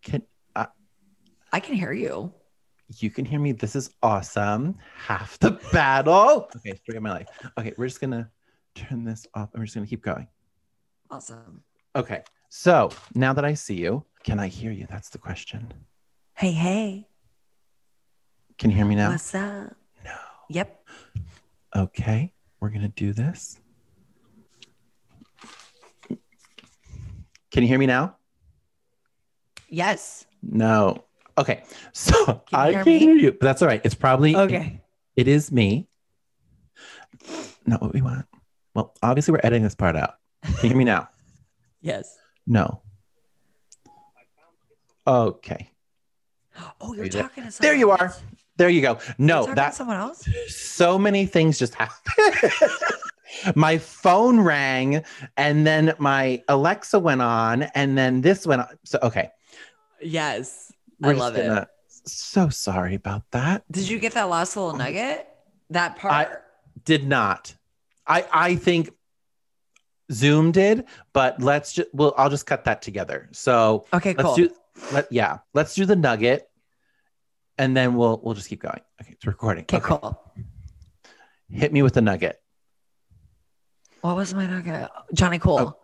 Can 0.01 0.23
uh, 0.55 0.65
I 1.53 1.59
can 1.59 1.75
hear 1.75 1.93
you. 1.93 2.33
You 2.99 3.09
can 3.09 3.25
hear 3.25 3.39
me? 3.39 3.51
This 3.51 3.75
is 3.75 3.91
awesome. 4.01 4.77
Half 4.95 5.39
the 5.39 5.51
battle. 5.71 6.49
Okay, 6.55 6.75
story 6.75 6.97
of 6.97 7.03
my 7.03 7.11
life. 7.11 7.27
Okay, 7.57 7.73
we're 7.77 7.87
just 7.87 8.01
gonna 8.01 8.29
turn 8.75 9.03
this 9.03 9.27
off 9.33 9.49
and 9.53 9.61
we're 9.61 9.65
just 9.65 9.75
gonna 9.75 9.87
keep 9.87 10.03
going. 10.03 10.27
Awesome. 11.09 11.63
Okay, 11.95 12.23
so 12.49 12.89
now 13.13 13.33
that 13.33 13.45
I 13.45 13.53
see 13.53 13.75
you, 13.75 14.05
can 14.23 14.39
I 14.39 14.47
hear 14.47 14.71
you? 14.71 14.87
That's 14.89 15.09
the 15.09 15.17
question. 15.17 15.73
Hey, 16.33 16.51
hey. 16.51 17.07
Can 18.57 18.69
you 18.69 18.75
hear 18.75 18.85
me 18.85 18.95
now? 18.95 19.09
What's 19.09 19.33
up? 19.35 19.75
No. 20.03 20.17
Yep. 20.49 20.87
Okay, 21.75 22.33
we're 22.59 22.69
gonna 22.69 22.89
do 22.89 23.13
this. 23.13 23.59
Can 27.51 27.63
you 27.63 27.67
hear 27.67 27.79
me 27.79 27.85
now? 27.85 28.15
Yes. 29.67 30.25
No. 30.41 31.03
Okay, 31.37 31.63
so 31.93 32.13
Can 32.25 32.59
I 32.59 32.73
can 32.73 32.85
me? 32.85 32.99
hear 32.99 33.15
you, 33.15 33.31
but 33.31 33.41
that's 33.41 33.61
all 33.61 33.67
right. 33.67 33.81
It's 33.83 33.95
probably 33.95 34.35
Okay. 34.35 34.81
It 35.15 35.27
is 35.27 35.51
me. 35.51 35.87
Not 37.65 37.81
what 37.81 37.93
we 37.93 38.01
want. 38.01 38.25
Well, 38.73 38.93
obviously, 39.03 39.33
we're 39.33 39.41
editing 39.43 39.63
this 39.63 39.75
part 39.75 39.95
out. 39.95 40.15
Can 40.43 40.53
you 40.63 40.69
hear 40.69 40.77
me 40.77 40.83
now? 40.85 41.07
Yes. 41.83 42.15
No. 42.45 42.83
Okay. 45.07 45.71
Oh, 46.79 46.93
you're 46.93 47.07
there? 47.09 47.23
talking 47.23 47.45
to 47.45 47.51
someone 47.51 47.71
There 47.71 47.75
you 47.79 47.89
are. 47.89 48.13
There 48.57 48.69
you 48.69 48.81
go. 48.81 48.99
No, 49.17 49.39
talking 49.39 49.51
to 49.51 49.55
that 49.55 49.73
someone 49.73 49.97
else. 49.97 50.27
so 50.47 50.99
many 50.99 51.25
things 51.25 51.57
just 51.57 51.73
happened. 51.73 52.53
my 53.55 53.79
phone 53.79 54.39
rang, 54.41 55.03
and 55.37 55.65
then 55.65 55.95
my 55.97 56.43
Alexa 56.49 56.99
went 56.99 57.23
on, 57.23 57.63
and 57.63 57.97
then 57.97 58.21
this 58.21 58.45
went 58.45 58.61
on. 58.61 58.67
So 58.85 58.99
okay, 59.01 59.31
Yes. 60.01 60.71
We're 61.01 61.11
I 61.11 61.13
love 61.13 61.35
it. 61.35 61.45
gonna- 61.47 61.67
So 62.05 62.49
sorry 62.49 62.95
about 62.95 63.23
that. 63.31 63.63
Did 63.71 63.89
you 63.89 63.99
get 63.99 64.13
that 64.13 64.29
last 64.29 64.55
little 64.55 64.73
nugget? 64.73 65.27
That 65.69 65.97
part. 65.97 66.13
I 66.13 66.37
did 66.85 67.07
not. 67.07 67.55
I 68.07 68.25
I 68.31 68.55
think 68.55 68.89
Zoom 70.11 70.51
did, 70.51 70.85
but 71.13 71.41
let's 71.41 71.73
just 71.73 71.89
well, 71.93 72.13
I'll 72.17 72.29
just 72.29 72.45
cut 72.45 72.65
that 72.65 72.81
together. 72.81 73.29
So 73.31 73.85
okay, 73.93 74.13
let's 74.13 74.23
cool. 74.23 74.35
do 74.35 74.49
let 74.91 75.11
yeah, 75.11 75.39
let's 75.53 75.75
do 75.75 75.85
the 75.85 75.95
nugget, 75.95 76.49
and 77.57 77.75
then 77.77 77.95
we'll 77.95 78.19
we'll 78.23 78.33
just 78.33 78.49
keep 78.49 78.61
going. 78.61 78.81
Okay, 79.01 79.11
it's 79.13 79.25
recording. 79.27 79.63
okay, 79.65 79.79
cool. 79.79 80.19
Hit 81.49 81.71
me 81.73 81.81
with 81.83 81.93
the 81.93 82.01
nugget, 82.01 82.41
What 84.01 84.15
was 84.15 84.33
my 84.33 84.47
nugget? 84.47 84.89
Johnny 85.13 85.37
Cole. 85.37 85.59
Oh, 85.59 85.77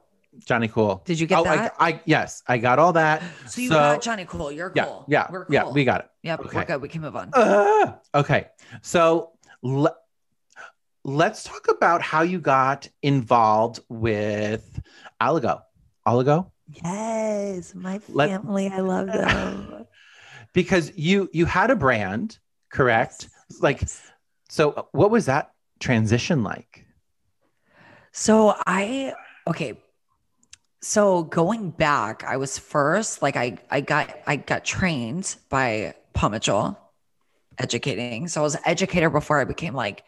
Johnny 0.46 0.68
Cool. 0.68 1.02
Did 1.06 1.20
you 1.20 1.28
get 1.28 1.40
oh, 1.40 1.44
that? 1.44 1.76
I, 1.80 1.90
I 1.90 2.02
yes, 2.06 2.44
I 2.48 2.58
got 2.58 2.80
all 2.80 2.94
that. 2.94 3.22
so 3.48 3.62
you 3.62 3.70
so- 3.70 3.76
got 3.76 4.02
Johnny 4.02 4.26
Cole. 4.26 4.52
You're 4.52 4.70
cool. 4.70 5.06
yeah, 5.08 5.28
We're 5.30 5.46
cool. 5.46 5.54
yeah. 5.54 5.70
We 5.70 5.84
got 5.84 6.02
it. 6.02 6.10
Yep. 6.24 6.40
okay. 6.42 6.58
We're 6.58 6.66
good. 6.66 6.82
We 6.82 6.90
can 6.90 7.02
move 7.02 7.16
on. 7.16 7.32
Uh, 7.34 7.98
okay, 8.16 8.48
so 8.82 9.32
le- 9.62 9.96
let's 11.04 11.44
talk 11.44 11.68
about 11.70 12.02
how 12.02 12.22
you 12.22 12.40
got 12.40 12.90
involved 13.02 13.80
with 13.90 14.80
Oligo. 15.22 15.62
Oligo, 16.06 16.52
yes. 16.68 17.76
My 17.76 18.00
Let- 18.10 18.30
family. 18.30 18.68
I 18.70 18.80
love 18.80 19.08
them. 19.08 19.86
because 20.54 20.92
you 20.96 21.30
you 21.34 21.46
had 21.46 21.70
a 21.72 21.76
brand, 21.76 22.40
correct? 22.72 23.30
Like, 23.62 23.82
so 24.50 24.88
what 24.92 25.12
was 25.12 25.26
that 25.26 25.52
transition 25.80 26.44
like? 26.44 26.86
So 28.12 28.56
I 28.66 29.14
okay. 29.48 29.78
So 30.82 31.24
going 31.24 31.72
back, 31.72 32.24
I 32.24 32.38
was 32.38 32.58
first 32.58 33.22
like 33.22 33.36
I 33.36 33.58
I 33.70 33.82
got 33.82 34.16
I 34.28 34.36
got 34.38 34.64
trained 34.64 35.36
by 35.50 35.96
Paul 36.14 36.30
Mitchell 36.32 36.80
educating. 37.58 38.28
So 38.28 38.42
I 38.42 38.44
was 38.44 38.56
an 38.56 38.62
educator 38.66 39.10
before 39.10 39.40
I 39.40 39.46
became 39.46 39.74
like 39.74 40.04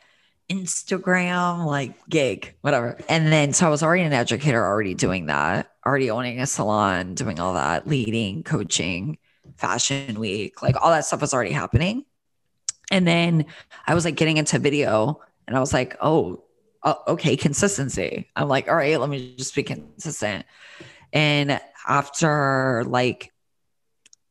Instagram, 0.49 1.65
like 1.65 1.93
gig, 2.08 2.55
whatever. 2.62 2.97
And 3.08 3.32
then 3.32 3.53
so 3.53 3.67
I 3.67 3.69
was 3.69 3.84
already 3.84 4.03
an 4.03 4.13
educator, 4.13 4.63
already 4.63 4.93
doing 4.93 5.27
that, 5.27 5.71
already 5.86 6.12
owning 6.12 6.39
a 6.39 6.47
salon, 6.47 7.15
doing 7.15 7.39
all 7.39 7.53
that, 7.53 7.88
leading, 7.88 8.43
coaching, 8.43 9.17
fashion 9.58 10.19
week, 10.19 10.62
like 10.62 10.75
all 10.82 10.91
that 10.91 11.05
stuff 11.05 11.21
was 11.21 11.34
already 11.34 11.51
happening. 11.51 12.05
And 12.91 13.08
then 13.08 13.45
I 13.86 13.93
was 13.93 14.05
like 14.05 14.15
getting 14.15 14.38
into 14.38 14.60
video 14.60 15.21
and 15.47 15.55
I 15.55 15.60
was 15.60 15.73
like, 15.73 15.97
oh, 16.01 16.43
oh, 16.84 17.02
okay, 17.08 17.36
consistency. 17.36 18.30
I'm 18.36 18.48
like, 18.48 18.68
all 18.68 18.76
right, 18.76 19.00
let 19.00 19.10
me 19.10 19.36
just 19.38 19.56
be 19.56 19.63
consistent. 19.63 20.46
And 21.12 21.60
after 21.88 22.84
like 22.86 23.32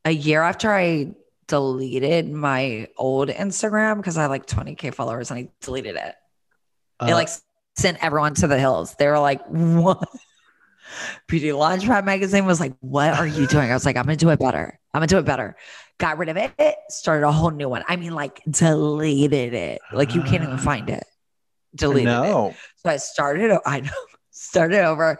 a 0.04 0.10
year 0.10 0.42
after 0.42 0.72
I 0.72 1.12
deleted 1.48 2.30
my 2.30 2.88
old 2.96 3.30
Instagram 3.30 3.96
because 3.96 4.16
I 4.16 4.22
had 4.22 4.30
like 4.30 4.46
20k 4.46 4.94
followers 4.94 5.30
and 5.30 5.40
I 5.40 5.48
deleted 5.60 5.96
it. 5.96 6.14
it 6.14 6.14
Uh, 7.00 7.10
like 7.12 7.28
sent 7.76 8.02
everyone 8.02 8.34
to 8.34 8.46
the 8.46 8.58
hills. 8.58 8.94
They 8.98 9.06
were 9.06 9.18
like, 9.18 9.44
what? 9.46 10.06
Beauty 11.26 11.48
Launchpad 11.48 12.04
magazine 12.04 12.46
was 12.46 12.60
like, 12.60 12.74
what 12.80 13.12
are 13.14 13.26
you 13.26 13.46
doing? 13.46 13.70
I 13.70 13.74
was 13.74 13.84
like, 13.84 13.96
I'm 13.96 14.04
gonna 14.04 14.16
do 14.16 14.30
it 14.30 14.38
better. 14.38 14.78
I'm 14.94 15.00
gonna 15.00 15.06
do 15.06 15.18
it 15.18 15.24
better. 15.24 15.56
Got 15.98 16.18
rid 16.18 16.28
of 16.28 16.36
it, 16.36 16.76
started 16.88 17.26
a 17.26 17.32
whole 17.32 17.50
new 17.50 17.68
one. 17.68 17.82
I 17.88 17.96
mean, 17.96 18.14
like 18.14 18.40
deleted 18.48 19.52
it. 19.52 19.80
Like 19.92 20.14
you 20.14 20.22
can't 20.22 20.42
even 20.44 20.58
find 20.58 20.88
it. 20.88 21.04
Deleted 21.74 22.08
it. 22.08 22.56
So 22.76 22.90
I 22.90 22.96
started, 22.96 23.58
I 23.66 23.80
know, 23.80 23.90
started 24.30 24.84
over 24.84 25.18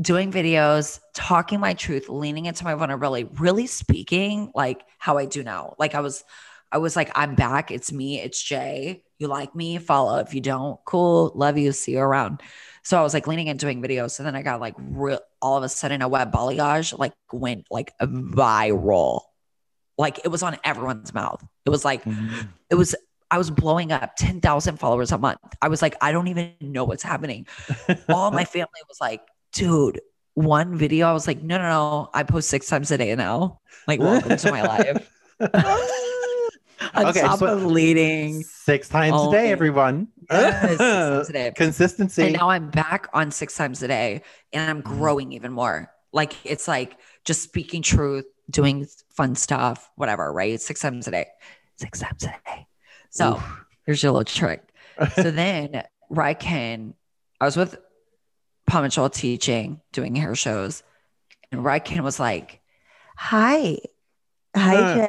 doing 0.00 0.30
videos, 0.30 1.00
talking 1.14 1.58
my 1.60 1.74
truth, 1.74 2.08
leaning 2.08 2.46
into 2.46 2.64
my 2.64 2.74
vulnerability, 2.74 3.28
really 3.38 3.66
speaking 3.66 4.52
like 4.54 4.82
how 4.98 5.18
I 5.18 5.26
do 5.26 5.42
now. 5.42 5.74
Like 5.78 5.94
I 5.94 6.00
was, 6.00 6.24
I 6.70 6.78
was 6.78 6.94
like, 6.94 7.10
I'm 7.14 7.34
back. 7.34 7.70
It's 7.70 7.90
me. 7.90 8.20
It's 8.20 8.42
Jay. 8.42 9.02
You 9.18 9.26
like 9.26 9.54
me? 9.54 9.78
Follow. 9.78 10.18
If 10.18 10.34
you 10.34 10.40
don't, 10.40 10.78
cool. 10.84 11.32
Love 11.34 11.58
you. 11.58 11.72
See 11.72 11.92
you 11.92 12.00
around. 12.00 12.42
So 12.84 12.98
I 12.98 13.02
was 13.02 13.12
like 13.12 13.26
leaning 13.26 13.48
and 13.48 13.58
doing 13.58 13.82
videos. 13.82 14.12
So 14.12 14.22
then 14.22 14.36
I 14.36 14.42
got 14.42 14.60
like 14.60 14.74
real, 14.78 15.20
all 15.42 15.56
of 15.56 15.64
a 15.64 15.68
sudden 15.68 16.02
a 16.02 16.08
web 16.08 16.32
balayage 16.32 16.96
like 16.96 17.12
went 17.32 17.66
like 17.70 17.92
viral. 18.00 19.22
Like 19.96 20.20
it 20.24 20.28
was 20.28 20.42
on 20.42 20.58
everyone's 20.62 21.12
mouth. 21.12 21.44
It 21.66 21.70
was 21.70 21.84
like, 21.84 22.04
Mhm. 22.04 22.48
it 22.70 22.76
was 22.76 22.94
I 23.30 23.38
was 23.38 23.50
blowing 23.50 23.92
up 23.92 24.16
10,000 24.16 24.78
followers 24.78 25.12
a 25.12 25.18
month. 25.18 25.38
I 25.60 25.68
was 25.68 25.82
like, 25.82 25.96
I 26.00 26.12
don't 26.12 26.28
even 26.28 26.54
know 26.60 26.84
what's 26.84 27.02
happening. 27.02 27.46
All 28.08 28.30
my 28.30 28.44
family 28.46 28.80
was 28.88 28.98
like, 29.00 29.20
dude, 29.52 30.00
one 30.34 30.76
video, 30.76 31.08
I 31.08 31.12
was 31.12 31.26
like, 31.26 31.42
no, 31.42 31.58
no, 31.58 31.68
no, 31.68 32.10
I 32.14 32.22
post 32.22 32.48
six 32.48 32.68
times 32.68 32.90
a 32.90 32.98
day 32.98 33.14
now. 33.16 33.60
Like, 33.86 34.00
welcome 34.00 34.36
to 34.36 34.50
my 34.50 34.62
life. 34.62 35.10
On 36.94 37.06
Okay, 37.06 37.20
top 37.20 37.40
so- 37.40 37.46
of 37.46 37.64
leading. 37.66 38.42
Six 38.44 38.88
times 38.88 39.12
a 39.12 39.16
Oh, 39.16 39.32
day, 39.32 39.50
everyone. 39.50 40.08
Yes, 40.30 41.28
a 41.28 41.32
day. 41.32 41.52
Consistency. 41.56 42.22
And 42.22 42.32
now 42.34 42.50
I'm 42.50 42.70
back 42.70 43.08
on 43.12 43.30
six 43.30 43.56
times 43.56 43.82
a 43.82 43.88
day 43.88 44.22
and 44.52 44.70
I'm 44.70 44.82
mm-hmm. 44.82 44.98
growing 44.98 45.32
even 45.32 45.52
more. 45.52 45.90
Like 46.12 46.34
it's 46.44 46.68
like 46.68 46.96
just 47.24 47.42
speaking 47.42 47.82
truth, 47.82 48.26
doing 48.50 48.86
fun 49.10 49.34
stuff, 49.34 49.90
whatever, 49.96 50.32
right? 50.32 50.60
Six 50.60 50.80
times 50.80 51.08
a 51.08 51.10
day. 51.10 51.26
Six 51.76 52.00
times 52.00 52.24
a 52.24 52.26
day. 52.26 52.67
So 53.18 53.42
here's 53.84 54.02
your 54.02 54.12
little 54.12 54.24
trick. 54.24 54.62
So 55.16 55.30
then 55.30 55.82
Redken, 56.10 56.94
I 57.40 57.44
was 57.44 57.56
with 57.56 57.76
Paul 58.66 58.82
Mitchell 58.82 59.10
teaching, 59.10 59.80
doing 59.92 60.14
hair 60.14 60.34
shows, 60.34 60.82
and 61.50 61.62
Redken 61.62 62.00
was 62.00 62.20
like, 62.20 62.60
Hi. 63.16 63.78
Hi. 64.56 64.94
Jay. 64.94 65.08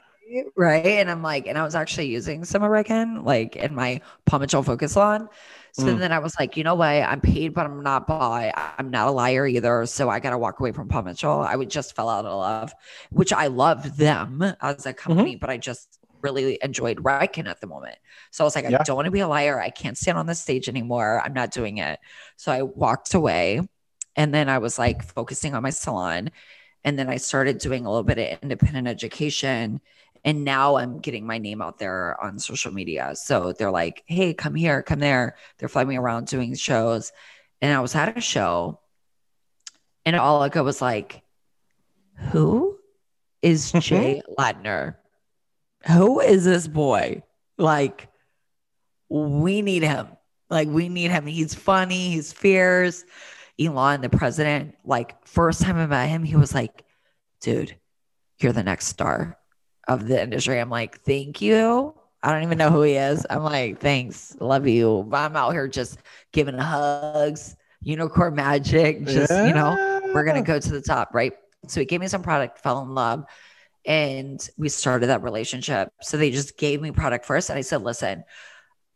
Right. 0.56 0.86
And 0.86 1.10
I'm 1.10 1.24
like, 1.24 1.48
and 1.48 1.58
I 1.58 1.64
was 1.64 1.76
actually 1.76 2.08
using 2.08 2.46
some 2.46 2.64
of 2.64 2.70
Redken, 2.70 3.24
like 3.26 3.56
in 3.56 3.74
my 3.74 4.02
Paul 4.26 4.40
Mitchell 4.40 4.64
focus 4.64 4.94
salon. 4.94 5.28
So 5.74 5.86
Mm. 5.86 6.00
then 6.00 6.12
I 6.12 6.20
was 6.20 6.36
like, 6.40 6.58
you 6.58 6.64
know 6.64 6.76
what? 6.76 6.88
I'm 6.88 7.22
paid, 7.22 7.54
but 7.54 7.66
I'm 7.66 7.82
not 7.84 8.08
by. 8.08 8.52
I'm 8.78 8.90
not 8.90 9.08
a 9.08 9.12
liar 9.12 9.46
either. 9.48 9.86
So 9.86 10.10
I 10.10 10.20
got 10.20 10.32
to 10.32 10.38
walk 10.38 10.60
away 10.60 10.72
from 10.72 10.88
Paul 10.88 11.04
Mitchell. 11.04 11.40
I 11.40 11.56
would 11.56 11.70
just 11.70 11.96
fell 11.96 12.10
out 12.10 12.26
of 12.26 12.34
love, 12.38 12.74
which 13.12 13.32
I 13.32 13.48
love 13.48 13.98
them 13.98 14.44
as 14.62 14.86
a 14.86 14.94
company, 14.94 15.36
but 15.36 15.50
I 15.50 15.58
just 15.58 15.99
really 16.22 16.58
enjoyed 16.62 16.98
Redken 16.98 17.48
at 17.48 17.62
the 17.62 17.68
moment. 17.68 17.98
So 18.32 18.44
I 18.44 18.46
was 18.46 18.56
like, 18.56 18.66
I 18.66 18.84
don't 18.84 18.96
want 18.96 19.06
to 19.06 19.12
be 19.12 19.20
a 19.20 19.28
liar. 19.28 19.60
I 19.60 19.70
can't 19.70 19.98
stand 19.98 20.18
on 20.18 20.26
the 20.26 20.36
stage 20.36 20.70
anymore. 20.70 21.22
I'm 21.24 21.34
not 21.34 21.52
doing 21.52 21.78
it. 21.78 22.00
So 22.38 22.52
I 22.52 22.62
walked 22.64 23.14
away 23.14 23.62
and 24.16 24.34
then 24.34 24.50
I 24.50 24.58
was 24.58 24.78
like 24.78 25.04
focusing 25.04 25.56
on 25.56 25.64
my 25.64 25.70
salon. 25.70 26.32
And 26.84 26.98
then 26.98 27.10
I 27.10 27.18
started 27.18 27.58
doing 27.58 27.86
a 27.86 27.90
little 27.90 28.04
bit 28.04 28.18
of 28.18 28.40
independent 28.42 28.88
education. 28.88 29.82
And 30.24 30.44
now 30.44 30.78
I'm 30.78 31.00
getting 31.00 31.26
my 31.26 31.38
name 31.38 31.62
out 31.62 31.78
there 31.78 32.22
on 32.22 32.40
social 32.40 32.74
media. 32.74 33.16
So 33.16 33.54
they're 33.54 33.72
like, 33.72 34.04
hey, 34.06 34.34
come 34.34 34.56
here, 34.56 34.84
come 34.84 35.00
there. 35.00 35.36
They're 35.58 35.70
flying 35.70 35.88
me 35.88 35.98
around 35.98 36.28
doing 36.28 36.56
shows. 36.56 37.12
And 37.62 37.74
I 37.74 37.80
was 37.80 37.96
at 37.96 38.18
a 38.18 38.22
show 38.22 38.80
and 40.06 40.16
all 40.16 40.42
Oligo 40.42 40.64
was 40.64 40.82
like, 40.82 41.22
who 42.32 42.78
is 43.42 43.68
mm-hmm. 43.68 43.80
Jay 43.80 44.22
Ladner? 44.38 44.96
Who 45.88 46.20
is 46.20 46.46
this 46.46 46.68
boy? 46.68 47.24
Like, 47.58 48.10
we 49.10 49.62
need 49.62 49.84
him. 49.84 50.08
Like, 50.50 50.68
we 50.68 50.90
need 50.90 51.12
him. 51.12 51.26
He's 51.26 51.54
funny, 51.54 52.12
he's 52.12 52.34
fierce. 52.34 53.04
Elon, 53.60 54.02
the 54.02 54.10
president, 54.10 54.76
like, 54.86 55.26
first 55.28 55.62
time 55.62 55.78
I 55.78 55.86
met 55.86 56.08
him, 56.08 56.24
he 56.24 56.36
was 56.36 56.54
like, 56.54 56.86
dude, 57.42 57.76
you're 58.40 58.54
the 58.54 58.64
next 58.64 58.88
star 58.88 59.38
of 59.88 60.08
the 60.08 60.22
industry. 60.22 60.60
I'm 60.60 60.70
like, 60.70 61.02
thank 61.02 61.42
you. 61.42 61.94
I 62.24 62.32
don't 62.32 62.44
even 62.44 62.58
know 62.58 62.70
who 62.70 62.82
he 62.84 62.94
is. 62.94 63.26
I'm 63.30 63.44
like, 63.44 63.80
thanks, 63.80 64.36
love 64.40 64.68
you. 64.68 65.06
But 65.08 65.18
I'm 65.18 65.36
out 65.36 65.52
here 65.52 65.68
just 65.68 66.00
giving 66.32 66.58
hugs, 66.58 67.56
unicorn 67.82 68.36
magic, 68.36 69.06
just, 69.06 69.32
you 69.32 69.54
know, 69.54 70.02
we're 70.14 70.26
going 70.26 70.42
to 70.42 70.48
go 70.48 70.60
to 70.60 70.72
the 70.72 70.82
top, 70.82 71.14
right? 71.14 71.34
So 71.68 71.80
he 71.80 71.86
gave 71.86 72.02
me 72.02 72.08
some 72.08 72.24
product, 72.24 72.60
fell 72.60 72.82
in 72.82 72.94
love, 72.94 73.26
and 73.90 74.48
we 74.56 74.70
started 74.70 75.08
that 75.08 75.24
relationship. 75.24 75.92
So 76.00 76.16
they 76.16 76.30
just 76.30 76.58
gave 76.58 76.80
me 76.80 76.92
product 76.92 77.26
first. 77.26 77.50
And 77.50 77.58
I 77.58 77.64
said, 77.64 77.82
listen, 77.82 78.24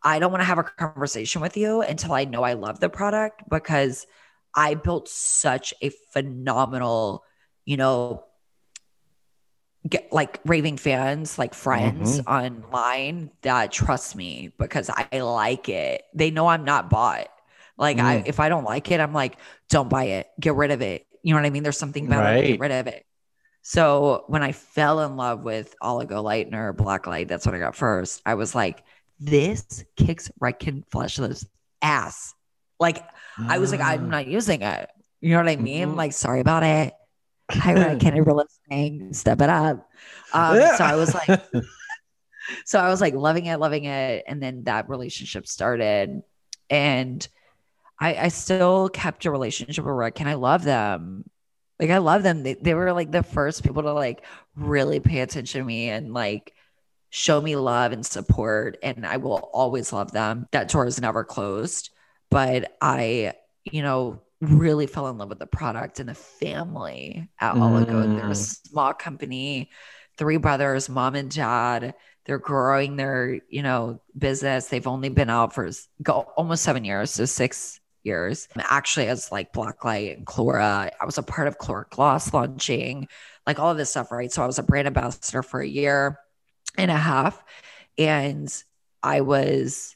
I 0.04 0.20
don't 0.20 0.32
want 0.32 0.42
to 0.42 0.46
have 0.46 0.60
a 0.60 0.64
conversation 0.64 1.42
with 1.42 1.58
you 1.58 1.82
until 1.82 2.14
I 2.14 2.26
know 2.26 2.44
I 2.44 2.54
love 2.54 2.80
the 2.80 2.90
product 2.90 3.42
because 3.50 4.06
I 4.56 4.76
built 4.76 5.10
such 5.10 5.74
a 5.82 5.90
phenomenal, 6.12 7.24
you 7.66 7.76
know, 7.76 8.24
get 9.90 10.14
like 10.14 10.40
raving 10.46 10.78
fans, 10.78 11.40
like 11.40 11.56
friends 11.56 12.22
online 12.28 13.32
that 13.42 13.72
trust 13.72 14.16
me 14.16 14.54
because 14.60 14.92
I 14.94 15.20
like 15.20 15.70
it. 15.70 16.04
They 16.14 16.30
know 16.30 16.48
I'm 16.48 16.66
not 16.66 16.92
bought. 16.92 17.30
Like 17.80 17.98
I 17.98 18.18
Mm. 18.18 18.28
if 18.28 18.40
I 18.40 18.48
don't 18.48 18.64
like 18.64 18.92
it, 18.92 19.00
I'm 19.00 19.12
like, 19.14 19.38
don't 19.70 19.90
buy 19.90 20.04
it. 20.06 20.28
Get 20.40 20.54
rid 20.54 20.70
of 20.70 20.84
it. 20.84 21.08
You 21.24 21.34
know 21.34 21.40
what 21.40 21.48
I 21.48 21.50
mean? 21.50 21.64
There's 21.64 21.80
something 21.80 22.08
better. 22.08 22.22
Right. 22.22 22.46
Get 22.46 22.60
rid 22.60 22.72
of 22.72 22.86
it. 22.86 23.06
So 23.64 24.26
when 24.28 24.44
I 24.44 24.52
fell 24.52 25.00
in 25.00 25.16
love 25.16 25.44
with 25.44 25.74
Oligo 25.82 26.22
Lightener, 26.22 26.76
Black 26.76 27.08
Light, 27.08 27.30
that's 27.30 27.46
what 27.46 27.56
I 27.56 27.60
got 27.60 27.76
first. 27.76 28.22
I 28.26 28.36
was 28.36 28.54
like, 28.54 28.84
this 29.20 29.86
kicks 29.96 30.30
Redken 30.42 30.84
Fleshless 30.90 31.46
ass. 31.82 32.36
Like 32.80 33.04
I 33.40 33.60
was 33.60 33.72
like. 33.72 33.80
I'm 33.80 34.10
not 34.10 34.28
using 34.28 34.62
it. 34.62 34.90
You 35.22 35.32
know 35.32 35.38
what 35.38 35.48
I 35.48 35.56
mean? 35.56 35.92
Mhm. 35.92 35.96
Like, 35.96 36.12
sorry 36.12 36.42
about 36.42 36.64
it. 36.64 36.94
Hi, 37.50 37.74
Redken, 37.74 38.18
if 38.18 38.26
you're 38.26 38.34
listening, 38.34 39.14
step 39.14 39.40
it 39.40 39.50
up. 39.50 39.90
Um, 40.34 40.60
so 40.78 40.84
I 40.84 40.96
was 40.96 41.14
like, 41.14 41.42
so 42.66 42.80
I 42.80 42.90
was 42.90 43.00
like 43.00 43.14
loving 43.14 43.46
it, 43.46 43.58
loving 43.58 43.86
it. 43.86 44.26
And 44.28 44.44
then 44.44 44.66
that 44.66 44.90
relationship 44.90 45.48
started. 45.48 46.22
And 46.70 47.26
I, 48.00 48.16
I 48.16 48.28
still 48.28 48.90
kept 48.90 49.26
a 49.26 49.32
relationship 49.32 49.86
with 49.86 49.94
Redken 49.94 50.28
I 50.28 50.34
love 50.34 50.64
them. 50.64 51.24
Like 51.84 51.92
I 51.92 51.98
love 51.98 52.24
them. 52.24 52.44
They, 52.44 52.54
they 52.54 52.74
were 52.74 52.94
like 52.94 53.12
the 53.12 53.24
first 53.24 53.62
people 53.62 53.84
to 53.84 53.92
like 53.92 54.24
really 54.56 55.02
pay 55.02 55.20
attention 55.20 55.60
to 55.60 55.66
me 55.66 55.90
and 55.90 56.14
like 56.14 56.54
show 57.10 57.42
me 57.42 57.58
love 57.58 57.92
and 57.92 58.06
support. 58.06 58.78
And 58.82 59.06
I 59.06 59.18
will 59.18 59.50
always 59.52 59.92
love 59.92 60.14
them. 60.14 60.48
That 60.54 60.70
door 60.70 60.88
is 60.88 61.02
never 61.02 61.26
closed. 61.26 61.90
But 62.32 62.78
I, 62.82 63.34
you 63.66 63.82
know, 63.82 64.22
really 64.40 64.88
fell 64.88 65.10
in 65.10 65.18
love 65.18 65.28
with 65.28 65.40
the 65.40 65.46
product 65.46 66.00
and 66.00 66.08
the 66.08 66.16
family 66.16 67.30
at 67.38 67.56
Oligo. 67.56 68.16
They're 68.16 68.28
a 68.28 68.32
Mm. 68.32 68.68
small 68.70 68.94
company, 68.94 69.70
three 70.18 70.38
brothers, 70.38 70.88
mom 70.88 71.16
and 71.16 71.30
dad. 71.30 71.96
They're 72.26 72.40
growing 72.40 72.96
their, 72.96 73.42
you 73.50 73.62
know, 73.62 74.02
business. 74.18 74.68
They've 74.68 74.88
only 74.88 75.10
been 75.10 75.30
out 75.30 75.54
for 75.54 75.70
go, 76.02 76.22
almost 76.38 76.64
seven 76.64 76.86
years, 76.86 77.12
so 77.12 77.26
six 77.26 77.82
years. 78.04 78.48
Actually, 78.58 79.08
as 79.08 79.32
like 79.32 79.54
Blacklight 79.54 80.18
and 80.18 80.26
Calura, 80.26 80.92
I 81.00 81.06
was 81.06 81.18
a 81.18 81.24
part 81.24 81.48
of 81.48 81.58
Calura 81.58 81.90
Gloss 81.90 82.34
launching, 82.34 83.08
like 83.48 83.60
all 83.60 83.72
of 83.72 83.78
this 83.78 83.92
stuff, 83.92 84.12
right? 84.12 84.32
So 84.32 84.44
I 84.44 84.48
was 84.48 84.60
a 84.60 84.64
brand 84.64 84.88
ambassador 84.88 85.44
for 85.44 85.62
a 85.62 85.68
year 85.68 86.20
and 86.78 86.92
a 86.92 86.98
half, 86.98 87.44
and 87.98 88.52
I 89.02 89.22
was 89.22 89.96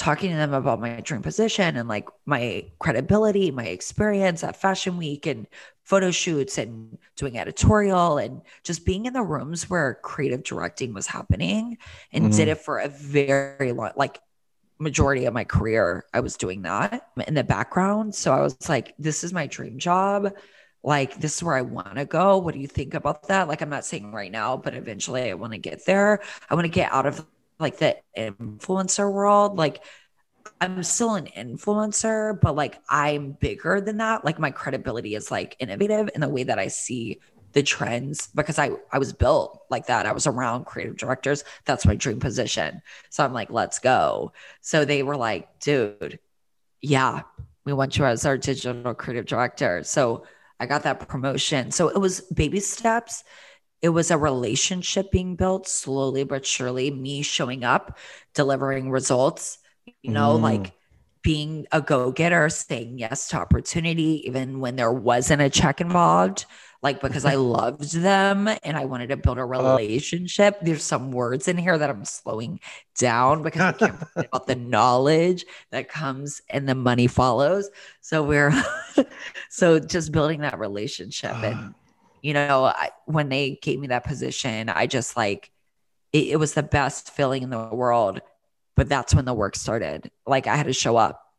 talking 0.00 0.30
to 0.30 0.36
them 0.36 0.54
about 0.54 0.80
my 0.80 0.98
dream 1.00 1.20
position 1.20 1.76
and 1.76 1.86
like 1.86 2.08
my 2.24 2.64
credibility, 2.78 3.50
my 3.50 3.66
experience 3.66 4.42
at 4.42 4.56
Fashion 4.56 4.96
Week 4.96 5.26
and 5.26 5.46
photo 5.84 6.10
shoots 6.10 6.56
and 6.56 6.96
doing 7.16 7.38
editorial 7.38 8.16
and 8.16 8.40
just 8.64 8.86
being 8.86 9.04
in 9.04 9.12
the 9.12 9.22
rooms 9.22 9.68
where 9.68 9.98
creative 10.02 10.42
directing 10.42 10.94
was 10.94 11.06
happening 11.06 11.76
and 12.12 12.32
did 12.32 12.42
mm-hmm. 12.42 12.52
it 12.52 12.58
for 12.58 12.78
a 12.78 12.88
very 12.88 13.72
long 13.72 13.90
like 13.94 14.20
majority 14.80 15.26
of 15.26 15.34
my 15.34 15.44
career 15.44 16.06
I 16.12 16.20
was 16.20 16.36
doing 16.36 16.62
that 16.62 17.08
in 17.26 17.34
the 17.34 17.44
background. 17.44 18.14
So 18.14 18.32
I 18.32 18.40
was 18.40 18.68
like 18.68 18.94
this 18.98 19.22
is 19.24 19.32
my 19.32 19.46
dream 19.46 19.78
job. 19.78 20.32
Like 20.82 21.20
this 21.20 21.36
is 21.36 21.42
where 21.42 21.56
I 21.56 21.62
want 21.62 21.96
to 21.96 22.06
go. 22.06 22.38
What 22.38 22.54
do 22.54 22.60
you 22.60 22.66
think 22.66 22.94
about 22.94 23.28
that? 23.28 23.48
Like 23.48 23.60
I'm 23.60 23.70
not 23.70 23.84
saying 23.84 24.12
right 24.12 24.32
now 24.32 24.56
but 24.56 24.74
eventually 24.74 25.30
I 25.30 25.34
want 25.34 25.52
to 25.52 25.58
get 25.58 25.84
there. 25.84 26.20
I 26.48 26.54
want 26.54 26.64
to 26.64 26.70
get 26.70 26.92
out 26.92 27.06
of 27.06 27.24
like 27.58 27.78
the 27.78 27.98
influencer 28.16 29.12
world. 29.12 29.58
Like 29.58 29.82
I'm 30.60 30.82
still 30.82 31.14
an 31.14 31.26
influencer, 31.26 32.38
but 32.40 32.54
like 32.54 32.80
I'm 32.88 33.32
bigger 33.32 33.80
than 33.80 33.98
that. 33.98 34.24
Like 34.24 34.38
my 34.38 34.50
credibility 34.50 35.14
is 35.14 35.30
like 35.30 35.56
innovative 35.58 36.10
in 36.14 36.20
the 36.20 36.28
way 36.28 36.42
that 36.44 36.58
I 36.58 36.68
see 36.68 37.20
the 37.52 37.62
trends 37.62 38.28
because 38.34 38.58
I 38.58 38.70
I 38.92 38.98
was 38.98 39.12
built 39.12 39.62
like 39.70 39.86
that. 39.86 40.06
I 40.06 40.12
was 40.12 40.26
around 40.26 40.66
creative 40.66 40.96
directors. 40.96 41.44
That's 41.64 41.86
my 41.86 41.94
dream 41.96 42.20
position. 42.20 42.82
So 43.10 43.24
I'm 43.24 43.32
like, 43.32 43.50
let's 43.50 43.78
go. 43.78 44.32
So 44.60 44.84
they 44.84 45.02
were 45.02 45.16
like, 45.16 45.58
dude, 45.60 46.18
yeah, 46.80 47.22
we 47.64 47.72
want 47.72 47.98
you 47.98 48.04
as 48.04 48.24
our 48.26 48.38
digital 48.38 48.94
creative 48.94 49.26
director. 49.26 49.82
So 49.84 50.24
I 50.58 50.66
got 50.66 50.82
that 50.84 51.08
promotion. 51.08 51.70
So 51.70 51.88
it 51.88 51.98
was 51.98 52.20
baby 52.20 52.60
steps. 52.60 53.24
It 53.82 53.88
was 53.88 54.10
a 54.10 54.18
relationship 54.18 55.10
being 55.10 55.36
built 55.36 55.66
slowly 55.66 56.24
but 56.24 56.44
surely, 56.44 56.90
me 56.90 57.22
showing 57.22 57.64
up, 57.64 57.98
delivering 58.34 58.90
results, 58.90 59.58
you 60.02 60.12
know, 60.12 60.36
Mm. 60.38 60.42
like 60.42 60.72
being 61.22 61.66
a 61.72 61.80
go 61.82 62.12
getter, 62.12 62.48
saying 62.48 62.98
yes 62.98 63.28
to 63.28 63.36
opportunity, 63.36 64.22
even 64.26 64.60
when 64.60 64.76
there 64.76 64.92
wasn't 64.92 65.42
a 65.42 65.50
check 65.50 65.80
involved, 65.80 66.46
like 66.82 67.00
because 67.00 67.24
I 67.24 67.34
loved 67.34 67.92
them 67.92 68.48
and 68.62 68.76
I 68.76 68.84
wanted 68.86 69.08
to 69.08 69.16
build 69.16 69.38
a 69.38 69.42
uh, 69.42 69.46
relationship. 69.46 70.58
There's 70.62 70.82
some 70.82 71.12
words 71.12 71.48
in 71.48 71.56
here 71.58 71.76
that 71.76 71.90
I'm 71.90 72.04
slowing 72.04 72.60
down 72.98 73.42
because 73.42 73.60
I 73.60 73.72
can't 73.72 73.98
forget 73.98 74.26
about 74.26 74.46
the 74.46 74.56
knowledge 74.56 75.44
that 75.70 75.88
comes 75.88 76.42
and 76.48 76.68
the 76.68 76.74
money 76.74 77.06
follows. 77.06 77.68
So 78.00 78.22
we're, 78.22 78.52
so 79.50 79.78
just 79.78 80.12
building 80.12 80.40
that 80.40 80.58
relationship. 80.58 81.36
And, 81.36 81.54
uh. 81.54 81.68
you 82.22 82.34
know, 82.34 82.64
I, 82.64 82.90
when 83.06 83.28
they 83.28 83.58
gave 83.60 83.78
me 83.78 83.88
that 83.88 84.04
position, 84.04 84.68
I 84.68 84.86
just 84.86 85.16
like, 85.16 85.50
it, 86.12 86.28
it 86.28 86.36
was 86.36 86.54
the 86.54 86.62
best 86.62 87.10
feeling 87.10 87.42
in 87.42 87.50
the 87.50 87.68
world 87.68 88.20
but 88.80 88.88
that's 88.88 89.14
when 89.14 89.26
the 89.26 89.34
work 89.34 89.56
started. 89.56 90.10
Like 90.26 90.46
I 90.46 90.56
had 90.56 90.64
to 90.64 90.72
show 90.72 90.96
up. 90.96 91.29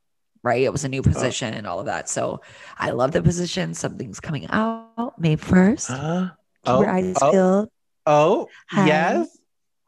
Right? 0.43 0.61
It 0.61 0.71
was 0.71 0.83
a 0.83 0.89
new 0.89 1.01
position 1.01 1.53
and 1.53 1.67
all 1.67 1.79
of 1.79 1.85
that. 1.85 2.09
So 2.09 2.41
I 2.77 2.91
love 2.91 3.11
the 3.11 3.21
position. 3.21 3.73
Something's 3.73 4.19
coming 4.19 4.47
out 4.49 5.19
May 5.19 5.37
1st. 5.37 5.89
Uh, 5.91 6.29
Keep 6.65 6.79
your 6.79 6.89
eyes 6.89 7.15
oh, 7.21 7.67
oh, 8.05 8.47
Hi. 8.69 8.87
yes. 8.87 9.37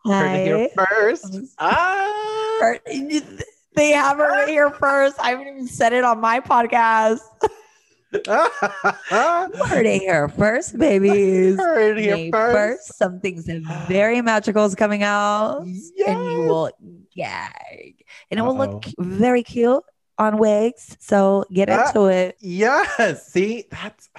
Heard 0.06 0.36
it 0.36 0.46
here 0.46 0.70
first. 0.76 1.38
Ah. 1.60 2.74
They 3.76 3.90
have 3.90 4.18
her 4.18 4.30
right 4.30 4.48
here 4.48 4.70
first. 4.70 5.20
I 5.20 5.32
haven't 5.32 5.48
even 5.48 5.68
said 5.68 5.94
it 5.94 6.04
on 6.04 6.22
my 6.22 6.40
podcast. 6.40 7.22
Heard 8.28 9.86
it 9.88 10.02
here 10.02 10.30
first, 10.30 10.78
babies. 10.78 11.58
Heard 11.58 11.98
it 11.98 12.04
here 12.04 12.16
May 12.16 12.32
first. 12.32 12.96
Something's 12.96 13.48
very 13.88 14.22
magical 14.22 14.66
is 14.66 14.76
coming 14.76 15.02
out, 15.02 15.64
and 15.64 15.76
you 16.06 16.44
will 16.48 16.70
gag, 17.16 18.06
and 18.30 18.40
it 18.40 18.44
will 18.44 18.62
Uh-oh. 18.62 18.74
look 18.74 18.86
very 19.00 19.42
cute 19.42 19.84
on 20.18 20.38
wigs. 20.38 20.98
So 21.00 21.46
get 21.52 21.70
Ah. 21.70 21.88
into 21.88 22.06
it. 22.08 22.38
Yes. 22.40 23.28
See, 23.28 23.66
that's 23.72 24.10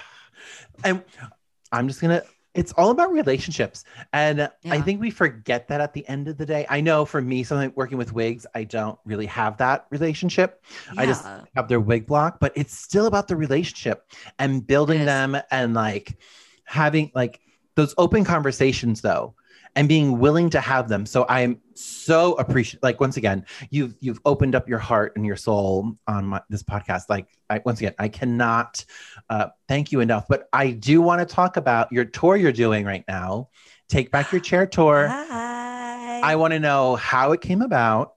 and 0.83 1.03
I'm 1.71 1.87
just 1.87 2.01
gonna 2.01 2.21
it's 2.53 2.71
all 2.77 2.89
about 2.89 3.11
relationships. 3.11 3.83
And 4.13 4.49
I 4.71 4.79
think 4.79 5.01
we 5.01 5.09
forget 5.09 5.67
that 5.67 5.81
at 5.81 5.91
the 5.93 6.07
end 6.07 6.29
of 6.29 6.37
the 6.37 6.45
day. 6.45 6.65
I 6.69 6.79
know 6.79 7.03
for 7.03 7.21
me, 7.21 7.43
something 7.43 7.73
working 7.75 7.97
with 7.97 8.13
wigs, 8.13 8.45
I 8.55 8.63
don't 8.63 8.97
really 9.03 9.25
have 9.25 9.57
that 9.57 9.87
relationship. 9.89 10.63
I 10.95 11.05
just 11.05 11.25
have 11.57 11.67
their 11.67 11.81
wig 11.81 12.07
block, 12.07 12.39
but 12.39 12.53
it's 12.55 12.73
still 12.73 13.07
about 13.07 13.27
the 13.27 13.35
relationship 13.35 14.09
and 14.39 14.65
building 14.65 15.03
them 15.03 15.37
and 15.51 15.73
like 15.73 16.17
having 16.63 17.11
like 17.13 17.41
those 17.75 17.93
open 17.97 18.23
conversations 18.23 19.01
though 19.01 19.35
and 19.75 19.89
being 19.89 20.19
willing 20.19 20.49
to 20.51 20.61
have 20.61 20.87
them. 20.87 21.05
So 21.05 21.25
I'm 21.27 21.59
so 21.73 22.33
appreciative. 22.33 22.81
Like 22.81 22.99
once 22.99 23.17
again, 23.17 23.45
you've 23.69 23.95
you've 23.99 24.19
opened 24.25 24.55
up 24.55 24.69
your 24.69 24.79
heart 24.79 25.13
and 25.15 25.25
your 25.25 25.35
soul 25.35 25.97
on 26.07 26.27
my, 26.27 26.41
this 26.49 26.63
podcast. 26.63 27.03
Like 27.09 27.27
I, 27.49 27.61
once 27.65 27.79
again, 27.79 27.93
I 27.99 28.07
cannot 28.07 28.85
uh, 29.29 29.47
thank 29.67 29.91
you 29.91 29.99
enough. 29.99 30.27
But 30.29 30.47
I 30.53 30.71
do 30.71 31.01
want 31.01 31.27
to 31.27 31.33
talk 31.33 31.57
about 31.57 31.91
your 31.91 32.05
tour 32.05 32.35
you're 32.35 32.51
doing 32.51 32.85
right 32.85 33.03
now. 33.07 33.49
Take 33.89 34.11
back 34.11 34.31
your 34.31 34.41
chair 34.41 34.65
tour. 34.65 35.07
Hi. 35.07 36.21
I 36.23 36.35
want 36.37 36.53
to 36.53 36.59
know 36.59 36.95
how 36.95 37.33
it 37.33 37.41
came 37.41 37.61
about 37.61 38.13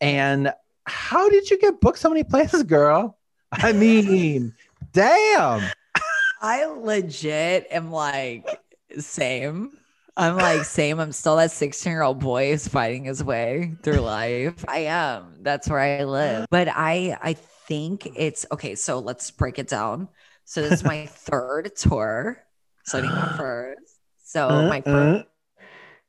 and 0.00 0.52
how 0.84 1.28
did 1.28 1.50
you 1.50 1.58
get 1.58 1.80
booked 1.80 1.98
so 1.98 2.08
many 2.08 2.22
places, 2.22 2.62
girl? 2.62 3.18
I 3.52 3.72
mean, 3.72 4.54
damn. 4.92 5.68
I 6.40 6.64
legit 6.66 7.66
am 7.70 7.90
like 7.90 8.60
same. 8.98 9.76
I'm 10.16 10.38
like 10.38 10.64
same. 10.64 10.98
I'm 10.98 11.12
still 11.12 11.36
that 11.36 11.50
16 11.50 11.92
year 11.92 12.02
old 12.02 12.20
boy 12.20 12.50
who's 12.50 12.68
fighting 12.68 13.04
his 13.04 13.22
way 13.22 13.76
through 13.82 14.00
life. 14.00 14.64
I 14.68 14.78
am. 14.86 15.38
That's 15.42 15.68
where 15.68 15.80
I 15.80 16.04
live. 16.04 16.46
But 16.50 16.68
I 16.68 17.16
I 17.20 17.34
think 17.34 18.08
it's 18.14 18.46
okay. 18.52 18.74
So 18.74 18.98
let's 19.00 19.30
break 19.30 19.58
it 19.58 19.68
down. 19.68 20.08
So 20.44 20.62
this 20.62 20.74
is 20.74 20.84
my 20.84 21.06
third 21.10 21.74
tour, 21.76 22.44
starting 22.82 23.14
my 23.14 23.26
first. 23.36 23.80
So 24.22 24.48
Uh, 24.48 24.62
my 24.62 24.82
first 24.82 25.24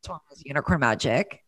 one 0.08 0.20
was 0.30 0.44
Unicorn 0.46 0.80
Magic. 0.80 1.44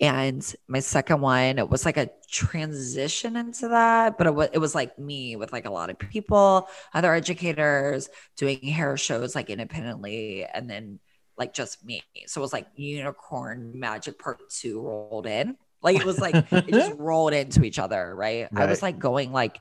And 0.00 0.44
my 0.68 0.80
second 0.80 1.20
one, 1.20 1.58
it 1.58 1.68
was 1.68 1.84
like 1.84 1.96
a 1.96 2.10
transition 2.28 3.36
into 3.36 3.68
that, 3.68 4.18
but 4.18 4.26
it 4.26 4.34
was, 4.34 4.48
it 4.52 4.58
was 4.58 4.74
like 4.74 4.98
me 4.98 5.36
with 5.36 5.52
like 5.52 5.66
a 5.66 5.70
lot 5.70 5.90
of 5.90 5.98
people, 5.98 6.68
other 6.94 7.14
educators 7.14 8.08
doing 8.36 8.58
hair 8.60 8.96
shows 8.96 9.34
like 9.36 9.50
independently, 9.50 10.44
and 10.44 10.68
then 10.68 10.98
like 11.36 11.54
just 11.54 11.84
me. 11.84 12.02
So 12.26 12.40
it 12.40 12.42
was 12.42 12.52
like 12.52 12.66
Unicorn 12.76 13.72
Magic 13.78 14.18
Part 14.18 14.48
Two 14.50 14.80
rolled 14.80 15.26
in. 15.26 15.56
Like 15.82 15.96
it 15.96 16.04
was 16.04 16.18
like 16.18 16.34
it 16.52 16.68
just 16.68 16.92
rolled 16.98 17.32
into 17.32 17.64
each 17.64 17.78
other, 17.78 18.14
right? 18.14 18.48
I 18.54 18.66
was 18.66 18.82
like 18.82 18.98
going 18.98 19.32
like, 19.32 19.60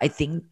I 0.00 0.08
think 0.08 0.44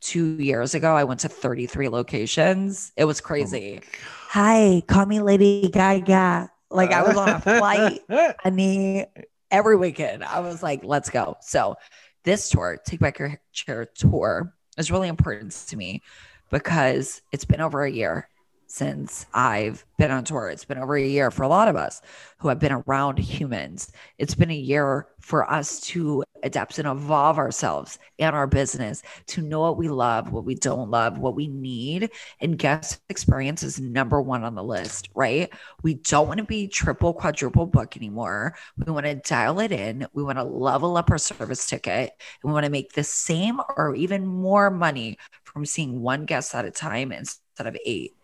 two 0.00 0.40
years 0.40 0.74
ago, 0.74 0.94
I 0.94 1.04
went 1.04 1.20
to 1.20 1.28
33 1.28 1.88
locations. 1.88 2.92
It 2.96 3.04
was 3.04 3.20
oh 3.20 3.24
crazy. 3.24 3.80
Hi, 4.28 4.82
call 4.86 5.06
me 5.06 5.20
Lady 5.20 5.68
Gaga. 5.68 6.50
Like 6.70 6.92
I 6.92 7.02
was 7.02 7.16
on 7.16 7.28
a 7.28 7.40
flight 7.40 8.00
I 8.44 8.50
mean 8.50 9.06
every 9.50 9.76
weekend. 9.76 10.24
I 10.24 10.40
was 10.40 10.62
like, 10.62 10.84
let's 10.84 11.10
go. 11.10 11.36
So 11.40 11.76
this 12.24 12.50
tour, 12.50 12.78
Take 12.84 13.00
Back 13.00 13.18
Your 13.20 13.40
Chair 13.52 13.86
tour, 13.86 14.52
is 14.76 14.90
really 14.90 15.08
important 15.08 15.52
to 15.68 15.76
me 15.76 16.02
because 16.50 17.22
it's 17.32 17.44
been 17.44 17.60
over 17.60 17.84
a 17.84 17.90
year 17.90 18.28
since 18.66 19.26
I've 19.32 19.84
been 19.98 20.10
on 20.10 20.24
tour. 20.24 20.48
It's 20.48 20.64
been 20.64 20.78
over 20.78 20.96
a 20.96 21.06
year 21.06 21.30
for 21.30 21.44
a 21.44 21.48
lot 21.48 21.68
of 21.68 21.76
us 21.76 22.02
who 22.38 22.48
have 22.48 22.58
been 22.58 22.72
around 22.72 23.18
humans. 23.18 23.92
It's 24.18 24.34
been 24.34 24.50
a 24.50 24.54
year 24.54 25.08
for 25.20 25.50
us 25.50 25.80
to 25.80 26.24
adapt 26.42 26.78
and 26.78 26.86
evolve 26.86 27.38
ourselves 27.38 27.98
and 28.18 28.34
our 28.34 28.46
business 28.46 29.02
to 29.26 29.42
know 29.42 29.60
what 29.60 29.76
we 29.76 29.88
love, 29.88 30.32
what 30.32 30.44
we 30.44 30.54
don't 30.54 30.90
love, 30.90 31.18
what 31.18 31.34
we 31.34 31.48
need. 31.48 32.10
And 32.40 32.58
guest 32.58 33.00
experience 33.08 33.62
is 33.62 33.80
number 33.80 34.20
one 34.20 34.44
on 34.44 34.54
the 34.54 34.62
list, 34.62 35.08
right? 35.14 35.52
We 35.82 35.94
don't 35.94 36.28
want 36.28 36.38
to 36.38 36.44
be 36.44 36.68
triple, 36.68 37.14
quadruple 37.14 37.66
book 37.66 37.96
anymore. 37.96 38.56
We 38.76 38.92
want 38.92 39.06
to 39.06 39.14
dial 39.14 39.60
it 39.60 39.72
in. 39.72 40.06
We 40.12 40.22
want 40.22 40.38
to 40.38 40.44
level 40.44 40.96
up 40.96 41.10
our 41.10 41.18
service 41.18 41.66
ticket. 41.66 42.12
And 42.42 42.50
we 42.50 42.52
want 42.52 42.64
to 42.64 42.70
make 42.70 42.92
the 42.92 43.04
same 43.04 43.60
or 43.76 43.94
even 43.94 44.26
more 44.26 44.70
money 44.70 45.18
from 45.44 45.64
seeing 45.64 46.02
one 46.02 46.26
guest 46.26 46.54
at 46.54 46.64
a 46.64 46.70
time 46.70 47.12
instead 47.12 47.66
of 47.66 47.76
eight 47.84 48.14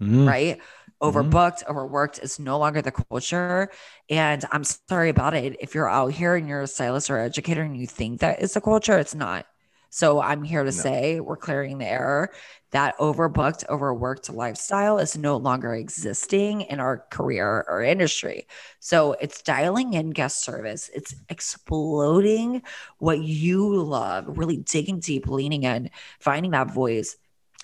Mm. 0.00 0.26
right? 0.26 0.60
Overbooked, 1.02 1.66
overworked 1.68 2.18
is 2.20 2.38
no 2.38 2.58
longer 2.58 2.80
the 2.80 2.92
culture. 2.92 3.70
And 4.08 4.44
I'm 4.52 4.64
sorry 4.64 5.10
about 5.10 5.34
it. 5.34 5.56
If 5.60 5.74
you're 5.74 5.88
out 5.88 6.12
here 6.12 6.34
and 6.34 6.48
you're 6.48 6.62
a 6.62 6.66
stylist 6.66 7.10
or 7.10 7.18
educator 7.18 7.62
and 7.62 7.76
you 7.76 7.86
think 7.86 8.20
that 8.20 8.40
is 8.40 8.54
the 8.54 8.60
culture, 8.60 8.98
it's 8.98 9.14
not. 9.14 9.46
So 9.94 10.20
I'm 10.20 10.42
here 10.42 10.64
to 10.64 10.72
say 10.72 11.20
we're 11.20 11.36
clearing 11.36 11.78
the 11.78 11.86
error. 11.86 12.32
That 12.72 12.98
overbooked, 12.98 13.68
overworked 13.68 14.28
lifestyle 14.28 14.98
is 14.98 15.16
no 15.16 15.36
longer 15.36 15.72
existing 15.72 16.62
in 16.62 16.80
our 16.80 17.04
career 17.10 17.64
or 17.68 17.80
industry. 17.80 18.48
So 18.80 19.12
it's 19.12 19.40
dialing 19.42 19.92
in 19.94 20.10
guest 20.10 20.42
service. 20.42 20.90
It's 20.92 21.14
exploding 21.28 22.62
what 22.98 23.20
you 23.20 23.80
love, 23.84 24.36
really 24.36 24.56
digging 24.56 24.98
deep, 24.98 25.28
leaning 25.28 25.62
in, 25.62 25.90
finding 26.18 26.50
that 26.50 26.72
voice. 26.72 27.16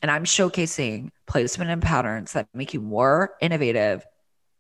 And 0.03 0.11
I'm 0.11 0.25
showcasing 0.25 1.11
placement 1.27 1.71
and 1.71 1.83
patterns 1.83 2.33
that 2.33 2.49
make 2.55 2.73
you 2.73 2.81
more 2.81 3.35
innovative, 3.41 4.05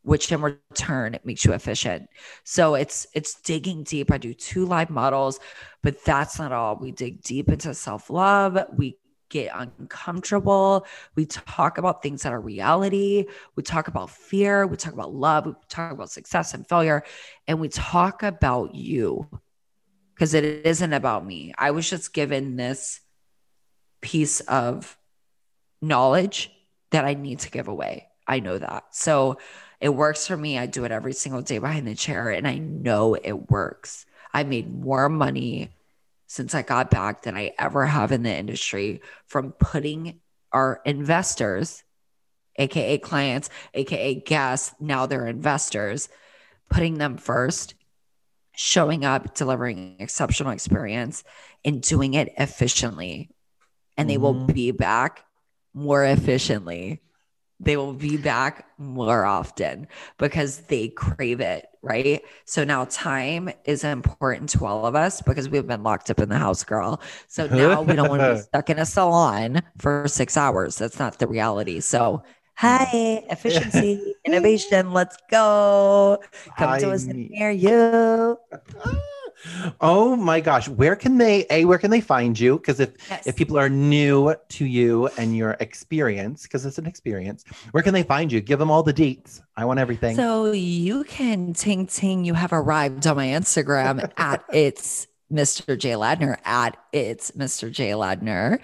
which 0.02 0.30
in 0.30 0.42
return 0.42 1.18
makes 1.24 1.44
you 1.44 1.52
efficient. 1.52 2.08
So 2.44 2.74
it's 2.74 3.06
it's 3.14 3.40
digging 3.40 3.84
deep. 3.84 4.10
I 4.10 4.18
do 4.18 4.34
two 4.34 4.66
live 4.66 4.90
models, 4.90 5.40
but 5.82 6.04
that's 6.04 6.38
not 6.38 6.52
all. 6.52 6.76
We 6.76 6.92
dig 6.92 7.22
deep 7.22 7.48
into 7.48 7.72
self-love. 7.74 8.58
We 8.76 8.98
get 9.30 9.52
uncomfortable. 9.54 10.84
We 11.14 11.24
talk 11.24 11.78
about 11.78 12.02
things 12.02 12.22
that 12.24 12.32
are 12.32 12.40
reality. 12.40 13.26
We 13.54 13.62
talk 13.62 13.88
about 13.88 14.10
fear. 14.10 14.66
We 14.66 14.76
talk 14.76 14.92
about 14.92 15.14
love. 15.14 15.46
We 15.46 15.52
talk 15.68 15.92
about 15.92 16.10
success 16.10 16.52
and 16.52 16.68
failure. 16.68 17.04
And 17.46 17.60
we 17.60 17.68
talk 17.68 18.22
about 18.22 18.74
you 18.74 19.28
because 20.14 20.34
it 20.34 20.44
isn't 20.44 20.92
about 20.92 21.24
me. 21.24 21.54
I 21.56 21.70
was 21.70 21.88
just 21.88 22.12
given 22.12 22.56
this 22.56 23.00
piece 24.02 24.40
of 24.40 24.98
knowledge 25.80 26.50
that 26.90 27.04
I 27.04 27.14
need 27.14 27.40
to 27.40 27.50
give 27.50 27.68
away. 27.68 28.08
I 28.26 28.40
know 28.40 28.58
that. 28.58 28.94
So 28.94 29.38
it 29.80 29.88
works 29.88 30.26
for 30.26 30.36
me. 30.36 30.58
I 30.58 30.66
do 30.66 30.84
it 30.84 30.92
every 30.92 31.12
single 31.12 31.42
day 31.42 31.58
behind 31.58 31.86
the 31.86 31.94
chair 31.94 32.30
and 32.30 32.46
I 32.46 32.58
know 32.58 33.14
it 33.14 33.50
works. 33.50 34.06
I 34.32 34.44
made 34.44 34.72
more 34.72 35.08
money 35.08 35.70
since 36.26 36.54
I 36.54 36.62
got 36.62 36.90
back 36.90 37.22
than 37.22 37.36
I 37.36 37.52
ever 37.58 37.86
have 37.86 38.12
in 38.12 38.22
the 38.22 38.34
industry 38.34 39.00
from 39.26 39.52
putting 39.52 40.20
our 40.52 40.80
investors, 40.84 41.82
AKA 42.56 42.98
clients, 42.98 43.50
AKA 43.74 44.16
guests, 44.20 44.74
now 44.78 45.06
they're 45.06 45.26
investors, 45.26 46.08
putting 46.68 46.98
them 46.98 47.16
first, 47.16 47.74
showing 48.54 49.04
up, 49.04 49.34
delivering 49.34 49.96
exceptional 49.98 50.50
experience, 50.52 51.24
and 51.64 51.82
doing 51.82 52.14
it 52.14 52.32
efficiently. 52.36 53.30
And 53.96 54.08
they 54.08 54.18
will 54.18 54.34
Mhm. 54.34 54.54
be 54.54 54.70
back 54.70 55.24
more 55.74 56.04
efficiently. 56.04 57.00
They 57.62 57.76
will 57.76 57.92
be 57.92 58.16
back 58.16 58.66
more 58.78 59.26
often 59.26 59.86
because 60.18 60.60
they 60.62 60.88
crave 60.88 61.40
it, 61.40 61.66
right? 61.82 62.22
So 62.46 62.64
now 62.64 62.86
time 62.86 63.50
is 63.66 63.84
important 63.84 64.48
to 64.50 64.64
all 64.64 64.86
of 64.86 64.96
us 64.96 65.20
because 65.20 65.50
we've 65.50 65.66
been 65.66 65.82
locked 65.82 66.08
up 66.10 66.20
in 66.20 66.30
the 66.30 66.38
house, 66.38 66.64
girl. 66.64 67.02
So 67.28 67.46
now 67.48 67.82
we 67.82 67.94
don't 67.96 68.08
want 68.08 68.22
to 68.22 68.34
be 68.34 68.40
stuck 68.48 68.70
in 68.70 68.78
a 68.78 68.86
salon 68.86 69.60
for 69.76 70.08
six 70.08 70.38
hours. 70.38 70.76
That's 70.76 70.98
not 70.98 71.18
the 71.18 71.26
reality. 71.26 71.80
So, 71.80 72.22
hi, 72.56 73.24
efficiency, 73.28 74.14
innovation, 74.24 74.94
let's 74.94 75.18
go. 75.30 76.18
Come 76.56 76.78
to 76.80 76.92
us 76.92 77.04
near 77.04 77.50
you. 77.50 78.38
Oh 79.80 80.16
my 80.16 80.40
gosh, 80.40 80.68
where 80.68 80.96
can 80.96 81.18
they 81.18 81.46
a 81.50 81.64
where 81.64 81.78
can 81.78 81.90
they 81.90 82.00
find 82.00 82.38
you? 82.38 82.58
Because 82.58 82.80
if 82.80 82.90
Yes. 83.08 83.26
if 83.26 83.36
people 83.36 83.58
are 83.58 83.68
new 83.68 84.34
to 84.50 84.64
you 84.64 85.08
and 85.18 85.36
your 85.36 85.56
experience, 85.60 86.42
because 86.42 86.66
it's 86.66 86.78
an 86.78 86.86
experience, 86.86 87.44
where 87.72 87.82
can 87.82 87.94
they 87.94 88.02
find 88.02 88.30
you? 88.30 88.40
Give 88.40 88.58
them 88.58 88.70
all 88.70 88.82
the 88.82 88.94
deets. 88.94 89.40
I 89.56 89.64
want 89.64 89.78
everything. 89.80 90.16
So 90.16 90.52
you 90.52 91.04
can 91.04 91.52
ting 91.54 91.86
ting. 91.86 92.24
You 92.24 92.34
have 92.34 92.52
arrived 92.52 93.06
on 93.06 93.16
my 93.16 93.28
Instagram 93.28 94.10
at 94.16 94.44
it's 94.52 95.06
Mr. 95.32 95.78
J 95.78 95.90
Ladner 95.92 96.36
at 96.44 96.76
it's 96.92 97.30
Mr. 97.32 97.70
J 97.70 97.90
Ladner. 97.90 98.58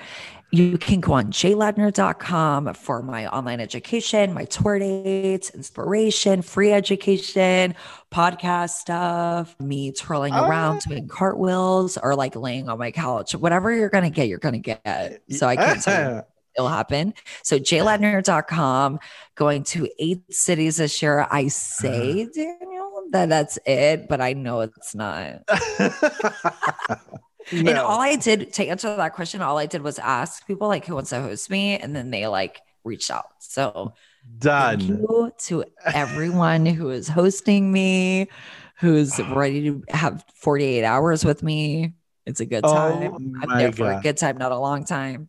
You 0.56 0.78
can 0.78 1.00
go 1.00 1.12
on 1.12 1.32
jladner.com 1.32 2.72
for 2.72 3.02
my 3.02 3.26
online 3.26 3.60
education, 3.60 4.32
my 4.32 4.46
tour 4.46 4.78
dates, 4.78 5.50
inspiration, 5.50 6.40
free 6.40 6.72
education, 6.72 7.74
podcast 8.10 8.70
stuff, 8.70 9.54
me 9.60 9.92
twirling 9.92 10.32
oh, 10.32 10.48
around 10.48 10.80
doing 10.80 11.08
cartwheels 11.08 11.98
or 11.98 12.16
like 12.16 12.34
laying 12.36 12.70
on 12.70 12.78
my 12.78 12.90
couch. 12.90 13.34
Whatever 13.34 13.70
you're 13.70 13.90
going 13.90 14.04
to 14.04 14.10
get, 14.10 14.28
you're 14.28 14.38
going 14.38 14.54
to 14.54 14.78
get. 14.82 15.20
So 15.28 15.46
I 15.46 15.56
can't 15.56 15.82
tell 15.82 16.14
you 16.14 16.22
it'll 16.56 16.68
happen. 16.70 17.12
So 17.42 17.58
jladner.com, 17.58 18.98
going 19.34 19.62
to 19.64 19.90
eight 19.98 20.32
cities 20.32 20.78
this 20.78 21.02
year. 21.02 21.26
I 21.30 21.48
say, 21.48 22.22
uh-huh. 22.22 22.30
Daniel, 22.34 23.02
that 23.10 23.28
that's 23.28 23.58
it, 23.66 24.08
but 24.08 24.22
I 24.22 24.32
know 24.32 24.60
it's 24.62 24.94
not. 24.94 25.42
And 27.52 27.78
all 27.78 28.00
I 28.00 28.16
did 28.16 28.52
to 28.54 28.66
answer 28.66 28.96
that 28.96 29.14
question, 29.14 29.40
all 29.40 29.58
I 29.58 29.66
did 29.66 29.82
was 29.82 29.98
ask 29.98 30.46
people 30.46 30.68
like 30.68 30.86
who 30.86 30.94
wants 30.94 31.10
to 31.10 31.20
host 31.20 31.50
me, 31.50 31.78
and 31.78 31.94
then 31.94 32.10
they 32.10 32.26
like 32.26 32.60
reached 32.84 33.10
out. 33.10 33.26
So 33.38 33.94
thank 34.24 34.80
Done. 34.80 34.80
you 34.80 35.32
to 35.38 35.64
everyone 35.84 36.66
who 36.66 36.90
is 36.90 37.08
hosting 37.08 37.72
me, 37.72 38.28
who's 38.78 39.18
ready 39.20 39.70
to 39.70 39.82
have 39.88 40.24
48 40.34 40.84
hours 40.84 41.24
with 41.24 41.42
me. 41.42 41.92
It's 42.26 42.40
a 42.40 42.46
good 42.46 42.64
Oh 42.64 42.72
time. 42.74 43.14
I'm 43.42 43.48
my 43.48 43.58
there 43.58 43.72
for 43.72 43.92
a 43.92 44.00
good 44.00 44.16
time, 44.16 44.38
not 44.38 44.52
a 44.52 44.58
long 44.58 44.84
time. 44.84 45.28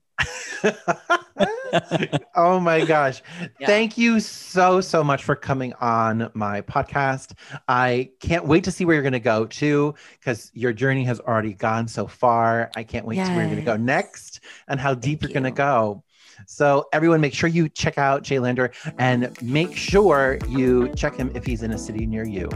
oh 2.35 2.59
my 2.59 2.83
gosh. 2.85 3.21
Yeah. 3.59 3.67
Thank 3.67 3.97
you 3.97 4.19
so, 4.19 4.81
so 4.81 5.03
much 5.03 5.23
for 5.23 5.35
coming 5.35 5.73
on 5.73 6.29
my 6.33 6.61
podcast. 6.61 7.33
I 7.67 8.11
can't 8.19 8.45
wait 8.45 8.63
to 8.65 8.71
see 8.71 8.85
where 8.85 8.95
you're 8.95 9.03
going 9.03 9.13
to 9.13 9.19
go 9.19 9.45
to 9.45 9.93
because 10.19 10.51
your 10.53 10.73
journey 10.73 11.03
has 11.05 11.19
already 11.19 11.53
gone 11.53 11.87
so 11.87 12.07
far. 12.07 12.71
I 12.75 12.83
can't 12.83 13.05
wait 13.05 13.17
to 13.17 13.25
see 13.25 13.31
where 13.31 13.41
you're 13.41 13.55
going 13.55 13.65
to 13.65 13.71
go 13.71 13.77
next 13.77 14.41
and 14.67 14.79
how 14.79 14.93
deep 14.93 15.21
Thank 15.21 15.33
you're 15.33 15.41
going 15.41 15.51
to 15.51 15.57
go. 15.57 16.03
So, 16.45 16.87
everyone, 16.93 17.19
make 17.19 17.33
sure 17.33 17.49
you 17.49 17.67
check 17.67 17.97
out 17.97 18.21
Jay 18.21 18.35
Ladner 18.35 18.71
and 18.99 19.35
make 19.41 19.75
sure 19.75 20.37
you 20.47 20.93
check 20.95 21.15
him 21.15 21.31
if 21.33 21.45
he's 21.45 21.63
in 21.63 21.71
a 21.71 21.77
city 21.77 22.05
near 22.05 22.25
you. 22.25 22.47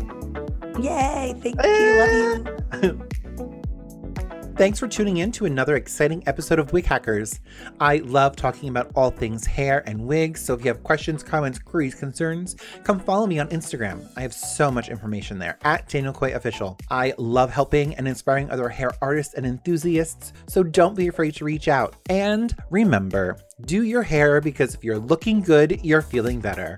Yay. 0.80 1.34
Thank 1.42 1.64
you. 1.64 1.98
Love 1.98 2.84
you. 2.84 3.02
Eh. 3.02 3.16
Thanks 4.62 4.78
for 4.78 4.88
tuning 4.88 5.18
in 5.18 5.32
to 5.32 5.48
another 5.48 5.76
exciting 5.76 6.22
episode 6.28 6.60
of 6.60 6.72
Wig 6.72 6.86
Hackers. 6.86 7.40
I 7.80 7.98
love 7.98 8.36
talking 8.36 8.70
about 8.70 8.92
all 8.96 9.10
things 9.10 9.44
hair 9.44 9.82
and 9.88 10.06
wigs, 10.06 10.40
so 10.40 10.54
if 10.54 10.64
you 10.64 10.68
have 10.68 10.84
questions, 10.84 11.24
comments, 11.24 11.58
queries, 11.58 11.96
concerns, 11.96 12.56
come 12.84 13.00
follow 13.00 13.26
me 13.26 13.40
on 13.40 13.48
Instagram. 13.48 14.08
I 14.16 14.22
have 14.22 14.36
so 14.36 14.70
much 14.70 14.90
information 14.90 15.40
there 15.40 15.58
at 15.64 15.90
Daniel 15.90 16.14
Coy 16.14 16.36
Official. 16.36 16.78
I 16.92 17.16
love 17.18 17.50
helping 17.50 17.96
and 17.96 18.08
inspiring 18.08 18.52
other 18.52 18.70
hair 18.70 18.92
artists 19.02 19.34
and 19.34 19.48
enthusiasts, 19.48 20.32
so 20.46 20.62
don't 20.62 20.96
be 20.96 21.08
afraid 21.08 21.34
to 21.38 21.46
reach 21.46 21.68
out. 21.68 21.96
And 22.12 22.56
remember, 22.70 23.40
do 23.62 23.82
your 23.82 24.04
hair 24.04 24.42
because 24.42 24.76
if 24.76 24.84
you're 24.84 25.00
looking 25.00 25.42
good, 25.42 25.84
you're 25.84 26.04
feeling 26.04 26.40
better. 26.40 26.78